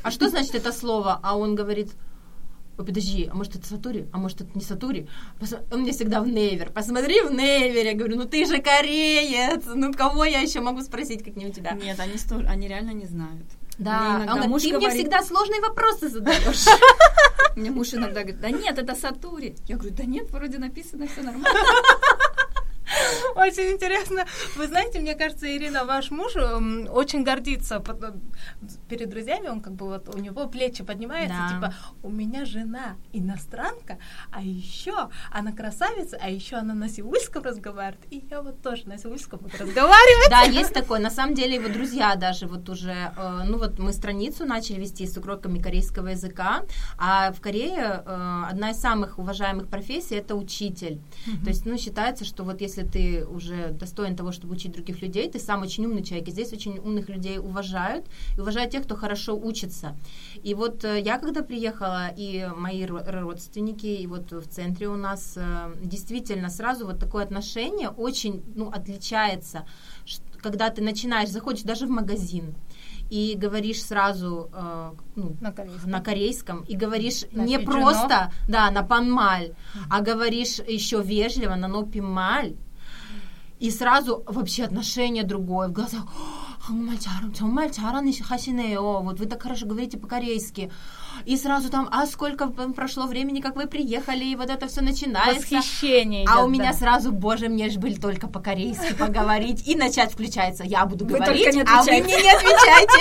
а 0.02 0.10
что 0.10 0.28
значит 0.30 0.56
это 0.56 0.72
слово? 0.72 1.20
А 1.22 1.38
он 1.38 1.54
говорит, 1.54 1.92
Ой, 2.78 2.86
подожди, 2.86 3.30
а 3.32 3.36
может 3.36 3.56
это 3.56 3.68
Сатури? 3.68 4.08
А 4.12 4.18
может 4.18 4.42
это 4.42 4.52
не 4.56 4.62
Сатури? 4.62 5.08
Пос... 5.40 5.56
Он 5.72 5.82
мне 5.82 5.92
всегда 5.92 6.22
в 6.22 6.28
Невер. 6.28 6.72
Посмотри 6.72 7.22
в 7.22 7.32
Невер. 7.32 7.86
Я 7.86 7.94
говорю, 7.94 8.18
ну 8.18 8.26
ты 8.26 8.46
же 8.46 8.62
кореец. 8.62 9.64
Ну 9.66 9.94
кого 9.94 10.26
я 10.26 10.40
еще 10.40 10.62
могу 10.62 10.82
спросить, 10.82 11.24
как 11.24 11.36
не 11.36 11.48
у 11.48 11.52
тебя? 11.52 11.72
Нет, 11.72 12.00
они, 12.00 12.18
сто... 12.18 12.38
они 12.48 12.68
реально 12.68 12.92
не 12.92 13.06
знают. 13.06 13.46
Да, 13.78 14.24
а 14.28 14.36
он 14.36 14.42
говорит, 14.42 14.70
ты 14.70 14.78
мне 14.78 14.90
всегда 14.92 15.24
сложные 15.24 15.62
вопросы 15.62 16.10
задаешь. 16.10 16.66
Мне 17.56 17.70
муж 17.70 17.94
иногда 17.94 18.22
говорит, 18.22 18.40
да 18.40 18.50
нет, 18.50 18.78
это 18.78 18.96
Сатури. 18.96 19.56
Я 19.68 19.76
говорю, 19.76 19.94
да 19.96 20.06
нет, 20.06 20.32
вроде 20.32 20.58
написано 20.58 21.08
все 21.08 21.22
нормально. 21.22 21.50
Очень 23.36 23.72
интересно. 23.72 24.26
Вы 24.56 24.68
знаете, 24.68 25.00
мне 25.00 25.16
кажется, 25.16 25.46
Ирина, 25.48 25.86
ваш 25.86 26.12
муж 26.12 26.36
эм, 26.36 26.88
очень 26.90 27.24
гордится 27.24 27.84
э, 27.86 28.12
перед 28.90 29.10
друзьями, 29.10 29.48
он 29.48 29.62
как 29.62 29.74
бы 29.74 29.88
вот 29.88 30.14
у 30.14 30.18
него 30.20 30.48
плечи 30.48 30.84
поднимаются, 30.84 31.38
да. 31.38 31.56
типа, 31.56 31.74
у 32.04 32.10
меня 32.10 32.46
жена 32.46 32.96
иностранка, 33.14 33.98
а 34.32 34.42
еще 34.42 35.10
она 35.32 35.52
красавица, 35.52 36.18
а 36.22 36.30
еще 36.30 36.58
она 36.58 36.74
на 36.74 36.90
сеульском 36.90 37.44
разговаривает, 37.44 38.06
и 38.12 38.24
я 38.30 38.42
вот 38.42 38.62
тоже 38.62 38.88
на 38.88 38.98
сеульском 38.98 39.40
буду 39.40 39.54
разговаривать. 39.58 40.30
Да, 40.30 40.42
есть 40.60 40.74
такое. 40.74 41.00
На 41.00 41.10
самом 41.10 41.36
деле 41.36 41.56
его 41.56 41.70
друзья 41.70 42.16
даже 42.16 42.48
вот 42.48 42.70
уже, 42.70 43.14
э, 43.16 43.44
ну 43.46 43.58
вот 43.58 43.80
мы 43.80 43.94
страницу 43.94 44.46
начали 44.46 44.80
вести 44.80 45.08
с 45.08 45.18
уроками 45.18 45.60
корейского 45.60 46.10
языка, 46.10 46.64
а 46.98 47.32
в 47.32 47.42
Корее 47.42 48.04
э, 48.06 48.44
одна 48.50 48.72
из 48.72 48.80
самых 48.80 49.20
уважаемых 49.20 49.68
профессий 49.68 50.16
это 50.16 50.36
учитель. 50.36 51.00
То 51.44 51.50
есть, 51.50 51.66
ну 51.66 51.78
считается, 51.78 52.26
что 52.26 52.44
вот 52.44 52.62
если 52.62 52.81
ты 52.84 53.26
уже 53.26 53.72
достоин 53.72 54.16
того, 54.16 54.32
чтобы 54.32 54.54
учить 54.54 54.72
других 54.72 55.02
людей, 55.02 55.30
ты 55.30 55.40
сам 55.40 55.62
очень 55.62 55.86
умный 55.86 56.04
человек, 56.04 56.28
и 56.28 56.32
здесь 56.32 56.54
очень 56.54 56.80
умных 56.80 57.10
людей 57.10 57.40
уважают, 57.40 58.06
и 58.38 58.42
уважают 58.42 58.72
тех, 58.72 58.84
кто 58.84 58.96
хорошо 58.96 59.38
учится. 59.38 59.96
И 60.44 60.54
вот 60.54 60.84
э, 60.84 61.02
я 61.02 61.18
когда 61.18 61.42
приехала, 61.44 62.10
и 62.16 62.50
мои 62.56 62.86
родственники, 62.86 63.88
и 63.88 64.08
вот 64.08 64.32
в 64.32 64.48
центре 64.48 64.88
у 64.88 64.96
нас 64.96 65.34
э, 65.36 65.74
действительно 65.82 66.50
сразу 66.50 66.86
вот 66.86 67.00
такое 67.00 67.24
отношение 67.24 67.90
очень, 67.90 68.44
ну, 68.56 68.70
отличается, 68.70 69.66
когда 70.42 70.70
ты 70.70 70.82
начинаешь, 70.82 71.30
заходишь 71.30 71.64
даже 71.64 71.86
в 71.86 71.90
магазин, 71.90 72.56
и 73.12 73.36
говоришь 73.36 73.84
сразу 73.84 74.50
э, 74.54 74.92
ну, 75.16 75.36
на, 75.42 75.52
корейском. 75.52 75.92
на 75.92 76.02
корейском, 76.02 76.62
и 76.62 76.76
говоришь 76.78 77.26
на 77.32 77.42
не 77.42 77.58
пиджино. 77.58 77.72
просто, 77.72 78.32
да, 78.48 78.72
на 78.72 78.84
панмаль, 78.84 79.50
mm-hmm. 79.50 79.80
а 79.90 80.02
говоришь 80.02 80.60
еще 80.60 81.02
вежливо 81.02 81.56
на 81.56 81.68
нопималь, 81.68 82.56
и 83.61 83.71
сразу 83.71 84.23
вообще 84.27 84.65
отношение 84.65 85.25
другое 85.25 85.69
в 85.69 85.73
глазах. 85.73 86.05
정말 86.67 86.99
잘, 86.99 87.33
정말 87.33 87.71
잘하시네요. 87.71 89.03
Вот 89.03 89.21
вы 89.21 89.27
так 89.27 89.43
хорошо 89.43 89.67
говорите 89.67 89.99
по-корейски. 89.99 90.71
И 91.25 91.37
сразу 91.37 91.71
там, 91.71 91.89
а 91.91 92.07
сколько 92.07 92.49
прошло 92.49 93.07
времени, 93.07 93.41
как 93.41 93.57
вы 93.57 93.67
приехали, 93.67 94.25
и 94.25 94.37
вот 94.37 94.51
это 94.51 94.67
все 94.67 94.81
начинается. 94.81 95.41
Восхищение. 95.41 96.27
А 96.29 96.35
идет, 96.35 96.45
у 96.45 96.49
меня 96.49 96.73
да. 96.73 96.79
сразу, 96.79 97.13
боже, 97.13 97.49
мне 97.49 97.71
же 97.71 97.79
были 97.79 97.95
только 97.95 98.27
по-корейски 98.27 98.95
поговорить, 98.95 99.67
и 99.69 99.77
начать 99.77 100.13
включается. 100.13 100.65
Я 100.65 100.85
буду 100.87 101.07
говорить, 101.07 101.57
а 101.67 101.83
вы 101.83 102.03
мне 102.03 102.17
не 102.17 102.31
отвечайте. 102.31 103.01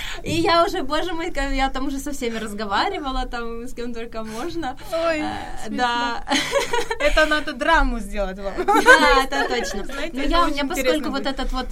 И 0.26 0.40
я 0.40 0.64
уже, 0.64 0.82
боже 0.82 1.12
мой, 1.12 1.32
я 1.56 1.70
там 1.70 1.86
уже 1.86 1.98
со 1.98 2.10
всеми 2.10 2.38
разговаривала, 2.38 3.26
там 3.26 3.66
с 3.66 3.74
кем 3.74 3.94
только 3.94 4.24
можно. 4.24 4.76
Ой, 4.92 5.20
э, 5.20 5.70
да. 5.70 6.24
Это 7.00 7.26
надо 7.26 7.52
драму 7.52 8.00
сделать 8.00 8.38
вам. 8.38 8.54
Да, 8.66 9.24
это 9.24 9.48
точно. 9.48 9.84
Но 10.12 10.22
я 10.22 10.44
у 10.44 10.48
меня, 10.48 10.64
поскольку 10.66 11.10
вот 11.10 11.26
этот 11.26 11.52
вот 11.52 11.66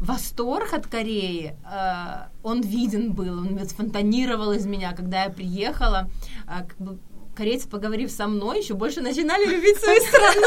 восторг 0.00 0.74
от 0.74 0.86
Кореи, 0.86 1.54
э, 1.64 2.28
он 2.42 2.62
виден 2.62 3.12
был, 3.12 3.38
он 3.38 3.58
фонтанировал 3.68 4.52
из 4.52 4.66
меня, 4.66 4.92
когда 4.92 5.24
я 5.24 5.30
приехала, 5.30 6.10
э, 6.48 6.64
как 6.68 6.78
бы 6.78 6.98
корейцы, 7.36 7.68
поговорив 7.68 8.10
со 8.10 8.26
мной, 8.26 8.58
еще 8.60 8.74
больше 8.74 9.00
начинали 9.00 9.46
любить 9.46 9.78
свою 9.78 10.00
страну. 10.00 10.46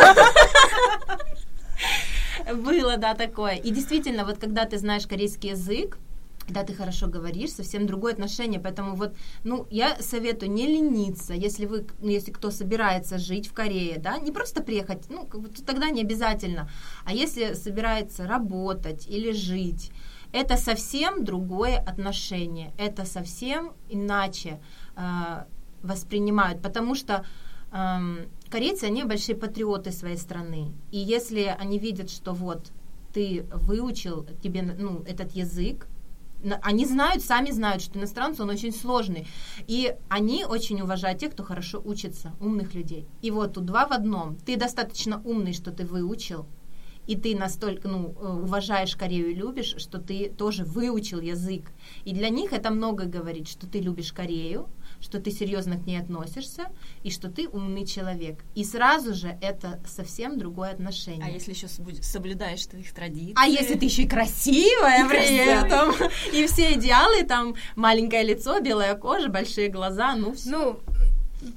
Было, 2.55 2.97
да, 2.97 3.13
такое. 3.13 3.55
И 3.55 3.71
действительно, 3.71 4.25
вот 4.25 4.37
когда 4.37 4.65
ты 4.65 4.77
знаешь 4.77 5.07
корейский 5.07 5.51
язык, 5.51 5.97
когда 6.45 6.63
ты 6.63 6.73
хорошо 6.73 7.07
говоришь, 7.07 7.51
совсем 7.51 7.87
другое 7.87 8.13
отношение. 8.13 8.59
Поэтому 8.59 8.95
вот, 8.95 9.15
ну, 9.43 9.67
я 9.69 9.97
советую 10.01 10.51
не 10.51 10.67
лениться, 10.67 11.33
если 11.33 11.65
вы, 11.65 11.85
ну, 11.99 12.09
если 12.09 12.31
кто 12.31 12.51
собирается 12.51 13.17
жить 13.17 13.47
в 13.47 13.53
Корее, 13.53 13.97
да, 13.97 14.17
не 14.19 14.31
просто 14.31 14.61
приехать, 14.61 15.09
ну, 15.09 15.25
как 15.25 15.41
бы, 15.41 15.49
тогда 15.49 15.89
не 15.89 16.01
обязательно, 16.01 16.69
а 17.05 17.13
если 17.13 17.53
собирается 17.53 18.27
работать 18.27 19.07
или 19.07 19.31
жить, 19.31 19.91
это 20.31 20.57
совсем 20.57 21.23
другое 21.23 21.77
отношение, 21.77 22.73
это 22.77 23.05
совсем 23.05 23.73
иначе 23.89 24.59
э, 24.95 25.43
воспринимают, 25.83 26.61
потому 26.61 26.95
что 26.95 27.23
э, 27.71 28.25
корейцы, 28.49 28.85
они 28.85 29.03
большие 29.03 29.35
патриоты 29.35 29.91
своей 29.91 30.17
страны, 30.17 30.73
и 30.91 30.97
если 30.97 31.55
они 31.59 31.77
видят, 31.77 32.09
что 32.09 32.33
вот 32.33 32.71
ты 33.13 33.45
выучил 33.51 34.25
тебе 34.41 34.63
ну, 34.63 35.03
этот 35.05 35.35
язык, 35.35 35.87
они 36.61 36.85
знают, 36.85 37.23
сами 37.23 37.51
знают, 37.51 37.81
что 37.81 37.99
иностранцы, 37.99 38.43
он 38.43 38.49
очень 38.49 38.73
сложный. 38.73 39.27
И 39.67 39.95
они 40.09 40.45
очень 40.45 40.81
уважают 40.81 41.19
тех, 41.19 41.31
кто 41.31 41.43
хорошо 41.43 41.81
учится, 41.83 42.33
умных 42.39 42.73
людей. 42.73 43.07
И 43.21 43.31
вот 43.31 43.53
тут 43.53 43.65
два 43.65 43.87
в 43.87 43.91
одном. 43.91 44.35
Ты 44.37 44.57
достаточно 44.57 45.21
умный, 45.23 45.53
что 45.53 45.71
ты 45.71 45.85
выучил, 45.85 46.45
и 47.07 47.15
ты 47.15 47.35
настолько 47.35 47.87
ну, 47.87 48.15
э, 48.19 48.27
уважаешь 48.43 48.95
Корею 48.95 49.31
и 49.31 49.35
любишь, 49.35 49.75
что 49.77 49.99
ты 49.99 50.29
тоже 50.29 50.63
выучил 50.63 51.19
язык. 51.19 51.71
И 52.05 52.13
для 52.13 52.29
них 52.29 52.53
это 52.53 52.71
много 52.71 53.05
говорит, 53.05 53.47
что 53.47 53.67
ты 53.67 53.79
любишь 53.79 54.13
Корею, 54.13 54.69
что 55.03 55.19
ты 55.19 55.31
серьезно 55.31 55.77
к 55.77 55.85
ней 55.85 55.99
относишься 55.99 56.67
и 57.03 57.11
что 57.11 57.29
ты 57.29 57.49
умный 57.49 57.85
человек. 57.85 58.39
И 58.55 58.63
сразу 58.63 59.13
же 59.13 59.37
это 59.41 59.81
совсем 59.85 60.37
другое 60.37 60.71
отношение. 60.71 61.25
А 61.25 61.29
если 61.29 61.51
еще 61.51 61.67
соблюдаешь 61.67 62.65
твоих 62.65 62.91
традиций? 62.93 63.35
А 63.35 63.45
если 63.45 63.75
ты 63.75 63.85
еще 63.85 64.03
и 64.03 64.07
красивая 64.07 65.05
и 65.05 65.09
при 65.09 65.35
этом, 65.35 65.93
и 66.33 66.47
все 66.47 66.73
идеалы, 66.73 67.23
там 67.23 67.55
маленькое 67.75 68.23
лицо, 68.23 68.61
белая 68.61 68.95
кожа, 68.95 69.27
большие 69.27 69.67
глаза, 69.67 70.15
ну 70.15 70.33
все. 70.33 70.49
Ну, 70.49 70.79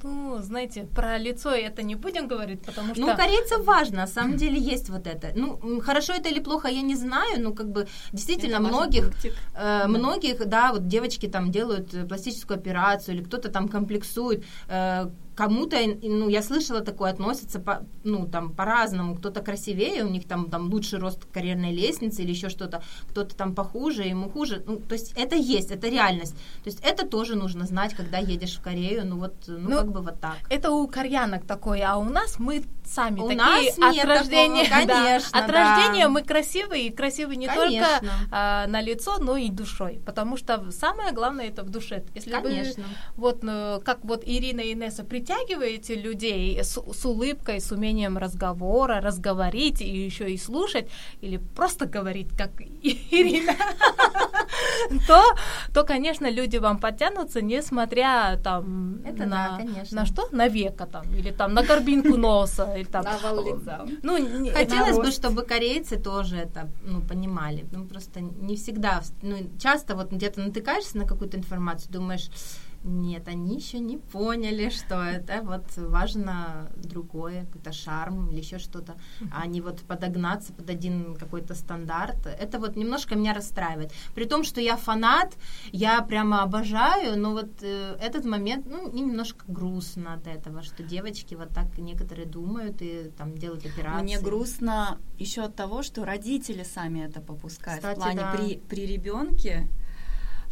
ну, 0.03 0.39
знаете, 0.43 0.87
про 0.95 1.18
лицо 1.18 1.51
это 1.51 1.82
не 1.82 1.95
будем 1.95 2.28
говорить, 2.28 2.62
потому 2.62 2.95
что... 2.95 3.01
Ну, 3.01 3.16
корейцам 3.16 3.62
важно, 3.62 3.97
на 3.97 4.07
самом 4.07 4.37
деле 4.37 4.59
есть 4.59 4.89
вот 4.91 5.07
это. 5.07 5.32
Ну, 5.34 5.80
хорошо 5.80 6.12
это 6.12 6.28
или 6.28 6.41
плохо, 6.41 6.68
я 6.68 6.82
не 6.82 6.97
знаю, 6.97 7.43
ну, 7.43 7.55
как 7.55 7.70
бы, 7.70 7.87
действительно, 8.12 8.57
это 8.57 8.62
многих, 8.62 9.11
э, 9.55 9.87
многих, 9.87 10.47
да, 10.47 10.72
вот 10.72 10.89
девочки 10.89 11.28
там 11.28 11.51
делают 11.51 11.95
э, 11.95 12.05
пластическую 12.05 12.59
операцию, 12.59 13.16
или 13.16 13.24
кто-то 13.24 13.49
там 13.49 13.68
комплексует, 13.68 14.45
э, 14.68 15.09
кому-то, 15.37 15.76
ну, 16.03 16.28
я 16.28 16.43
слышала 16.43 16.80
такое, 16.80 17.11
относятся, 17.11 17.61
по, 17.61 17.87
ну, 18.05 18.26
там, 18.26 18.53
по-разному. 18.53 19.14
Кто-то 19.16 19.43
красивее, 19.43 20.05
у 20.05 20.09
них 20.09 20.26
там, 20.26 20.51
там 20.51 20.70
лучший 20.70 20.99
рост 20.99 21.26
карьерной 21.26 21.72
лестницы 21.72 22.22
или 22.22 22.30
еще 22.30 22.49
что-то, 22.49 22.82
кто-то 23.11 23.37
там 23.37 23.55
похуже, 23.55 24.05
ему 24.05 24.30
хуже. 24.30 24.62
Ну, 24.66 24.78
то 24.78 24.95
есть 24.95 25.12
это 25.16 25.37
есть, 25.37 25.70
это 25.70 25.89
реальность. 25.89 26.34
То 26.64 26.70
есть 26.70 26.80
это 26.82 27.07
тоже 27.07 27.37
нужно 27.37 27.66
знать, 27.66 27.95
когда 27.95 28.18
едешь 28.18 28.57
в 28.57 28.62
Корею, 28.62 29.07
ну, 29.07 29.18
вот, 29.18 29.34
ну, 29.47 29.59
ну 29.59 29.76
как 29.76 29.93
бы 29.93 30.01
вот 30.01 30.20
так. 30.20 30.37
Это 30.49 30.70
у 30.70 30.89
кореянок 30.89 31.45
такое, 31.45 31.87
а 31.87 31.99
у 31.99 32.05
нас 32.05 32.39
мы 32.39 32.64
сами 32.87 33.20
у 33.20 33.28
такие 33.28 33.37
нас 33.37 33.78
нет 33.78 33.99
от 34.05 34.09
рождения. 34.09 34.64
Такого, 34.64 34.87
конечно, 34.87 35.30
да, 35.32 35.39
от 35.39 35.47
да. 35.47 35.53
рождения 35.53 36.09
мы 36.09 36.22
красивые, 36.22 36.87
и 36.87 36.91
красивые 36.91 37.37
не 37.37 37.47
конечно. 37.47 37.87
только 38.01 38.14
а, 38.30 38.66
на 38.66 38.80
лицо, 38.80 39.18
но 39.18 39.37
и 39.37 39.51
душой. 39.51 40.01
Потому 40.07 40.37
что 40.37 40.70
самое 40.70 41.12
главное 41.12 41.49
это 41.49 41.62
в 41.62 41.68
душе. 41.68 42.05
Если 42.14 42.30
конечно. 42.30 42.84
вы 43.16 43.26
вот 43.26 43.43
ну, 43.43 43.82
как 43.84 44.05
вот 44.05 44.22
Ирина 44.24 44.61
и 44.61 44.72
Инесса 44.72 45.05
притягиваете 45.27 45.95
людей 45.97 46.59
с, 46.62 46.79
с 46.79 47.05
улыбкой, 47.05 47.61
с 47.61 47.72
умением 47.72 48.18
разговора, 48.18 49.01
разговорить 49.01 49.81
и 49.81 50.05
еще 50.07 50.31
и 50.31 50.39
слушать, 50.39 50.89
или 51.20 51.39
просто 51.55 51.87
говорить, 51.87 52.29
как 52.37 52.51
Ирина, 52.83 53.53
то, 55.07 55.22
то, 55.74 55.85
конечно, 55.85 56.31
люди 56.31 56.59
вам 56.59 56.79
подтянутся, 56.79 57.43
несмотря 57.43 58.39
там 58.43 59.03
на, 59.03 59.61
на 59.91 60.07
что? 60.07 60.29
На 60.31 60.49
века 60.49 60.87
там, 60.87 61.05
или 61.14 61.33
там 61.33 61.55
на 61.55 61.62
горбинку 61.62 62.16
носа, 62.16 62.74
или 62.77 62.85
там... 62.85 63.05
лица. 63.05 63.87
Ну, 64.03 64.18
не, 64.18 64.51
хотелось 64.51 64.97
бы, 64.97 65.11
чтобы 65.11 65.43
корейцы 65.43 65.99
тоже 65.99 66.37
это, 66.37 66.68
ну, 66.85 67.01
понимали. 67.01 67.66
Ну, 67.72 67.85
просто 67.87 68.20
не 68.20 68.55
всегда, 68.57 69.03
ну, 69.22 69.37
часто 69.59 69.97
вот 69.97 70.12
где-то 70.12 70.41
натыкаешься 70.41 70.99
на 70.99 71.07
какую-то 71.07 71.37
информацию, 71.37 71.93
думаешь, 71.93 72.31
Нет, 72.87 73.26
они 73.26 73.57
еще 73.57 73.80
не 73.80 73.97
поняли, 73.97 74.70
что 74.70 75.03
это 75.03 75.43
вот 75.43 75.64
важно 75.76 76.70
другое, 76.76 77.45
какой-то 77.47 77.72
шарм 77.72 78.30
или 78.30 78.39
еще 78.39 78.59
что-то, 78.59 78.95
а 79.32 79.47
не 79.47 79.61
вот 79.61 79.80
подогнаться 79.80 80.53
под 80.53 80.70
один 80.70 81.16
какой-то 81.16 81.55
стандарт. 81.55 82.26
Это 82.26 82.59
вот 82.59 82.76
немножко 82.76 83.16
меня 83.16 83.34
расстраивает. 83.34 83.93
При 84.14 84.24
том, 84.24 84.45
что 84.45 84.61
я 84.61 84.76
фанат, 84.76 85.37
я 85.72 86.01
прямо 86.03 86.43
обожаю, 86.43 87.18
но 87.18 87.32
вот 87.32 87.51
э, 87.62 87.97
этот 88.01 88.24
момент, 88.24 88.66
ну, 88.66 88.89
мне 88.91 89.03
немножко 89.03 89.45
грустно 89.49 90.14
от 90.14 90.26
этого, 90.28 90.62
что 90.62 90.82
девочки 90.82 91.34
вот 91.34 91.49
так 91.49 91.76
некоторые 91.78 92.26
думают 92.26 92.76
и 92.80 93.11
там 93.18 93.34
делают 93.34 93.66
операции. 93.66 94.03
Мне 94.03 94.20
грустно 94.20 94.99
еще 95.18 95.43
от 95.43 95.57
того, 95.57 95.82
что 95.82 96.05
родители 96.05 96.62
сами 96.62 97.01
это 97.01 97.20
попускают. 97.20 97.80
Кстати, 97.80 97.99
в 97.99 98.03
плане 98.03 98.20
да. 98.20 98.32
при, 98.32 98.59
при 98.59 98.87
ребенке 98.87 99.68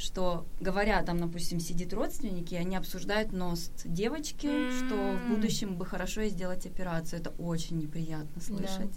что 0.05 0.47
говоря, 0.61 1.03
там, 1.03 1.19
допустим, 1.19 1.61
сидит 1.61 1.93
родственники, 1.93 2.55
они 2.55 2.77
обсуждают 2.77 3.33
нос 3.33 3.71
девочки, 3.85 4.47
mm-hmm. 4.47 4.87
что 4.87 5.19
в 5.19 5.29
будущем 5.35 5.77
бы 5.77 5.87
хорошо 5.87 6.21
ей 6.21 6.31
сделать 6.31 6.67
операцию. 6.67 7.21
Это 7.21 7.31
очень 7.39 7.79
неприятно 7.79 8.41
слышать. 8.41 8.93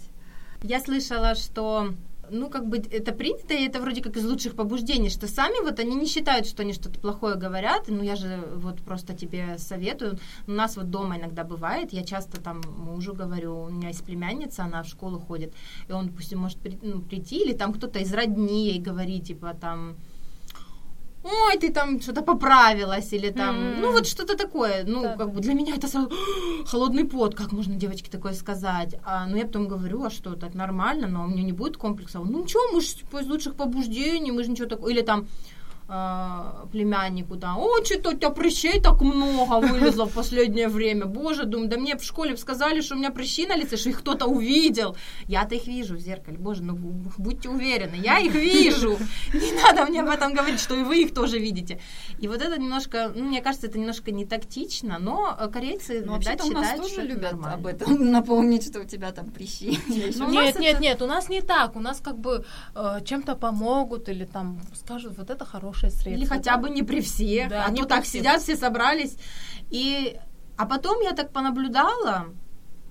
Да. 0.60 0.68
Я 0.68 0.80
слышала, 0.80 1.34
что 1.34 1.94
ну, 2.30 2.48
как 2.50 2.68
бы 2.68 2.78
это 2.78 3.12
принято, 3.12 3.54
и 3.54 3.66
это 3.66 3.80
вроде 3.80 4.02
как 4.02 4.16
из 4.16 4.24
лучших 4.24 4.54
побуждений, 4.54 5.10
что 5.10 5.26
сами 5.28 5.62
вот 5.62 5.78
они 5.78 5.94
не 5.94 6.06
считают, 6.06 6.46
что 6.46 6.62
они 6.62 6.72
что-то 6.72 6.98
плохое 7.00 7.36
говорят, 7.36 7.88
ну, 7.88 8.02
я 8.02 8.16
же 8.16 8.42
вот 8.56 8.82
просто 8.82 9.14
тебе 9.14 9.58
советую, 9.58 10.18
у 10.46 10.50
нас 10.50 10.76
вот 10.76 10.90
дома 10.90 11.16
иногда 11.18 11.44
бывает, 11.44 11.92
я 11.92 12.04
часто 12.04 12.40
там 12.40 12.60
мужу 12.76 13.14
говорю, 13.14 13.62
у 13.62 13.70
меня 13.70 13.88
есть 13.88 14.04
племянница, 14.04 14.64
она 14.64 14.82
в 14.82 14.88
школу 14.88 15.18
ходит, 15.18 15.54
и 15.88 15.92
он, 15.92 16.08
допустим, 16.08 16.40
может 16.40 16.58
при, 16.58 16.78
ну, 16.82 17.00
прийти, 17.00 17.42
или 17.42 17.52
там 17.52 17.72
кто-то 17.72 17.98
из 17.98 18.12
родней 18.12 18.72
ей 18.72 18.80
говорит, 18.80 19.24
типа, 19.24 19.56
там, 19.60 19.96
ой, 21.28 21.58
ты 21.58 21.72
там 21.72 22.00
что-то 22.00 22.22
поправилась, 22.22 23.12
или 23.12 23.30
там, 23.30 23.56
mm-hmm. 23.56 23.80
ну 23.80 23.92
вот 23.92 24.06
что-то 24.06 24.36
такое. 24.36 24.84
Ну, 24.84 25.02
да, 25.02 25.16
как 25.16 25.32
бы 25.32 25.40
для 25.40 25.54
меня 25.54 25.74
это 25.76 25.88
сразу 25.88 26.10
холодный 26.66 27.04
пот, 27.04 27.34
как 27.34 27.52
можно 27.52 27.74
девочке 27.74 28.10
такое 28.10 28.32
сказать. 28.32 28.94
А, 29.04 29.26
ну, 29.26 29.36
я 29.36 29.44
потом 29.44 29.68
говорю, 29.68 30.04
а 30.04 30.10
что, 30.10 30.34
так 30.34 30.54
нормально, 30.54 31.08
но 31.08 31.24
у 31.24 31.28
меня 31.28 31.42
не 31.42 31.52
будет 31.52 31.76
комплекса. 31.76 32.18
Ну, 32.18 32.42
ничего, 32.42 32.62
мы 32.72 32.80
же 32.80 32.88
из 32.88 33.26
лучших 33.28 33.54
побуждений, 33.54 34.32
мы 34.32 34.44
же 34.44 34.50
ничего 34.50 34.68
такого. 34.68 34.88
Или 34.88 35.02
там, 35.02 35.26
э, 35.88 36.66
племяннику, 36.70 37.36
да, 37.36 37.54
о, 37.56 37.84
что-то 37.84 38.10
у 38.10 38.12
тебя 38.12 38.30
прыщей 38.30 38.80
так 38.80 39.00
много 39.00 39.66
вылезло 39.66 40.06
в 40.06 40.12
последнее 40.12 40.68
время, 40.68 41.06
боже, 41.06 41.44
думаю, 41.44 41.68
да 41.68 41.78
мне 41.78 41.96
в 41.96 42.02
школе 42.02 42.36
сказали, 42.36 42.80
что 42.80 42.94
у 42.94 42.98
меня 42.98 43.10
прыщи 43.10 43.46
на 43.46 43.56
лице, 43.56 43.76
что 43.76 43.88
их 43.88 43.98
кто-то 44.00 44.26
увидел. 44.26 44.96
Я-то 45.26 45.54
их 45.54 45.66
вижу 45.66 45.96
в 45.96 46.00
зеркале, 46.00 46.38
боже, 46.38 46.62
ну 46.62 46.76
будьте 47.18 47.48
уверены, 47.48 47.96
я 47.96 48.18
их 48.18 48.34
вижу. 48.34 48.98
Не 49.32 49.52
надо 49.62 49.86
мне 49.86 50.02
об 50.02 50.08
этом 50.08 50.34
говорить, 50.34 50.60
что 50.60 50.74
и 50.76 50.82
вы 50.82 51.02
их 51.02 51.14
тоже 51.14 51.38
видите. 51.38 51.80
И 52.18 52.28
вот 52.28 52.42
это 52.42 52.60
немножко, 52.60 53.12
ну, 53.14 53.24
мне 53.24 53.40
кажется, 53.40 53.66
это 53.66 53.78
немножко 53.78 54.10
не 54.10 54.24
тактично, 54.24 54.98
но 54.98 55.36
корейцы, 55.52 56.02
ну, 56.04 56.20
считают, 56.20 56.42
тоже 56.42 56.92
что 56.92 57.02
любят 57.02 57.32
нормально. 57.32 57.54
об 57.54 57.66
этом 57.66 58.10
напомнить, 58.10 58.68
что 58.68 58.80
у 58.80 58.84
тебя 58.84 59.12
там 59.12 59.30
прыщи. 59.30 59.78
Ну, 60.16 60.30
нет, 60.30 60.58
нет, 60.58 60.80
нет, 60.80 61.02
у 61.02 61.06
нас 61.06 61.28
не 61.28 61.40
так, 61.40 61.76
у 61.76 61.80
нас 61.80 62.00
как 62.00 62.18
бы 62.18 62.44
э, 62.74 63.00
чем-то 63.04 63.36
помогут 63.36 64.08
или 64.08 64.24
там 64.24 64.60
скажут, 64.74 65.16
вот 65.18 65.30
это 65.30 65.44
хорошее 65.44 65.77
хорошее 65.78 65.90
средство. 65.90 66.10
Или 66.10 66.24
хотя 66.24 66.56
бы 66.56 66.70
не 66.70 66.82
при 66.82 67.00
всех. 67.00 67.48
Да, 67.48 67.64
а 67.66 67.72
то 67.72 67.84
так 67.84 68.04
всех. 68.04 68.20
сидят, 68.20 68.42
все 68.42 68.56
собрались. 68.56 69.16
И... 69.70 70.18
А 70.56 70.66
потом 70.66 71.00
я 71.00 71.12
так 71.12 71.32
понаблюдала, 71.32 72.26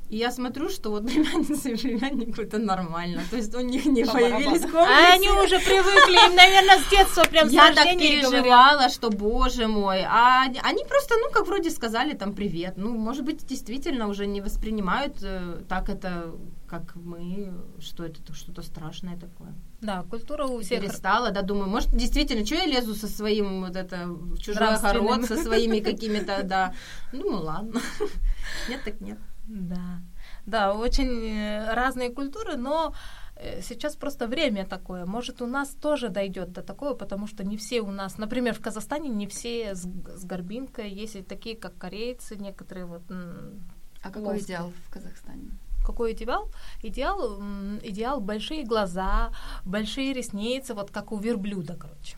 и 0.09 0.17
я 0.17 0.31
смотрю, 0.31 0.69
что 0.69 0.89
вот 0.89 1.05
племянница 1.05 1.69
и 1.69 1.75
племяннику 1.75 2.41
это 2.41 2.57
нормально. 2.57 3.21
То 3.29 3.35
есть 3.35 3.53
у 3.55 3.59
них 3.59 3.85
не 3.85 4.05
По 4.05 4.13
появились 4.13 4.61
комплексы. 4.61 4.77
А 4.77 5.13
они 5.13 5.29
уже 5.29 5.59
привыкли, 5.59 6.29
им, 6.29 6.35
наверное, 6.35 6.79
с 6.79 6.89
детства 6.89 7.23
прям 7.23 7.49
Я 7.49 7.73
так 7.73 7.97
переживала, 7.97 8.89
что, 8.89 9.09
боже 9.09 9.67
мой. 9.67 10.03
А 10.03 10.45
они 10.63 10.85
просто, 10.85 11.15
ну, 11.17 11.29
как 11.31 11.47
вроде 11.47 11.71
сказали 11.71 12.13
там 12.13 12.33
привет. 12.33 12.77
Ну, 12.77 12.97
может 12.97 13.25
быть, 13.25 13.45
действительно 13.45 14.07
уже 14.07 14.27
не 14.27 14.39
воспринимают 14.39 15.17
э, 15.21 15.63
так 15.67 15.89
это, 15.89 16.33
как 16.69 16.95
мы, 16.95 17.53
что 17.79 18.05
это 18.05 18.33
что-то 18.33 18.61
страшное 18.61 19.17
такое. 19.17 19.53
Да, 19.81 20.03
культура 20.09 20.45
у 20.45 20.61
всех 20.61 20.81
перестала, 20.81 21.31
да, 21.31 21.41
думаю, 21.41 21.69
может, 21.69 21.89
действительно, 21.95 22.45
что 22.45 22.55
я 22.55 22.65
лезу 22.65 22.95
со 22.95 23.07
своим 23.07 23.61
вот 23.61 23.75
это 23.75 24.07
в 24.07 24.37
чужой 24.39 24.67
огород, 24.67 25.25
со 25.25 25.35
своими 25.37 25.79
какими-то, 25.91 26.43
да. 26.43 26.73
Ну, 27.11 27.27
ладно. 27.29 27.81
Нет, 28.69 28.81
так 28.85 29.01
нет. 29.01 29.19
Да, 29.47 30.01
да, 30.45 30.73
очень 30.73 31.25
э, 31.25 31.73
разные 31.73 32.09
культуры, 32.09 32.57
но 32.57 32.93
э, 33.35 33.61
сейчас 33.61 33.95
просто 33.95 34.27
время 34.27 34.65
такое. 34.65 35.05
Может, 35.05 35.41
у 35.41 35.47
нас 35.47 35.69
тоже 35.69 36.09
дойдет 36.09 36.51
до 36.51 36.61
такого, 36.61 36.93
потому 36.93 37.27
что 37.27 37.45
не 37.45 37.55
все 37.55 37.81
у 37.81 37.91
нас, 37.91 38.17
например, 38.17 38.53
в 38.53 38.61
Казахстане 38.61 39.09
не 39.09 39.25
все 39.25 39.73
с, 39.73 39.83
с 39.83 40.25
горбинкой, 40.25 40.91
есть 40.91 41.15
и 41.15 41.23
такие, 41.23 41.55
как 41.55 41.77
корейцы, 41.77 42.35
некоторые 42.35 42.85
вот. 42.85 43.03
А 43.09 44.09
какой 44.09 44.23
плоские. 44.23 44.45
идеал 44.45 44.73
в 44.85 44.93
Казахстане? 44.93 45.51
Какой 45.87 46.11
идеал? 46.11 46.51
Идеал, 46.83 47.39
идеал 47.81 48.19
большие 48.19 48.65
глаза, 48.65 49.31
большие 49.65 50.13
ресницы, 50.13 50.73
вот 50.73 50.91
как 50.91 51.13
у 51.13 51.17
верблюда, 51.17 51.75
короче. 51.75 52.17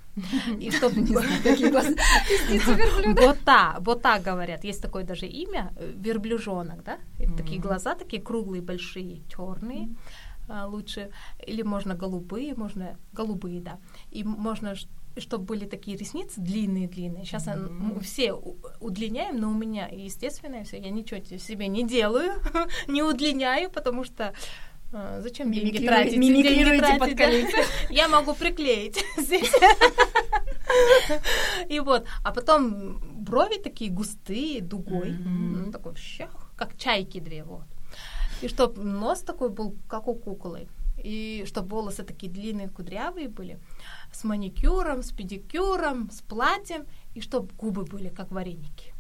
И 0.60 0.72
чтобы... 0.72 0.96
Вот 3.22 3.40
так, 3.46 3.82
вот 3.82 4.02
так 4.02 4.24
говорят. 4.24 4.64
Есть 4.64 4.82
такое 4.82 5.04
даже 5.04 5.28
имя, 5.28 5.72
э, 5.78 5.94
верблюжонок, 5.96 6.84
да? 6.84 6.98
Такие 7.38 7.62
глаза, 7.62 7.96
такие 7.96 8.22
круглые, 8.22 8.64
большие, 8.64 9.22
черные 9.28 9.90
а, 10.48 10.66
лучше. 10.66 11.10
Или 11.48 11.64
можно 11.64 11.94
голубые, 11.94 12.56
можно 12.56 12.98
голубые, 13.14 13.62
да. 13.62 13.78
И 14.10 14.24
можно 14.24 14.74
чтобы 15.20 15.46
были 15.46 15.66
такие 15.66 15.98
ресницы 15.98 16.40
длинные-длинные. 16.42 17.26
Сейчас 17.26 17.48
mm-hmm. 17.48 17.70
мы 17.70 18.00
все 18.02 18.34
удлиняем, 18.34 19.40
но 19.40 19.50
у 19.50 19.54
меня 19.54 19.88
естественное 19.88 20.64
все. 20.64 20.80
Я 20.80 20.90
ничего 20.90 21.20
себе 21.38 21.68
не 21.68 21.86
делаю, 21.86 22.34
не 22.88 23.04
удлиняю, 23.04 23.70
потому 23.70 24.04
что 24.04 24.34
а, 24.92 25.22
зачем 25.22 25.52
деньги 25.52 25.86
тратить? 25.86 26.20
Деньги 26.20 26.80
тратить, 26.80 27.18
да? 27.18 27.64
Я 27.94 28.08
могу 28.08 28.34
приклеить 28.34 29.04
здесь. 29.18 29.52
И 31.68 31.80
вот, 31.80 32.06
а 32.24 32.32
потом 32.32 33.00
брови 33.24 33.60
такие 33.62 33.92
густые, 33.92 34.62
дугой, 34.62 35.16
такой 35.72 35.96
щах, 35.96 36.52
как 36.56 36.78
чайки 36.78 37.20
две, 37.20 37.44
вот. 37.44 37.66
И 38.42 38.48
чтобы 38.48 38.82
нос 38.82 39.22
такой 39.22 39.50
был, 39.50 39.76
как 39.88 40.08
у 40.08 40.16
куклы. 40.16 40.68
И 41.04 41.46
чтобы 41.46 41.70
волосы 41.70 42.04
такие 42.04 42.32
длинные, 42.32 42.70
кудрявые 42.70 43.30
были, 43.30 43.60
с 44.12 44.24
маникюром, 44.24 45.04
с 45.04 45.12
педикюром, 45.12 46.10
с 46.12 46.22
платьем, 46.22 46.86
и 47.16 47.22
чтобы 47.22 47.54
губы 47.58 47.84
были, 47.84 48.10
как 48.10 48.32
вареники. 48.32 48.94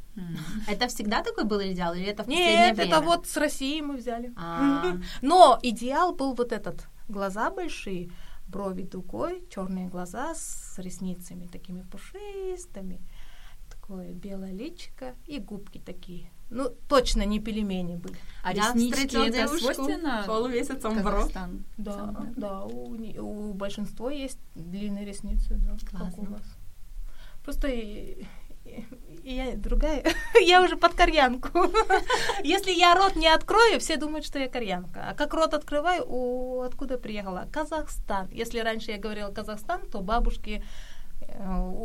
Это 0.67 0.87
всегда 0.87 1.23
такой 1.23 1.45
был 1.45 1.61
идеал, 1.61 1.93
или 1.93 2.05
это 2.05 2.23
в 2.23 2.25
последнее 2.25 2.67
Нет, 2.67 2.77
время? 2.77 2.91
это 2.91 3.01
вот 3.01 3.27
с 3.27 3.37
России 3.37 3.81
мы 3.81 3.97
взяли. 3.97 4.33
А. 4.35 4.97
Но 5.21 5.59
идеал 5.61 6.13
был 6.13 6.33
вот 6.33 6.51
этот. 6.51 6.87
Глаза 7.07 7.49
большие, 7.49 8.11
брови 8.47 8.83
дугой, 8.83 9.43
черные 9.49 9.87
глаза 9.87 10.35
с 10.35 10.77
ресницами 10.77 11.47
такими 11.47 11.83
пушистыми, 11.83 13.01
такое 13.69 14.11
белое 14.11 14.51
личико 14.51 15.15
и 15.25 15.39
губки 15.39 15.79
такие. 15.79 16.31
Ну, 16.49 16.69
точно 16.87 17.25
не 17.25 17.39
пельмени 17.39 17.95
были. 17.95 18.17
А 18.43 18.53
Я 18.53 18.73
реснички 18.73 19.27
это 19.27 19.47
свойственно 19.47 20.23
полумесяцем 20.25 20.95
Казахстан? 20.95 21.65
Да, 21.77 22.15
да, 22.35 22.63
у, 22.63 22.95
у 22.95 23.53
большинства 23.53 24.11
есть 24.11 24.39
длинные 24.55 25.05
ресницы, 25.05 25.55
да, 25.55 25.77
Классно. 25.89 26.11
как 26.11 26.17
у 26.17 26.25
вас. 26.31 26.41
Просто 27.43 27.67
я 29.23 29.55
другая, 29.55 30.03
я 30.41 30.61
уже 30.63 30.75
под 30.75 30.93
кореянку. 30.93 31.49
Если 32.43 32.71
я 32.71 32.95
рот 32.95 33.15
не 33.15 33.27
открою, 33.27 33.79
все 33.79 33.97
думают, 33.97 34.25
что 34.25 34.39
я 34.39 34.47
кореянка. 34.47 35.09
А 35.09 35.13
как 35.13 35.33
рот 35.33 35.53
открываю, 35.53 36.03
о, 36.07 36.61
откуда 36.61 36.97
приехала? 36.97 37.47
Казахстан. 37.51 38.29
Если 38.31 38.59
раньше 38.59 38.91
я 38.91 38.97
говорила 38.97 39.31
Казахстан, 39.31 39.81
то 39.91 40.01
бабушки 40.01 40.63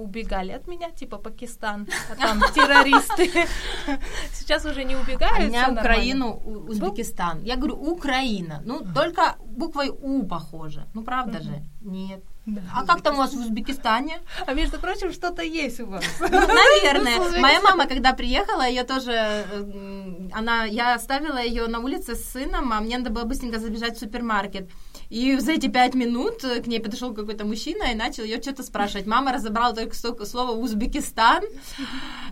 убегали 0.05 0.53
от 0.53 0.69
меня, 0.69 0.91
типа 0.91 1.19
Пакистан, 1.19 1.89
а 2.11 2.17
там 2.17 2.41
террористы. 2.55 3.49
Сейчас 4.33 4.65
уже 4.65 4.85
не 4.85 4.97
убегают. 4.97 5.39
А 5.39 5.43
меня 5.43 5.69
Украину, 5.71 6.37
Узбекистан. 6.69 7.43
Я 7.43 7.57
говорю 7.57 7.77
Украина. 7.77 8.63
Ну, 8.65 8.81
только 8.95 9.37
буквой 9.45 9.91
У 9.91 10.27
похоже. 10.27 10.87
Ну, 10.95 11.03
правда 11.03 11.41
же? 11.43 11.63
Нет. 11.81 12.23
Да. 12.47 12.61
А 12.75 12.85
как 12.85 13.01
там 13.03 13.15
у 13.15 13.19
вас 13.19 13.33
в 13.33 13.41
Узбекистане? 13.41 14.21
А 14.47 14.53
между 14.53 14.79
прочим, 14.79 15.13
что-то 15.13 15.43
есть 15.43 15.81
у 15.81 15.87
вас. 15.87 16.05
Ну, 16.21 16.29
наверное. 16.29 17.19
Моя 17.41 17.61
мама, 17.63 17.87
когда 17.87 18.13
приехала, 18.13 18.69
ее 18.69 18.85
тоже, 18.85 19.13
э, 19.13 20.29
она, 20.33 20.65
я 20.65 20.95
оставила 20.95 21.43
ее 21.43 21.69
на 21.69 21.79
улице 21.79 22.15
с 22.15 22.33
сыном, 22.33 22.73
а 22.73 22.81
мне 22.81 22.99
надо 22.99 23.11
было 23.11 23.25
быстренько 23.25 23.59
забежать 23.59 23.97
в 23.97 24.01
супермаркет. 24.01 24.69
И 25.09 25.37
за 25.39 25.53
эти 25.53 25.69
пять 25.69 25.95
минут 25.95 26.43
к 26.43 26.67
ней 26.67 26.81
подошел 26.81 27.15
какой-то 27.15 27.45
мужчина 27.45 27.93
и 27.93 27.95
начал 27.95 28.25
ее 28.25 28.41
что-то 28.41 28.63
спрашивать. 28.63 29.07
Мама 29.07 29.33
разобрала 29.33 29.75
только 29.75 29.95
слово 29.95 30.53
Узбекистан 30.53 31.45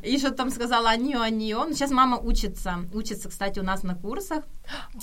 и 0.03 0.19
что 0.19 0.31
там 0.31 0.51
сказала 0.51 0.91
они, 0.91 1.55
он. 1.55 1.75
Сейчас 1.75 1.91
мама 1.91 2.19
учится, 2.19 2.81
учится, 2.93 3.29
кстати, 3.29 3.61
у 3.61 3.63
нас 3.63 3.83
на 3.83 3.95
курсах. 3.95 4.45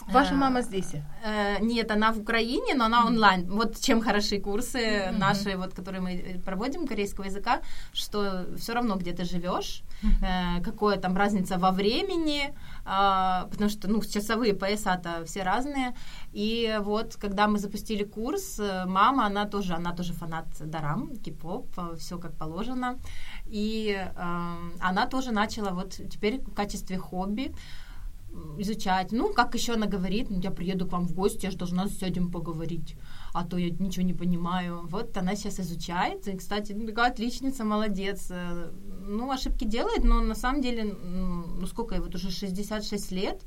Ваша 0.07 0.33
мама 0.33 0.61
здесь? 0.61 0.91
Э, 1.23 1.57
нет, 1.61 1.91
она 1.91 2.11
в 2.11 2.19
Украине, 2.19 2.73
но 2.75 2.85
она 2.85 3.05
онлайн. 3.05 3.49
Вот 3.49 3.79
чем 3.79 4.01
хороши 4.01 4.39
курсы 4.39 5.11
наши, 5.11 5.57
вот, 5.57 5.73
которые 5.73 6.01
мы 6.01 6.41
проводим 6.45 6.87
корейского 6.87 7.25
языка, 7.25 7.61
что 7.93 8.45
все 8.57 8.73
равно 8.73 8.95
где 8.95 9.13
ты 9.13 9.23
живешь, 9.23 9.83
э, 10.21 10.61
какое 10.63 10.97
там 10.97 11.15
разница 11.15 11.57
во 11.57 11.71
времени, 11.71 12.53
э, 12.89 13.49
потому 13.49 13.69
что, 13.69 13.87
ну, 13.87 14.01
часовые 14.01 14.53
пояса-то 14.53 15.23
все 15.25 15.43
разные. 15.43 15.93
И 16.33 16.77
вот, 16.81 17.15
когда 17.15 17.47
мы 17.47 17.59
запустили 17.59 18.03
курс, 18.03 18.59
э, 18.59 18.85
мама, 18.85 19.25
она 19.25 19.45
тоже, 19.45 19.73
она 19.73 19.93
тоже 19.93 20.13
фанат 20.13 20.45
дарам, 20.59 21.15
кип-поп, 21.17 21.67
э, 21.77 21.95
все 21.97 22.17
как 22.17 22.33
положено. 22.37 22.97
И 23.45 23.95
э, 23.97 24.55
она 24.79 25.07
тоже 25.07 25.31
начала 25.31 25.71
вот 25.71 25.91
теперь 26.09 26.41
в 26.41 26.53
качестве 26.53 26.97
хобби 26.97 27.53
изучать. 28.59 29.11
Ну, 29.11 29.33
как 29.33 29.55
еще 29.55 29.73
она 29.73 29.87
говорит, 29.87 30.29
ну, 30.29 30.39
я 30.39 30.51
приеду 30.51 30.85
к 30.87 30.91
вам 30.91 31.07
в 31.07 31.13
гости, 31.13 31.45
я 31.45 31.51
же 31.51 31.57
должна 31.57 31.87
с 31.87 32.03
этим 32.03 32.31
поговорить, 32.31 32.95
а 33.33 33.43
то 33.43 33.57
я 33.57 33.69
ничего 33.69 34.05
не 34.05 34.13
понимаю. 34.13 34.87
Вот 34.87 35.17
она 35.17 35.35
сейчас 35.35 35.59
изучает, 35.59 36.27
и, 36.27 36.37
кстати, 36.37 36.73
ну, 36.73 36.87
такая 36.87 37.11
отличница, 37.11 37.63
молодец. 37.63 38.31
Ну, 39.01 39.31
ошибки 39.31 39.65
делает, 39.65 40.03
но 40.03 40.21
на 40.21 40.35
самом 40.35 40.61
деле, 40.61 40.83
ну, 40.83 41.65
сколько 41.67 41.95
ей, 41.95 42.01
вот 42.01 42.15
уже 42.15 42.31
66 42.31 43.11
лет, 43.11 43.41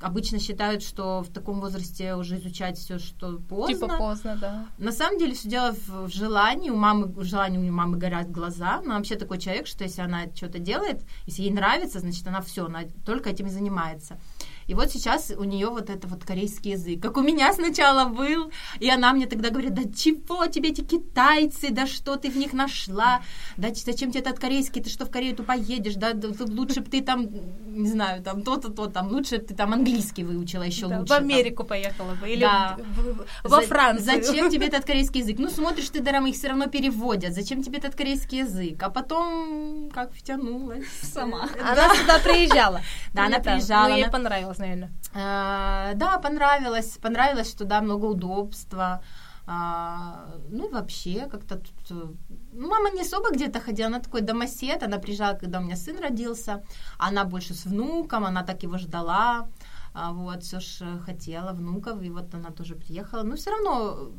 обычно 0.00 0.38
считают, 0.38 0.82
что 0.82 1.22
в 1.22 1.32
таком 1.32 1.60
возрасте 1.60 2.14
уже 2.14 2.36
изучать 2.36 2.78
все, 2.78 2.98
что 2.98 3.38
поздно. 3.38 3.74
Типа 3.74 3.96
поздно, 3.98 4.36
да. 4.40 4.66
На 4.78 4.92
самом 4.92 5.18
деле 5.18 5.34
все 5.34 5.48
дело 5.48 5.72
в, 5.72 6.08
в 6.08 6.14
желании. 6.14 6.70
У 6.70 6.76
мамы, 6.76 7.06
в 7.06 7.24
желании 7.24 7.58
у 7.68 7.72
мамы 7.72 7.96
горят 7.96 8.30
глаза. 8.30 8.80
Она 8.84 8.96
вообще 8.96 9.16
такой 9.16 9.38
человек, 9.38 9.66
что 9.66 9.84
если 9.84 10.02
она 10.02 10.26
что-то 10.34 10.58
делает, 10.58 11.02
если 11.26 11.42
ей 11.42 11.52
нравится, 11.52 12.00
значит, 12.00 12.26
она 12.26 12.40
все, 12.40 12.66
она 12.66 12.82
только 13.04 13.30
этим 13.30 13.46
и 13.46 13.50
занимается. 13.50 14.18
И 14.66 14.74
вот 14.74 14.90
сейчас 14.90 15.32
у 15.36 15.44
нее 15.44 15.68
вот 15.68 15.90
это 15.90 16.06
вот 16.06 16.24
корейский 16.24 16.72
язык, 16.72 17.00
как 17.00 17.16
у 17.16 17.22
меня 17.22 17.52
сначала 17.52 18.08
был, 18.08 18.50
и 18.80 18.88
она 18.88 19.12
мне 19.12 19.26
тогда 19.26 19.50
говорит, 19.50 19.74
да 19.74 19.82
чего 19.84 20.46
тебе 20.46 20.70
эти 20.70 20.82
китайцы, 20.82 21.70
да 21.70 21.86
что 21.86 22.16
ты 22.16 22.30
в 22.30 22.36
них 22.36 22.52
нашла, 22.52 23.22
да 23.56 23.68
зачем 23.74 24.10
тебе 24.10 24.20
этот 24.20 24.38
корейский, 24.38 24.82
ты 24.82 24.90
что 24.90 25.06
в 25.06 25.10
Корею 25.10 25.36
тупо 25.36 25.52
едешь, 25.52 25.94
да, 25.94 26.12
лучше 26.40 26.80
бы 26.80 26.90
ты 26.90 27.02
там, 27.02 27.28
не 27.66 27.88
знаю, 27.88 28.22
там 28.22 28.42
то-то, 28.42 28.70
то, 28.70 28.86
там, 28.86 29.08
лучше 29.08 29.38
ты 29.38 29.54
там 29.54 29.72
английский 29.72 30.24
выучила 30.24 30.62
еще 30.62 30.88
да, 30.88 31.00
лучше. 31.00 31.12
В 31.12 31.16
Америку 31.16 31.58
там. 31.58 31.66
поехала 31.68 32.14
бы, 32.14 32.28
или 32.28 32.40
да. 32.40 32.76
в, 32.78 33.48
во 33.48 33.60
Францию. 33.60 34.04
Зачем 34.04 34.50
тебе 34.50 34.66
этот 34.66 34.84
корейский 34.86 35.20
язык? 35.20 35.38
Ну, 35.38 35.50
смотришь 35.50 35.90
ты, 35.90 36.00
даром 36.00 36.26
их 36.26 36.34
все 36.34 36.48
равно 36.48 36.66
переводят, 36.66 37.34
зачем 37.34 37.62
тебе 37.62 37.78
этот 37.78 37.94
корейский 37.94 38.38
язык? 38.38 38.82
А 38.82 38.90
потом 38.90 39.90
как 39.92 40.12
втянулась. 40.12 40.84
Сама. 41.02 41.48
Она 41.62 41.94
сюда 41.94 42.18
приезжала. 42.18 42.80
Да, 43.12 43.26
она 43.26 43.38
приезжала. 43.38 43.88
Ну, 43.88 43.96
ей 43.96 44.10
понравилось 44.10 44.53
понравилось, 44.54 44.58
наверное. 44.58 44.92
А, 45.14 45.94
да, 45.94 46.18
понравилось. 46.18 46.98
Понравилось, 47.00 47.50
что 47.50 47.64
да, 47.64 47.80
много 47.80 48.06
удобства. 48.06 49.00
А, 49.46 50.26
ну, 50.50 50.70
вообще, 50.70 51.26
как-то 51.30 51.56
тут... 51.56 51.90
Э, 51.90 52.14
ну, 52.52 52.68
мама 52.68 52.90
не 52.90 53.02
особо 53.02 53.30
где-то 53.30 53.60
ходила, 53.60 53.88
она 53.88 54.00
такой 54.00 54.22
домосед, 54.22 54.82
она 54.82 54.98
приезжала, 54.98 55.34
когда 55.36 55.58
у 55.58 55.62
меня 55.62 55.76
сын 55.76 56.00
родился, 56.00 56.62
она 56.98 57.24
больше 57.24 57.52
с 57.52 57.66
внуком, 57.66 58.24
она 58.24 58.42
так 58.42 58.62
его 58.62 58.78
ждала, 58.78 59.48
а, 59.92 60.12
вот, 60.12 60.42
все 60.42 60.60
ж 60.60 61.00
хотела 61.04 61.52
внуков, 61.52 62.02
и 62.02 62.10
вот 62.10 62.34
она 62.34 62.50
тоже 62.50 62.74
приехала. 62.74 63.22
Но 63.22 63.36
все 63.36 63.50
равно 63.50 64.12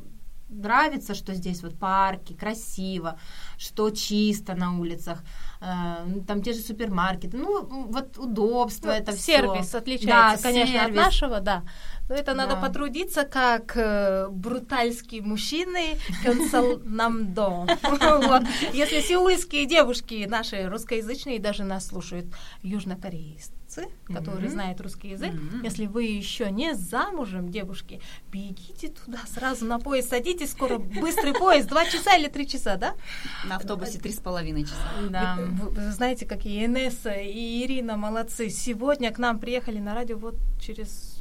нравится, 0.50 1.16
что 1.16 1.34
здесь 1.34 1.64
вот 1.64 1.80
парки, 1.80 2.34
красиво, 2.34 3.18
что 3.58 3.90
чисто 3.90 4.56
на 4.56 4.78
улицах, 4.80 5.24
э, 5.62 6.22
там 6.28 6.42
те 6.42 6.54
же 6.54 6.60
супермаркеты, 6.60 7.38
ну 7.38 7.66
вот 7.66 8.18
удобство 8.18 8.88
ну, 8.88 8.94
это 8.94 9.12
все. 9.12 9.38
Сервис 9.38 9.74
отличается, 9.76 10.44
да, 10.44 10.50
конечно, 10.50 10.80
сервис. 10.80 11.00
от 11.00 11.06
нашего, 11.06 11.40
да. 11.40 11.64
Но 12.08 12.16
это 12.16 12.34
да. 12.34 12.46
надо 12.46 12.56
потрудиться, 12.58 13.24
как 13.24 13.76
э, 13.76 14.28
брутальские 14.30 15.22
мужчины 15.22 15.98
нам 16.84 17.34
дом. 17.34 17.68
Если 18.74 19.02
сеульские 19.02 19.66
девушки, 19.66 20.26
наши 20.28 20.68
русскоязычные, 20.68 21.40
даже 21.40 21.64
нас 21.64 21.88
слушают, 21.88 22.28
южнокорейцы, 22.62 23.52
молодцы, 23.76 23.94
которые 24.08 24.48
mm-hmm. 24.48 24.52
знают 24.52 24.82
русский 24.82 25.10
язык. 25.10 25.34
Mm-hmm. 25.34 25.64
Если 25.64 25.86
вы 25.86 26.04
еще 26.04 26.52
не 26.52 26.74
замужем, 26.74 27.50
девушки, 27.50 28.02
бегите 28.32 28.90
туда 28.90 29.20
сразу 29.28 29.66
на 29.66 29.80
поезд, 29.80 30.10
садитесь, 30.10 30.52
скоро 30.52 30.78
быстрый 30.78 31.34
поезд, 31.34 31.68
два 31.68 31.86
часа 31.86 32.16
или 32.16 32.28
три 32.28 32.48
часа, 32.48 32.78
да? 32.78 32.96
На 33.46 33.58
автобусе 33.58 34.00
три 34.00 34.12
с 34.12 34.20
половиной 34.20 34.64
часа. 34.64 34.90
Да. 35.10 35.38
Вы, 35.38 35.70
вы 35.70 35.92
знаете, 35.92 36.26
какие 36.26 36.66
Инесса 36.66 37.12
и 37.12 37.64
Ирина 37.64 37.98
молодцы. 37.98 38.50
Сегодня 38.50 39.12
к 39.12 39.18
нам 39.18 39.40
приехали 39.40 39.80
на 39.80 39.94
радио 39.94 40.18
вот 40.18 40.36
через 40.60 41.15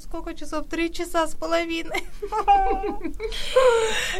Сколько 0.00 0.34
часов? 0.34 0.66
Три 0.66 0.92
часа 0.92 1.26
с 1.26 1.34
половиной. 1.34 2.04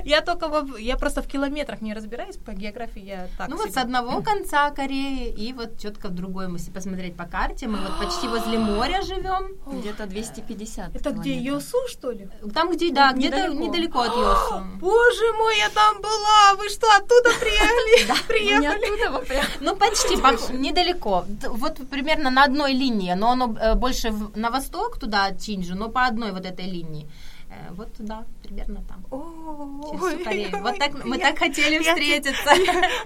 Я 0.04 0.20
только 0.20 0.48
в, 0.48 0.76
я 0.76 0.96
просто 0.96 1.22
в 1.22 1.26
километрах 1.26 1.80
не 1.80 1.94
разбираюсь 1.94 2.36
по 2.36 2.52
географии. 2.52 3.02
Я 3.02 3.28
так 3.38 3.48
ну 3.48 3.56
вот 3.56 3.72
с 3.72 3.76
одного 3.76 4.22
конца 4.22 4.70
Кореи 4.70 5.28
и 5.28 5.52
вот 5.52 5.78
четко 5.78 6.08
в 6.08 6.14
другой. 6.14 6.48
Мы 6.48 6.58
если 6.58 6.70
посмотреть 6.70 7.16
по 7.16 7.24
карте, 7.24 7.66
мы 7.66 7.78
вот 7.78 7.98
почти 7.98 8.28
возле 8.28 8.58
моря 8.70 9.02
живем. 9.02 9.56
Где-то 9.66 10.06
250 10.06 10.96
Это 10.96 11.10
где 11.10 11.36
Йосу, 11.36 11.78
что 11.88 12.10
ли? 12.10 12.28
Там, 12.54 12.70
где, 12.70 12.92
да, 12.92 13.12
где-то 13.12 13.48
недалеко 13.48 14.00
от 14.00 14.16
Йосу. 14.16 14.64
Боже 14.80 15.32
мой, 15.38 15.58
я 15.58 15.68
там 15.70 16.00
была! 16.00 16.54
Вы 16.56 16.68
что, 16.68 16.86
оттуда 16.96 17.30
приехали? 17.40 18.24
Приехали. 18.28 19.42
Ну, 19.60 19.76
почти, 19.76 20.16
недалеко. 20.56 21.24
Вот 21.48 21.80
примерно 21.90 22.30
на 22.30 22.44
одной 22.44 22.72
линии, 22.72 23.12
но 23.14 23.32
оно 23.32 23.54
э, 23.60 23.74
больше 23.74 24.12
на 24.34 24.50
восток 24.50 24.98
туда, 24.98 25.33
Чинджу, 25.40 25.74
но 25.74 25.88
по 25.88 26.06
одной 26.06 26.32
вот 26.32 26.46
этой 26.46 26.66
линии. 26.66 27.08
Э, 27.54 27.72
вот 27.72 27.92
туда, 27.94 28.24
примерно 28.42 28.82
там. 28.88 29.04
Вот 29.10 30.78
так 30.78 31.04
мы 31.04 31.18
так 31.18 31.38
хотели 31.38 31.78
встретиться. 31.78 32.50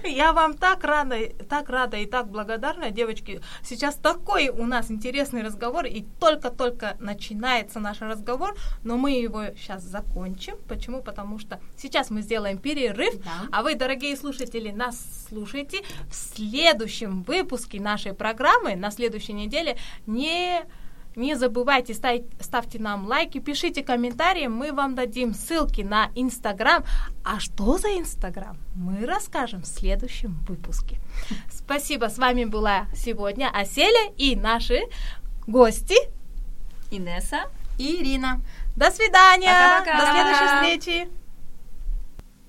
Я 0.07 0.33
вам 0.33 0.53
так 0.53 0.83
рада, 0.83 1.17
так 1.49 1.69
рада 1.69 1.97
и 1.97 2.05
так 2.05 2.29
благодарна, 2.29 2.91
девочки. 2.91 3.41
Сейчас 3.63 3.95
такой 3.95 4.49
у 4.49 4.65
нас 4.65 4.91
интересный 4.91 5.43
разговор, 5.43 5.85
и 5.85 6.05
только-только 6.19 6.97
начинается 6.99 7.79
наш 7.79 8.01
разговор, 8.01 8.55
но 8.83 8.97
мы 8.97 9.11
его 9.11 9.45
сейчас 9.57 9.83
закончим. 9.83 10.55
Почему? 10.67 11.01
Потому 11.01 11.39
что 11.39 11.59
сейчас 11.77 12.09
мы 12.09 12.21
сделаем 12.21 12.57
перерыв, 12.57 13.15
а 13.51 13.63
вы, 13.63 13.75
дорогие 13.75 14.15
слушатели, 14.15 14.71
нас 14.71 15.27
слушайте 15.29 15.81
в 16.09 16.15
следующем 16.15 17.23
выпуске 17.23 17.79
нашей 17.79 18.13
программы 18.13 18.75
на 18.75 18.91
следующей 18.91 19.33
неделе. 19.33 19.77
Не 20.05 20.65
не 21.19 21.35
забывайте 21.35 21.93
ставить, 21.93 22.23
ставьте 22.39 22.79
нам 22.79 23.05
лайки, 23.05 23.39
пишите 23.39 23.83
комментарии, 23.83 24.47
мы 24.47 24.71
вам 24.71 24.95
дадим 24.95 25.33
ссылки 25.33 25.81
на 25.81 26.09
Инстаграм. 26.15 26.83
А 27.23 27.39
что 27.39 27.77
за 27.77 27.89
Инстаграм? 27.89 28.57
Мы 28.73 29.05
расскажем 29.05 29.61
в 29.61 29.67
следующем 29.67 30.39
выпуске. 30.47 30.97
Спасибо, 31.51 32.05
с 32.05 32.17
вами 32.17 32.45
была 32.45 32.87
сегодня 32.95 33.49
Аселя 33.53 34.11
и 34.17 34.35
наши 34.35 34.83
гости 35.45 35.97
Инесса 36.89 37.49
и 37.77 38.01
Ирина. 38.01 38.41
До 38.75 38.89
свидания. 38.91 39.49
Пока-пока. 39.49 39.99
До 39.99 40.11
следующей 40.11 40.79
встречи. 40.79 41.09